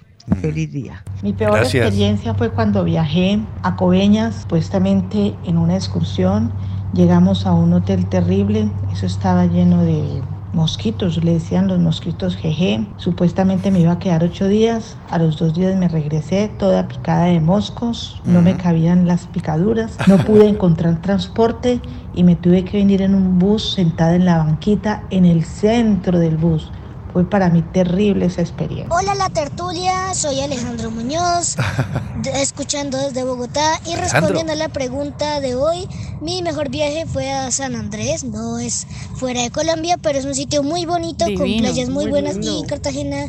[0.43, 1.05] Feliz día.
[1.23, 1.87] Mi peor Gracias.
[1.87, 6.53] experiencia fue cuando viajé a Coveñas, supuestamente en una excursión.
[6.93, 10.21] Llegamos a un hotel terrible, eso estaba lleno de
[10.53, 12.87] mosquitos, le decían los mosquitos jeje.
[12.97, 17.27] Supuestamente me iba a quedar ocho días, a los dos días me regresé toda picada
[17.27, 21.81] de moscos, no me cabían las picaduras, no pude encontrar transporte
[22.15, 26.19] y me tuve que venir en un bus sentada en la banquita en el centro
[26.19, 26.71] del bus.
[27.13, 28.95] Fue para mí terrible esa experiencia.
[28.95, 31.57] Hola la tertulia, soy Alejandro Muñoz,
[32.23, 35.89] de- escuchando desde Bogotá y respondiendo a la pregunta de hoy,
[36.21, 38.87] mi mejor viaje fue a San Andrés, no es
[39.17, 42.65] fuera de Colombia, pero es un sitio muy bonito, con playas muy muy buenas lindo.
[42.65, 43.27] y Cartagena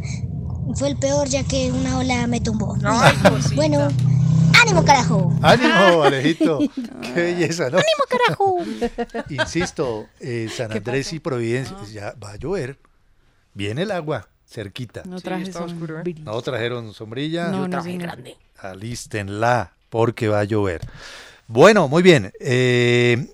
[0.75, 2.75] fue el peor ya que una ola me tumbó.
[3.55, 3.87] bueno,
[4.61, 5.33] ánimo carajo.
[5.41, 6.59] ¡Ánimo, Alejito!
[7.01, 7.77] ¡Qué belleza, ¿no?
[7.77, 8.57] ¡Ánimo carajo!
[9.29, 12.77] Insisto, eh, San Andrés y Providencia, ya va a llover.
[13.53, 15.03] Viene el agua cerquita.
[15.05, 16.23] No traje sombrilla.
[16.23, 17.49] No trajeron sombrilla.
[17.49, 18.37] No, Yo traje grande.
[18.57, 20.81] Alístenla, porque va a llover.
[21.47, 22.31] Bueno, muy bien.
[22.39, 23.27] eh,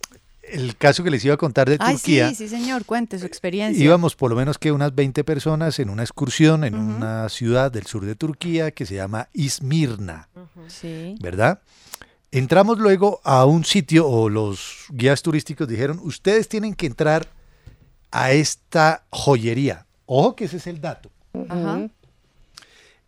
[0.43, 2.29] el caso que les iba a contar de Ay, Turquía.
[2.29, 3.83] sí, sí, señor, cuente su experiencia.
[3.83, 7.87] Íbamos por lo menos que unas 20 personas en una excursión en una ciudad del
[7.87, 10.29] sur de Turquía que se llama Izmirna,
[10.67, 11.15] Sí.
[11.19, 11.61] ¿verdad?
[12.31, 17.27] Entramos luego a un sitio, o los guías turísticos dijeron, ustedes tienen que entrar
[18.11, 19.84] a esta joyería.
[20.05, 21.11] Ojo que ese es el dato.
[21.49, 21.89] Ajá.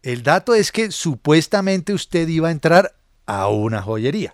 [0.01, 2.95] El dato es que supuestamente usted iba a entrar
[3.25, 4.33] a una joyería.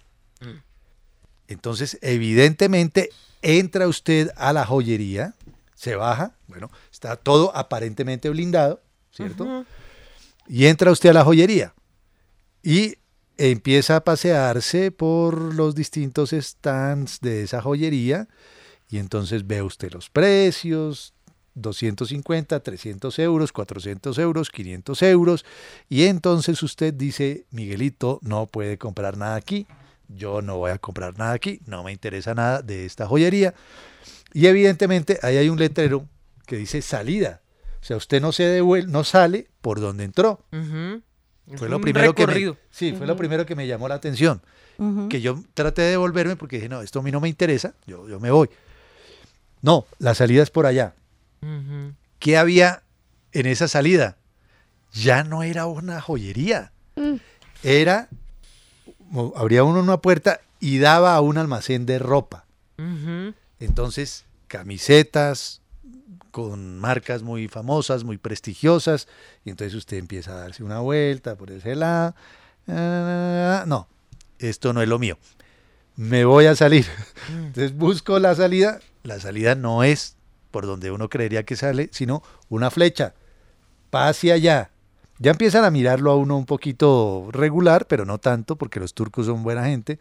[1.47, 3.09] Entonces, evidentemente,
[3.41, 5.35] entra usted a la joyería,
[5.75, 9.65] se baja, bueno, está todo aparentemente blindado, ¿cierto?
[10.47, 11.73] Y entra usted a la joyería
[12.63, 12.95] y
[13.37, 18.27] empieza a pasearse por los distintos stands de esa joyería
[18.89, 21.13] y entonces ve usted los precios,
[21.55, 25.45] 250, 300 euros, 400 euros, 500 euros
[25.89, 29.67] y entonces usted dice, Miguelito, no puede comprar nada aquí,
[30.07, 33.53] yo no voy a comprar nada aquí, no me interesa nada de esta joyería
[34.33, 36.07] y evidentemente ahí hay un letrero
[36.45, 37.41] que dice salida,
[37.81, 40.45] o sea, usted no se devuelve, no sale por donde entró.
[41.57, 44.41] Fue lo primero que me, sí, fue lo primero que me llamó la atención.
[45.09, 48.07] Que yo traté de devolverme porque dije, no, esto a mí no me interesa, yo,
[48.09, 48.49] yo me voy.
[49.61, 50.95] No, la salida es por allá.
[52.19, 52.83] ¿Qué había
[53.31, 54.17] en esa salida?
[54.93, 56.71] Ya no era una joyería.
[57.63, 58.09] Era,
[59.09, 62.45] mo- abría uno una puerta y daba a un almacén de ropa.
[63.59, 65.61] Entonces, camisetas
[66.31, 69.07] con marcas muy famosas, muy prestigiosas,
[69.45, 72.15] y entonces usted empieza a darse una vuelta por ese lado.
[72.67, 73.87] Ah, no,
[74.39, 75.17] esto no es lo mío.
[75.95, 76.87] Me voy a salir.
[77.29, 78.79] Entonces busco la salida.
[79.03, 80.15] La salida no es
[80.53, 83.15] por donde uno creería que sale, sino una flecha.
[83.89, 84.69] Pase allá.
[85.17, 89.25] Ya empiezan a mirarlo a uno un poquito regular, pero no tanto, porque los turcos
[89.25, 89.99] son buena gente.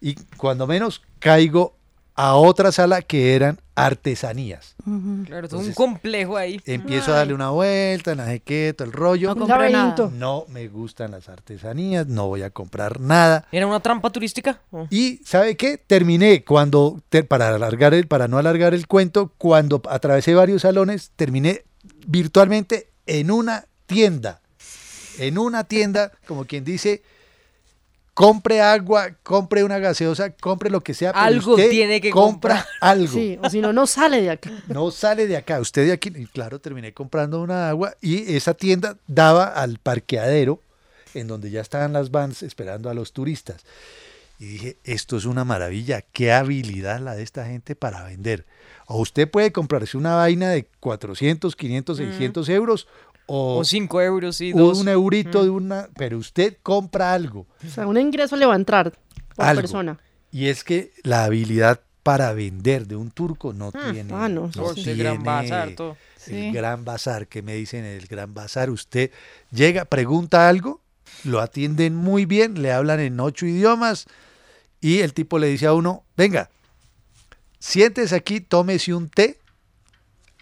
[0.00, 1.76] Y cuando menos caigo
[2.16, 4.74] a otra sala que eran artesanías.
[5.26, 6.60] Claro, todo un complejo ahí.
[6.64, 9.34] Empiezo a darle una vuelta, no sé qué, todo el rollo.
[9.34, 9.94] No compré nada.
[10.14, 13.46] No me gustan las artesanías, no voy a comprar nada.
[13.52, 14.60] ¿Era una trampa turística?
[14.70, 14.86] Oh.
[14.90, 15.76] Y ¿sabe qué?
[15.76, 21.12] Terminé cuando, te- para, alargar el, para no alargar el cuento, cuando atravesé varios salones,
[21.16, 21.64] terminé
[22.06, 24.40] virtualmente en una tienda.
[25.18, 27.02] En una tienda, como quien dice,
[28.16, 31.12] compre agua, compre una gaseosa, compre lo que sea.
[31.12, 32.66] pero Algo usted tiene que compra comprar.
[32.80, 33.12] algo.
[33.12, 34.50] Sí, o si no, no sale de acá.
[34.68, 36.10] No sale de acá, usted de aquí.
[36.16, 40.62] Y claro, terminé comprando una agua y esa tienda daba al parqueadero
[41.12, 43.66] en donde ya estaban las vans esperando a los turistas.
[44.38, 48.46] Y dije, esto es una maravilla, qué habilidad la de esta gente para vender.
[48.86, 52.88] O usted puede comprarse una vaina de 400, 500, 600 euros
[53.26, 54.78] o, O 5 euros dos.
[54.80, 57.46] un eurito de una, pero usted compra algo.
[57.66, 58.92] O sea, un ingreso le va a entrar
[59.34, 59.62] por Algo.
[59.62, 59.98] persona.
[60.32, 63.92] Y es que la habilidad para vender de un turco no Hmm.
[63.92, 64.14] tiene.
[64.14, 64.90] Ah, no, no sí, sí.
[64.90, 65.96] El gran bazar, todo.
[66.18, 66.50] El Sí.
[66.52, 68.70] gran bazar, que me dicen el gran bazar.
[68.70, 69.10] Usted
[69.50, 70.80] llega, pregunta algo,
[71.24, 74.06] lo atienden muy bien, le hablan en ocho idiomas
[74.80, 76.48] y el tipo le dice a uno, venga,
[77.58, 79.38] siéntese aquí, tómese un té,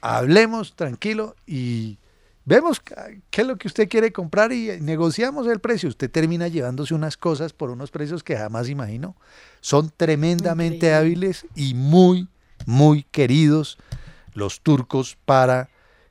[0.00, 1.98] hablemos tranquilo y
[2.44, 5.88] vemos qué es lo que usted quiere comprar y negociamos el precio.
[5.88, 9.16] Usted termina llevándose unas cosas por unos precios que jamás imaginó.
[9.60, 12.28] Son tremendamente hábiles y muy,
[12.66, 13.78] muy queridos
[14.34, 15.68] los turcos para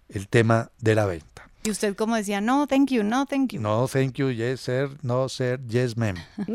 [0.09, 1.29] el tema de la venta.
[1.65, 3.61] Y usted como decía, no, thank you, no, thank you.
[3.61, 6.17] No, thank you, yes, sir, no, sir, yes, ma'am.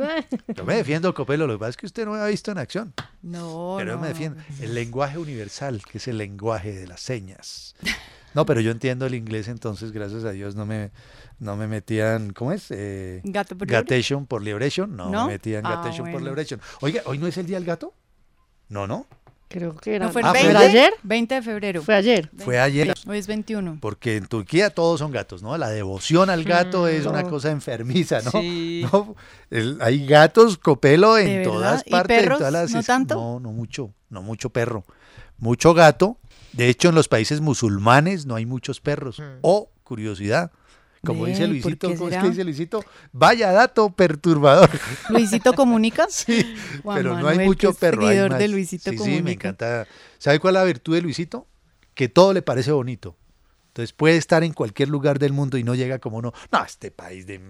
[0.55, 2.59] Yo me defiendo, Copelo, lo que pasa es que usted no me ha visto en
[2.59, 2.93] acción.
[3.23, 4.03] No, Pero yo no.
[4.03, 4.43] me defiendo.
[4.61, 7.75] El lenguaje universal, que es el lenguaje de las señas.
[8.35, 10.91] No, pero yo entiendo el inglés, entonces, gracias a Dios, no me,
[11.39, 12.67] no me metían, ¿cómo es?
[12.71, 13.83] Eh, Gato por libre.
[13.83, 14.97] gatation por liberation.
[14.97, 15.27] No, ¿No?
[15.27, 16.61] me metían Ah, gatation por liberation.
[16.81, 17.95] Oiga, ¿hoy no es el día del gato?
[18.69, 19.07] No, no.
[19.51, 20.05] Creo que era.
[20.05, 20.59] ¿No fue el Ah, ¿fue 20?
[20.59, 20.93] ayer?
[21.03, 21.83] 20 de febrero.
[21.83, 22.31] Fue ayer.
[22.37, 22.93] Fue ayer.
[23.07, 23.79] Hoy es 21.
[23.81, 25.57] Porque en Turquía todos son gatos, ¿no?
[25.57, 27.31] La devoción al gato es una no.
[27.31, 28.31] cosa enfermiza, ¿no?
[28.33, 28.85] Sí.
[28.93, 29.17] No,
[29.51, 31.51] el- hay gatos, copelo, ¿De en verdad?
[31.53, 32.23] todas ¿Y partes.
[32.25, 33.15] en todas las ¿No tanto?
[33.15, 34.85] No, no mucho, no mucho perro.
[35.39, 36.19] Mucho gato.
[36.59, 39.23] De hecho, en los países musulmanes no hay muchos perros.
[39.43, 40.51] O, curiosidad,
[41.05, 42.85] como dice ¿por Luisito, qué ¿cómo es que dice Luisito?
[43.13, 44.69] Vaya dato perturbador.
[45.09, 46.07] ¿Luisito comunica?
[46.11, 48.07] Sí, Juan pero no hay mucho es perro.
[48.07, 48.39] hay más.
[48.39, 49.49] de Luisito sí, sí, me Comunica.
[49.51, 49.87] encanta.
[50.19, 51.47] ¿Sabe cuál es la virtud de Luisito?
[51.95, 53.17] Que todo le parece bonito.
[53.69, 56.91] Entonces puede estar en cualquier lugar del mundo y no llega como uno, no, este
[56.91, 57.41] país de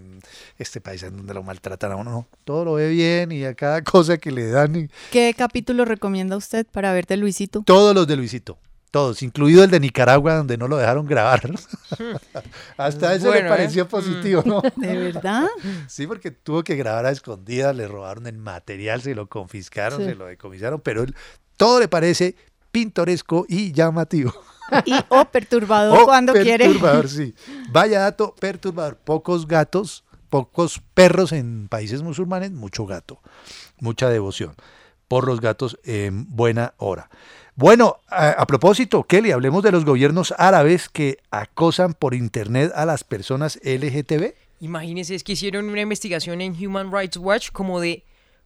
[0.58, 2.28] este país en donde lo maltratan a uno, no.
[2.44, 6.36] Todo lo ve bien y a cada cosa que le dan, y- ¿Qué capítulo recomienda
[6.36, 7.62] usted para ver de Luisito?
[7.64, 8.58] todos los de Luisito.
[8.90, 11.42] Todos, incluido el de Nicaragua, donde no lo dejaron grabar.
[12.76, 13.48] Hasta eso Bueno, le ¿eh?
[13.50, 14.62] pareció positivo, ¿no?
[14.76, 15.46] ¿De verdad?
[15.88, 20.04] Sí, porque tuvo que grabar a escondidas, le robaron el material, se lo confiscaron, Sí.
[20.06, 21.14] se lo decomisaron, pero él-
[21.56, 22.36] todo le parece
[22.70, 24.32] pintoresco y llamativo.
[24.84, 26.64] Y o perturbador Oh, cuando quiere.
[26.66, 27.34] perturbador, sí.
[27.70, 28.96] Vaya dato perturbador.
[28.96, 33.20] Pocos gatos, pocos perros en países musulmanes, mucho gato,
[33.80, 34.54] mucha devoción
[35.08, 37.08] por los gatos en buena hora.
[37.58, 42.86] Bueno, a, a propósito, Kelly, hablemos de los gobiernos árabes que acosan por internet a
[42.86, 44.32] las personas LGTB.
[44.60, 48.04] Imagínense, es que hicieron una investigación en Human Rights Watch como de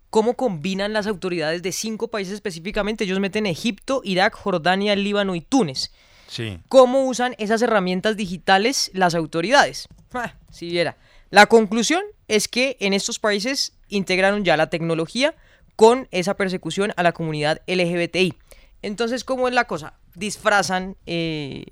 [0.08, 3.04] cómo combinan las autoridades de cinco países específicamente.
[3.04, 5.92] Ellos meten Egipto, Irak, Jordania, Líbano y Túnez.
[6.26, 6.58] Sí.
[6.70, 9.88] ¿Cómo usan esas herramientas digitales las autoridades?
[10.14, 10.96] Ah, si viera.
[11.28, 15.34] La conclusión es que en estos países integraron ya la tecnología
[15.76, 18.38] con esa persecución a la comunidad LGBTI.
[18.82, 19.94] Entonces, ¿cómo es la cosa?
[20.14, 21.66] Disfrazan eh,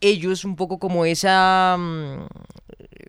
[0.00, 2.26] ellos un poco como esa mm,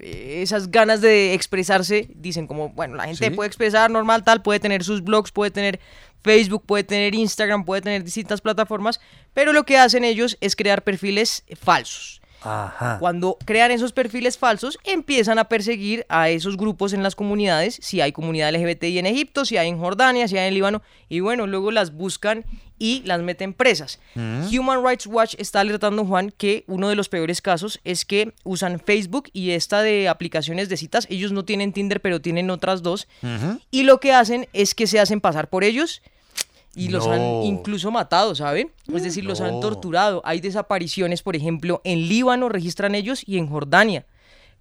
[0.01, 3.31] esas ganas de expresarse, dicen como, bueno, la gente Sí.
[3.35, 5.79] puede expresar normal, tal, puede tener sus blogs, puede tener
[6.23, 8.99] Facebook, puede tener Instagram, puede tener distintas plataformas,
[9.33, 12.21] pero lo que hacen ellos es crear perfiles falsos.
[12.41, 12.97] Ajá.
[12.99, 18.01] Cuando crean esos perfiles falsos, empiezan a perseguir a esos grupos en las comunidades, si
[18.01, 21.47] hay comunidad LGBTI en Egipto, si hay en Jordania, si hay en Líbano, y bueno,
[21.47, 22.45] luego las buscan
[22.79, 23.99] y las meten presas.
[24.15, 24.47] Mm.
[24.55, 28.79] Human Rights Watch está alertando, Juan, que uno de los peores casos es que usan
[28.79, 33.07] Facebook y esta de aplicaciones de citas, ellos no tienen Tinder, pero tienen otras dos,
[33.71, 36.01] y lo que hacen es que se hacen pasar por ellos
[36.77, 38.71] y los han incluso matado, ¿saben?
[38.93, 40.21] Es decir, los han torturado.
[40.23, 44.05] Hay desapariciones, por ejemplo, en Líbano registran ellos y en Jordania.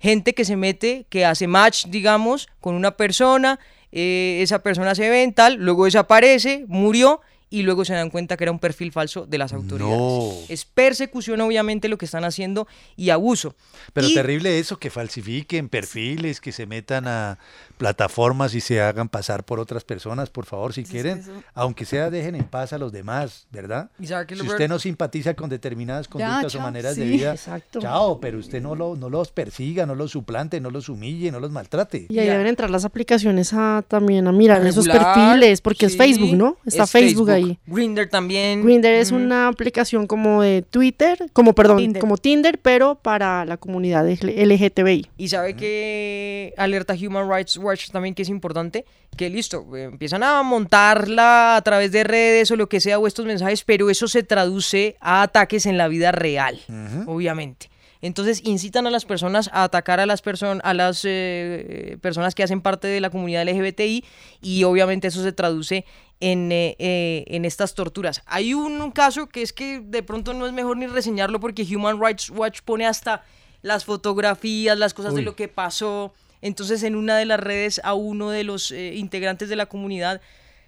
[0.00, 3.60] Gente que se mete, que hace match, digamos, con una persona,
[3.92, 8.36] eh, esa persona se ve en tal, luego desaparece, murió y luego se dan cuenta
[8.36, 9.96] que era un perfil falso de las autoridades.
[9.96, 10.32] No.
[10.48, 12.66] Es persecución, obviamente, lo que están haciendo
[12.96, 13.54] y abuso.
[13.92, 17.38] Pero Y- terrible eso, que falsifiquen perfiles, que se metan a
[17.78, 22.10] plataformas y se hagan pasar por otras personas, por favor, si quieren, eso- aunque sea,
[22.10, 23.90] dejen en paz a los demás, ¿verdad?
[24.00, 27.32] ¿Y sabe qué es Si usted no simpatiza con determinadas conductas o maneras de vida,
[27.32, 27.80] exacto.
[27.80, 31.38] chao, pero usted no, lo, no los persiga, no los suplante, no los humille, no
[31.38, 32.06] los maltrate.
[32.08, 35.96] Y ahí deben entrar las aplicaciones a también a mirar esos Regular, perfiles, porque es
[35.96, 36.56] Facebook, ¿no?
[36.64, 37.58] Está es Facebook, ahí.
[37.66, 38.64] Grindr también.
[38.64, 42.00] Grindr es una aplicación como de Twitter, como perdón, Tinder.
[42.00, 45.10] como Tinder, pero para la comunidad LGTBI.
[45.16, 48.84] Y sabe que alerta Human Rights Watch también que es importante,
[49.16, 53.06] que listo, eh, empiezan a montarla a través de redes o lo que sea o
[53.06, 56.60] estos mensajes, pero eso se traduce a ataques en la vida real,
[57.06, 57.68] obviamente.
[58.06, 62.42] Entonces incitan a las personas a atacar a las personas a las eh, personas que
[62.42, 64.04] hacen parte de la comunidad LGBTI
[64.40, 65.84] y obviamente eso se traduce
[66.20, 68.22] en, eh, eh, en estas torturas.
[68.26, 72.00] Hay un caso que es que de pronto no es mejor ni reseñarlo porque Human
[72.00, 73.24] Rights Watch pone hasta
[73.62, 76.14] las fotografías, las cosas de lo que pasó.
[76.40, 80.20] Entonces en una de las redes a uno de los integrantes de la comunidad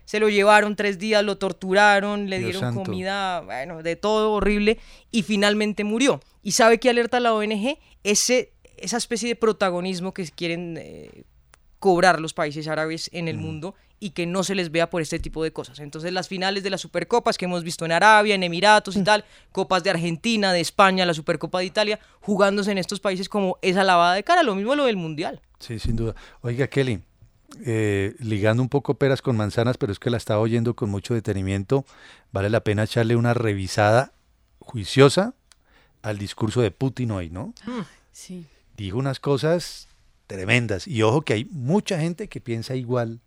[0.09, 2.85] se lo llevaron tres días, lo torturaron, le Dios dieron santo.
[2.85, 4.79] comida, bueno, de todo horrible
[5.11, 6.21] y finalmente murió.
[6.43, 7.77] ¿Y sabe qué alerta la ONG?
[8.05, 11.25] Ese, esa especie de protagonismo que quieren eh,
[11.79, 13.41] cobrar los países árabes en el Mm.
[13.43, 15.79] mundo y que no se les vea por este tipo de cosas.
[15.81, 19.01] Entonces las finales de las Supercopas que hemos visto en Arabia, en Emiratos Mm.
[19.01, 23.29] y tal, copas de Argentina, de España, la Supercopa de Italia, jugándose en estos países
[23.29, 25.43] como esa lavada de cara, lo mismo lo del Mundial.
[25.59, 26.15] Sí, sin duda.
[26.41, 27.01] Oiga, Kelly,
[27.65, 31.15] eh, ligando un poco peras con manzanas, pero es que la estaba oyendo con mucho
[31.15, 31.85] detenimiento,
[32.33, 34.13] vale la pena echarle una revisada
[34.61, 35.35] juiciosa
[36.03, 37.55] al discurso de Putin hoy, ¿no?
[38.13, 38.47] Sí.
[38.77, 39.89] Dijo unas cosas
[40.27, 40.87] tremendas.
[40.87, 43.21] Y ojo que hay mucha gente que piensa igual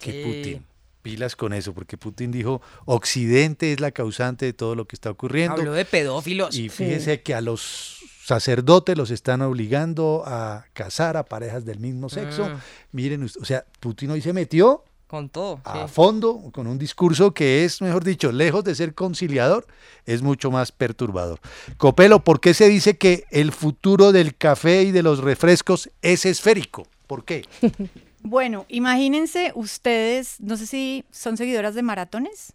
[0.00, 0.22] que Sí.
[0.24, 0.64] Putin.
[1.02, 5.08] Pilas con eso, porque Putin dijo, Occidente es la causante de todo lo que está
[5.08, 5.54] ocurriendo.
[5.54, 6.56] Habló de pedófilos.
[6.56, 7.95] Y fíjese que a los
[8.26, 12.48] sacerdotes los están obligando a casar a parejas del mismo sexo.
[12.48, 12.58] Mm.
[12.92, 15.60] Miren, o sea, Putin hoy se metió Con todo.
[15.64, 15.92] a sí.
[15.94, 19.66] fondo con un discurso que es, mejor dicho, lejos de ser conciliador,
[20.06, 21.38] es mucho más perturbador.
[21.76, 26.26] Copelo, ¿por qué se dice que el futuro del café y de los refrescos es
[26.26, 26.86] esférico?
[27.06, 27.44] ¿Por qué?
[28.28, 32.54] Bueno, imagínense ustedes, no sé si son seguidoras de maratones.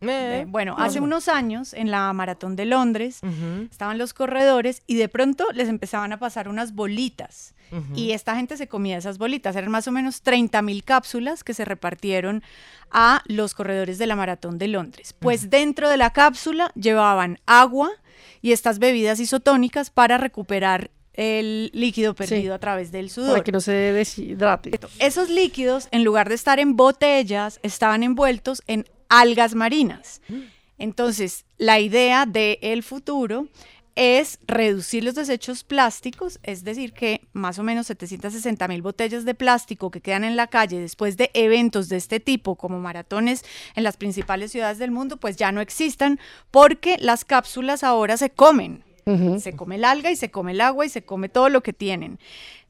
[0.00, 3.20] Eh, bueno, hace unos años en la maratón de Londres
[3.70, 7.54] estaban los corredores y de pronto les empezaban a pasar unas bolitas.
[7.94, 9.56] Y esta gente se comía esas bolitas.
[9.56, 12.42] Eran más o menos 30 mil cápsulas que se repartieron
[12.90, 15.14] a los corredores de la maratón de Londres.
[15.18, 17.90] Pues dentro de la cápsula llevaban agua
[18.40, 23.32] y estas bebidas isotónicas para recuperar el líquido perdido a través del sudor.
[23.32, 24.78] Para que no se deshidrate.
[24.98, 30.20] Esos líquidos, en lugar de estar en botellas, estaban envueltos en algas marinas.
[30.78, 33.48] Entonces, la idea del futuro
[33.96, 39.34] es reducir los desechos plásticos, es decir, que más o menos 760 mil botellas de
[39.34, 43.42] plástico que quedan en la calle después de eventos de este tipo, como maratones
[43.74, 46.20] en las principales ciudades del mundo, pues ya no existan,
[46.50, 48.84] porque las cápsulas ahora se comen.
[49.38, 51.72] Se come el alga y se come el agua y se come todo lo que
[51.72, 52.18] tienen.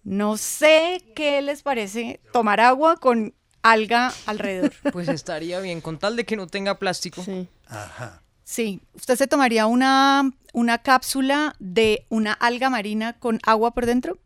[0.04, 3.32] No sé qué les parece tomar agua con
[3.72, 4.72] alga alrededor.
[4.92, 7.22] Pues estaría bien, con tal de que no tenga plástico.
[7.22, 7.48] Sí.
[7.68, 8.22] Ajá.
[8.44, 14.18] Sí, ¿usted se tomaría una, una cápsula de una alga marina con agua por dentro?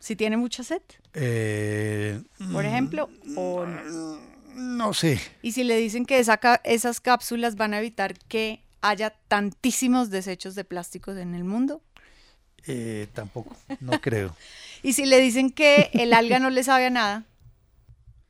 [0.00, 0.82] Si tiene mucha sed,
[1.14, 2.20] Eh,
[2.52, 4.18] por ejemplo, o no.
[4.54, 5.20] no sé.
[5.42, 10.54] Y si le dicen que esa esas cápsulas van a evitar que haya tantísimos desechos
[10.54, 11.82] de plásticos en el mundo.
[12.66, 14.34] Eh, tampoco, no creo.
[14.82, 17.24] Y si le dicen que el alga no le sabe a nada.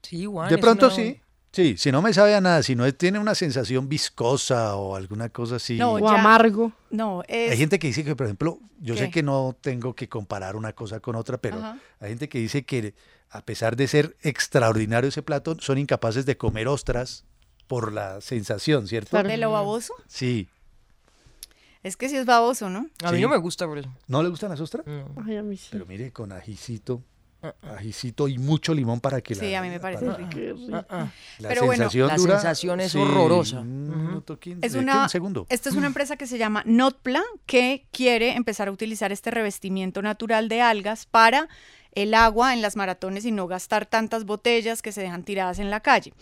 [0.02, 0.48] Sí, igual.
[0.50, 1.20] De pronto una- sí.
[1.52, 5.30] Sí, si no me sabe a nada, si no tiene una sensación viscosa o alguna
[5.30, 5.76] cosa así.
[5.78, 6.70] No, O ya- amargo.
[6.90, 7.50] No, es...
[7.50, 10.74] Hay gente que dice que, por ejemplo, yo sé que no tengo que comparar una
[10.74, 11.78] cosa con otra, pero Ajá.
[11.98, 12.94] hay gente que dice que
[13.30, 17.24] a pesar de ser extraordinario ese plato, son incapaces de comer ostras
[17.66, 19.20] por la sensación, ¿cierto?
[19.20, 19.92] ¿De lo baboso?
[20.06, 20.48] Sí.
[21.82, 22.86] Es que sí es baboso, ¿no?
[23.02, 23.22] A mí Sí.
[23.22, 23.88] no me gusta por eso.
[24.06, 24.84] ¿No le gustan las ostras?
[25.26, 25.68] Ay, a mí sí.
[25.72, 27.02] Pero mire, con ajicito,
[27.62, 29.40] ajicito y mucho limón para que la...
[29.40, 30.30] Sí, a mí me parece para- rico.
[30.30, 30.70] Qué rico.
[30.88, 31.12] La
[31.48, 33.60] Pero bueno, sensación la dura- sensación es sí, horrorosa.
[33.60, 34.78] un minuto quince, Es ¿qué?
[34.78, 35.46] una, un segundo.
[35.48, 40.02] Esta es una empresa que se llama Notpla que quiere empezar a utilizar este revestimiento
[40.02, 41.48] natural de algas para
[41.92, 45.70] el agua en las maratones y no gastar tantas botellas que se dejan tiradas en
[45.70, 46.12] la calle.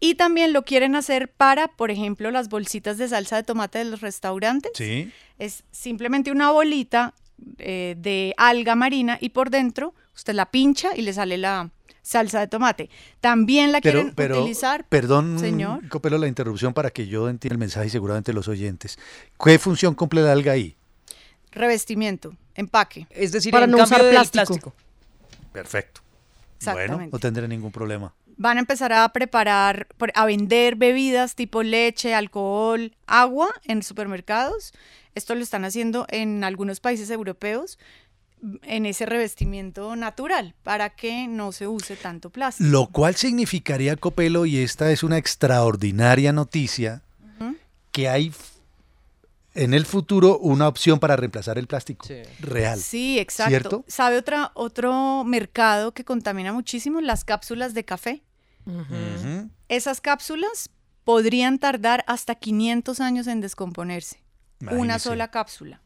[0.00, 3.84] Y también lo quieren hacer para, por ejemplo, las bolsitas de salsa de tomate de
[3.84, 4.72] los restaurantes.
[4.74, 5.12] Sí.
[5.38, 7.12] Es simplemente una bolita
[7.58, 11.70] eh, de alga marina y por dentro usted la pincha y le sale la
[12.02, 12.90] salsa de tomate.
[13.20, 14.84] También la Pero, quieren pero, utilizar.
[14.88, 15.88] perdón, señor.
[15.88, 18.98] Copelo, la interrupción para que yo entienda el mensaje y seguramente los oyentes.
[19.42, 20.76] ¿Qué función cumple la alga ahí?
[21.52, 23.06] Revestimiento, empaque.
[23.10, 24.32] Es decir, Para en no usar plástico.
[24.44, 24.74] plástico.
[25.52, 26.00] Perfecto.
[26.72, 28.14] Bueno, no tendré ningún problema.
[28.36, 34.72] van a empezar a preparar, a vender bebidas tipo leche, alcohol, agua en supermercados.
[35.14, 37.78] Esto lo están haciendo en algunos países europeos
[38.62, 42.68] en ese revestimiento natural para que no se use tanto plástico.
[42.70, 47.02] Lo cual significaría, Copelo, y esta es una extraordinaria noticia,
[47.92, 48.32] que hay
[49.54, 52.06] en el futuro una opción para reemplazar el plástico
[52.38, 52.78] real.
[52.78, 53.50] Sí, exacto.
[53.50, 53.84] ¿Cierto?
[53.88, 57.00] ¿Sabe otra, otro mercado que contamina muchísimo?
[57.00, 58.22] Las cápsulas de café.
[59.68, 60.70] Esas cápsulas
[61.04, 64.22] podrían tardar hasta 500 años en descomponerse.
[64.70, 65.80] Una sola cápsula.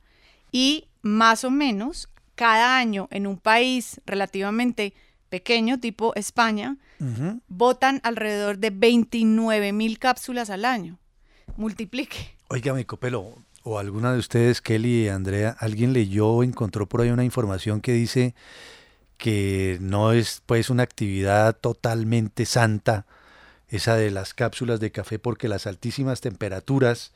[0.51, 2.09] Y más o menos
[2.43, 4.95] cada año en un país relativamente
[5.29, 7.41] pequeño, tipo España, Ujú.
[7.47, 10.99] botan alrededor de 29 mil cápsulas al año.
[11.57, 12.35] Multiplique.
[12.49, 17.11] Óigame, Copelo, o alguna de ustedes, Kelly y Andrea, alguien leyó o encontró por ahí
[17.11, 18.35] una información que dice
[19.19, 23.07] que no es pues una actividad totalmente santa
[23.69, 27.13] esa de las cápsulas de café porque las altísimas temperaturas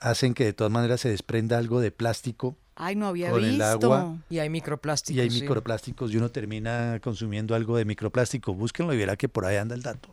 [0.00, 3.50] hacen que de todas maneras se desprenda algo de plástico Ay, no había con el
[3.50, 3.64] visto.
[3.64, 5.16] agua Y hay microplásticos.
[5.16, 5.40] y hay sí.
[5.40, 8.54] microplásticos y uno termina consumiendo algo de microplástico.
[8.54, 10.10] Búsquenlo y verá que por ahí anda el dato.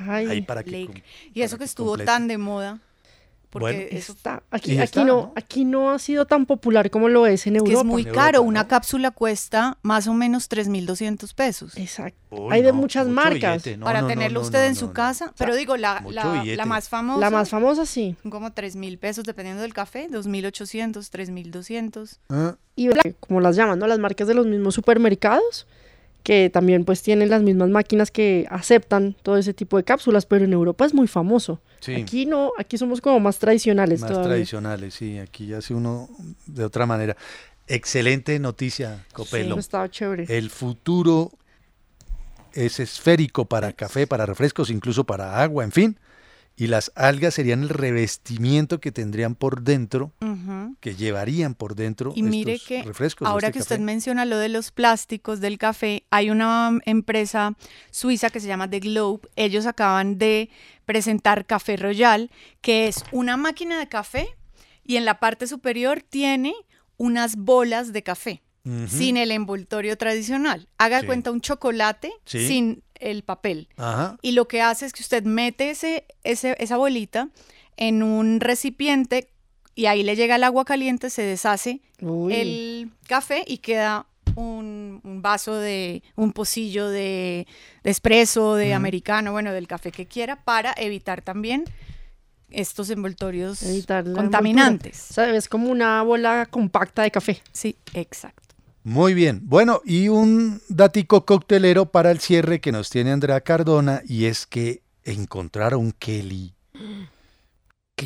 [0.00, 0.90] Ay, Ahí para que
[1.32, 2.06] Y eso que estuvo complete.
[2.06, 2.80] tan de moda.
[3.50, 3.88] Porque Bueno.
[3.92, 7.46] eso Está, aquí, está, aquí, no, aquí no ha sido tan popular como lo es
[7.46, 7.78] en Europa.
[7.78, 8.36] es muy caro.
[8.38, 8.68] Europa, Una ¿no?
[8.68, 11.74] cápsula cuesta más o menos 3.200 pesos.
[11.78, 12.18] Exacto.
[12.30, 13.64] Uy, Hay de no, muchas marcas.
[13.78, 14.92] No, para tenerlo no, usted no, en no, su no.
[14.92, 15.32] casa.
[15.38, 17.20] Pero digo, la, la, más famosa.
[17.20, 18.16] La más famosa, sí.
[18.22, 20.08] son como 3.000 pesos dependiendo del café.
[20.10, 22.18] 2.800, 3.200.
[22.28, 22.88] Ah, Y
[23.20, 23.86] como las llaman, ¿no?
[23.86, 25.66] Las marcas de los mismos supermercados,
[26.22, 30.44] que también pues tienen las mismas máquinas que aceptan todo ese tipo de cápsulas, pero
[30.44, 31.60] en Europa es muy famoso.
[31.80, 31.94] Sí.
[31.94, 34.30] Aquí no, aquí somos como más tradicionales Más todavía.
[34.30, 36.08] tradicionales, sí, aquí hace uno
[36.46, 37.16] de otra manera.
[37.66, 39.54] Excelente noticia, Copelo.
[39.54, 40.24] Sí, estaba chévere.
[40.28, 41.30] El futuro
[42.52, 45.98] es esférico para café, para refrescos, incluso para agua, en fin.
[46.60, 50.12] Y las algas serían el revestimiento que tendrían por dentro,
[50.80, 53.28] que llevarían por dentro Y mire estos que refrescos.
[53.28, 57.54] ahora este que usted menciona lo de los plásticos del café, hay una mm, empresa
[57.92, 59.28] suiza que se llama The Globe.
[59.36, 60.50] Ellos acaban de
[60.84, 62.28] presentar Café Royal,
[62.60, 64.28] que es una máquina de café
[64.84, 66.54] y en la parte superior tiene
[66.96, 68.42] unas bolas de café
[68.86, 70.68] sin el envoltorio tradicional.
[70.76, 71.06] Haga Sí.
[71.06, 72.46] cuenta un chocolate Sí.
[72.46, 73.68] sin el papel.
[73.76, 74.16] Ajá.
[74.22, 77.28] Y lo que hace es que usted mete ese, ese- esa bolita
[77.76, 79.28] en un recipiente
[79.74, 82.34] y ahí le llega el agua caliente, se deshace Uy.
[82.34, 87.46] el café y queda un, un vaso de, un pocillo de,
[87.84, 91.64] de espresso, de americano, bueno, del café que quiera, para evitar también
[92.50, 93.62] estos envoltorios
[94.14, 95.10] contaminantes.
[95.10, 97.42] O sea, es como una bola compacta de café.
[97.52, 98.47] Sí, exacto.
[98.88, 99.42] Muy bien.
[99.44, 104.46] Bueno, y un datico coctelero para el cierre que nos tiene Andrea Cardona, y es
[104.46, 106.54] que encontraron Kelly,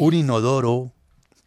[0.01, 0.91] un inodoro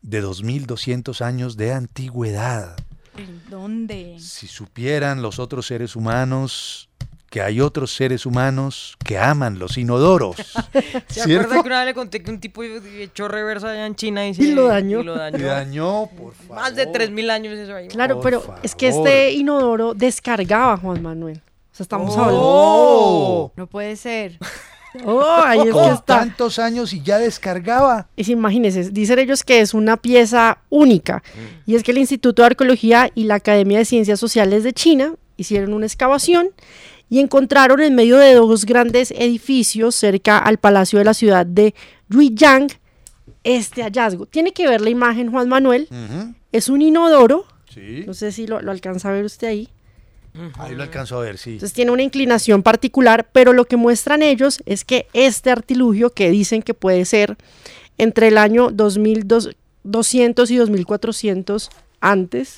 [0.01, 2.77] de 2200 años de antigüedad.
[3.17, 4.15] ¿En ¿Dónde?
[4.19, 6.87] Si supieran los otros seres humanos
[7.35, 10.37] que hay otros seres humanos que aman los inodoros.
[11.09, 11.47] ¿Se ¿Cierto?
[11.47, 14.31] acuerda que una vez le conté que un tipo echó reversa allá en China y,
[14.39, 15.01] Y lo dañó.
[15.01, 15.37] y lo dañó?
[15.37, 16.55] Y dañó, por favor.
[16.55, 17.89] Más de 3.000 años eso ahí.
[17.89, 21.41] Claro, Por pero es que este inodoro descargaba, Juan Manuel.
[21.73, 22.39] O sea, estamos hablando.
[22.41, 23.51] ¡Oh!
[23.57, 24.39] No puede ser.
[25.03, 26.19] Oh, ahí es que está.
[26.19, 28.07] tantos años y ya descargaba.
[28.15, 31.21] Y sí, imagínense, dicen ellos que es una pieza única.
[31.65, 35.15] Y es que el Instituto de Arqueología y la Academia de Ciencias Sociales de China
[35.35, 36.51] hicieron una excavación
[37.09, 41.73] y encontraron en medio de dos grandes edificios cerca al palacio de la ciudad de
[42.09, 42.67] Yuiyang
[43.43, 44.25] este hallazgo.
[44.25, 45.87] Tiene que ver la imagen, Juan Manuel.
[46.51, 47.45] Es un inodoro.
[47.73, 48.03] Sí.
[48.07, 49.69] No sé si lo, lo alcanza a ver usted ahí.
[50.57, 51.51] Ahí lo alcanzo a ver, sí.
[51.51, 56.29] Entonces tiene una inclinación particular, pero lo que muestran ellos es que este artilugio, que
[56.29, 57.37] dicen que puede ser
[57.97, 61.69] entre el año 2200 y 2400
[62.01, 62.57] antes,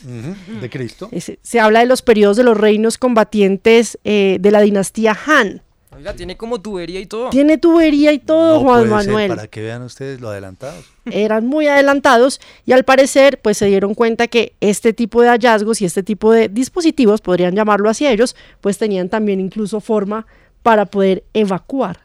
[0.61, 1.09] De Cristo.
[1.11, 5.61] ese- se habla de los periodos de los reinos combatientes eh, de la dinastía Han.
[5.95, 7.29] Oiga, tiene como tubería y todo.
[7.31, 9.29] Tiene tubería y todo, No Juan puede ser, Manuel.
[9.29, 10.85] para que vean ustedes lo adelantados.
[11.05, 15.81] eran muy adelantados y al parecer pues se dieron cuenta que este tipo de hallazgos
[15.81, 20.27] y este tipo de dispositivos, podrían llamarlo así ellos, pues tenían también incluso forma
[20.61, 22.01] para poder evacuar,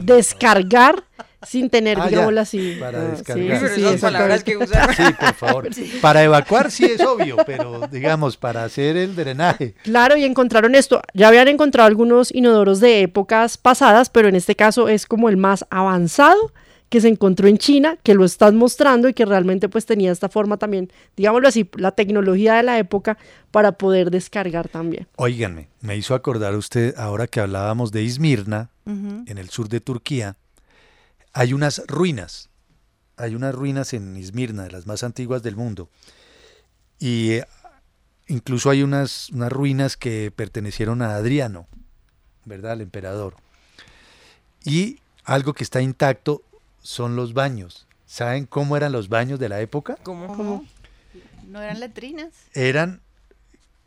[0.00, 1.04] descargar
[1.46, 2.76] sin tener, Ah, digámoslo así.
[2.80, 3.60] para ah, descargar.
[3.60, 4.94] Pero esas palabras que usan.
[4.94, 5.68] Sí, por favor.
[6.00, 9.74] Para evacuar sí es obvio, pero digamos, para hacer el drenaje.
[9.82, 11.00] Claro, y encontraron esto.
[11.14, 15.36] Ya habían encontrado algunos inodoros de épocas pasadas, pero en este caso es como el
[15.36, 16.52] más avanzado
[16.90, 20.28] que se encontró en China, que lo están mostrando y que realmente pues tenía esta
[20.28, 23.18] forma también, digámoslo así, la tecnología de la época
[23.50, 25.08] para poder descargar también.
[25.16, 30.36] Óiganme, me hizo acordar usted, ahora que hablábamos de Izmirna, en el sur de Turquía,
[31.34, 32.48] hay unas ruinas.
[33.16, 35.90] Hay unas ruinas en Izmirna, de las más antiguas del mundo.
[36.98, 37.46] Y eh,
[38.28, 41.66] incluso hay unas, unas ruinas que pertenecieron a Adriano,
[42.44, 42.72] ¿verdad?
[42.72, 43.36] Al emperador.
[44.64, 46.42] Y algo que está intacto
[46.82, 47.86] son los baños.
[48.06, 49.96] ¿Saben cómo eran los baños de la época?
[50.02, 50.64] ¿Cómo?
[51.48, 52.32] ¿No eran letrinas?
[52.52, 53.00] Eran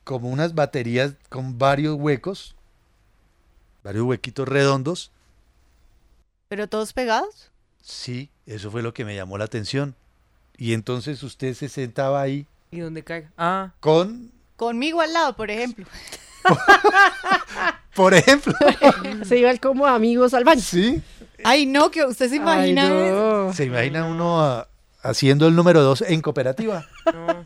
[0.03, 2.55] como unas baterías con varios huecos,
[3.83, 5.11] varios huequitos redondos.
[6.47, 7.51] ¿Pero todos pegados?
[7.81, 9.95] Sí, eso fue lo que me llamó la atención.
[10.57, 13.31] Y entonces usted se sentaba ahí ¿Y dónde caiga?
[13.37, 13.71] Ah.
[13.79, 15.85] con, Conmigo al lado, por ejemplo.
[17.95, 18.53] por ejemplo.
[19.23, 20.61] Se iba el como amigos al baño.
[20.61, 21.01] Sí.
[21.43, 22.83] Ay, no, que usted se imagina.
[22.83, 23.53] Ay, no.
[23.53, 24.67] Se imagina uno a-
[25.07, 26.85] haciendo el número dos en cooperativa.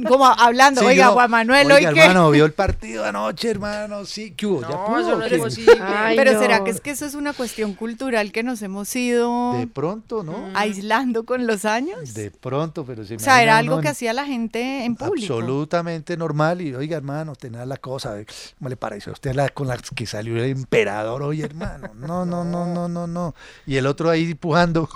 [0.07, 4.31] Como hablando, Sí, oiga, yo, Juan Manuel, oiga, hermano, vio el partido anoche, hermano, sí,
[4.31, 4.61] ¿qué hubo?
[4.61, 5.17] ¿Ya pudo?
[5.17, 5.81] o qué?
[5.81, 9.53] Ay, Pero será que es que eso es una cuestión cultural que nos hemos ido
[9.53, 10.49] De pronto, ¿no?
[10.55, 12.13] aislando con los años.
[12.13, 15.33] De pronto, pero se O sea, era algo que hacía la gente en público.
[15.33, 16.61] Absolutamente normal.
[16.61, 18.15] Y oiga, hermano, tenía la cosa.
[18.57, 21.91] ¿Cómo le pareció a usted la con la que salió el emperador hoy, hermano?
[21.95, 23.35] No, no, no, no, no, no.
[23.65, 24.89] Y el otro ahí empujando.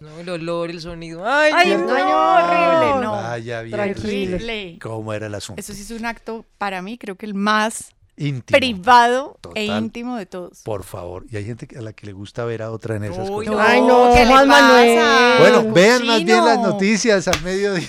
[0.00, 1.26] No, el olor, el sonido.
[1.26, 3.12] Ay, Ay, Dios no, horrible, no.
[3.12, 3.76] Vaya bien.
[3.94, 4.78] Terrible.
[4.80, 5.60] ¿Cómo era el asunto?
[5.60, 8.58] Eso sí es un acto, para mí, creo que el más Íntimo.
[8.58, 10.62] privado e íntimo de todos.
[10.64, 11.24] Por favor.
[11.30, 13.52] Y hay gente a la que le gusta ver a otra en esas Uy, cosas.
[13.52, 14.62] no, Ay, no, ¿qué le Juan pasa?
[14.62, 15.38] Manuel.
[15.38, 17.88] Bueno, vean más bien las noticias al mediodía.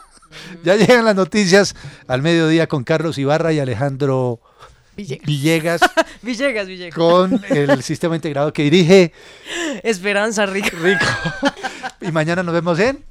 [0.64, 1.74] ya llegan las noticias
[2.08, 4.40] al mediodía con Carlos Ibarra y Alejandro
[4.96, 5.80] Villegas,
[6.20, 6.94] Villegas, Villegas.
[6.94, 9.12] con el sistema integrado que dirige
[9.82, 10.76] Esperanza Rico.
[10.82, 11.06] Rico.
[12.00, 13.04] Y mañana nos vemos en...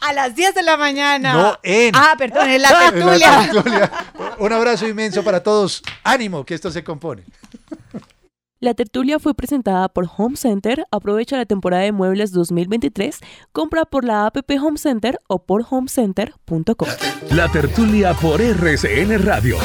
[0.00, 1.32] A las 10 de la mañana.
[1.32, 1.94] No, en.
[1.94, 3.50] Ah, perdón, en la en la tertulia.
[3.52, 3.92] tertulia.
[4.38, 5.82] Un abrazo inmenso para todos.
[6.02, 7.22] Ánimo, que esto se compone.
[8.58, 10.84] La tertulia fue presentada por Home Center.
[10.90, 13.20] Aprovecha la temporada de muebles 2023.
[13.52, 16.88] Compra por la app Home Center o por homecenter.com.
[17.30, 19.58] La tertulia por RCN Radio.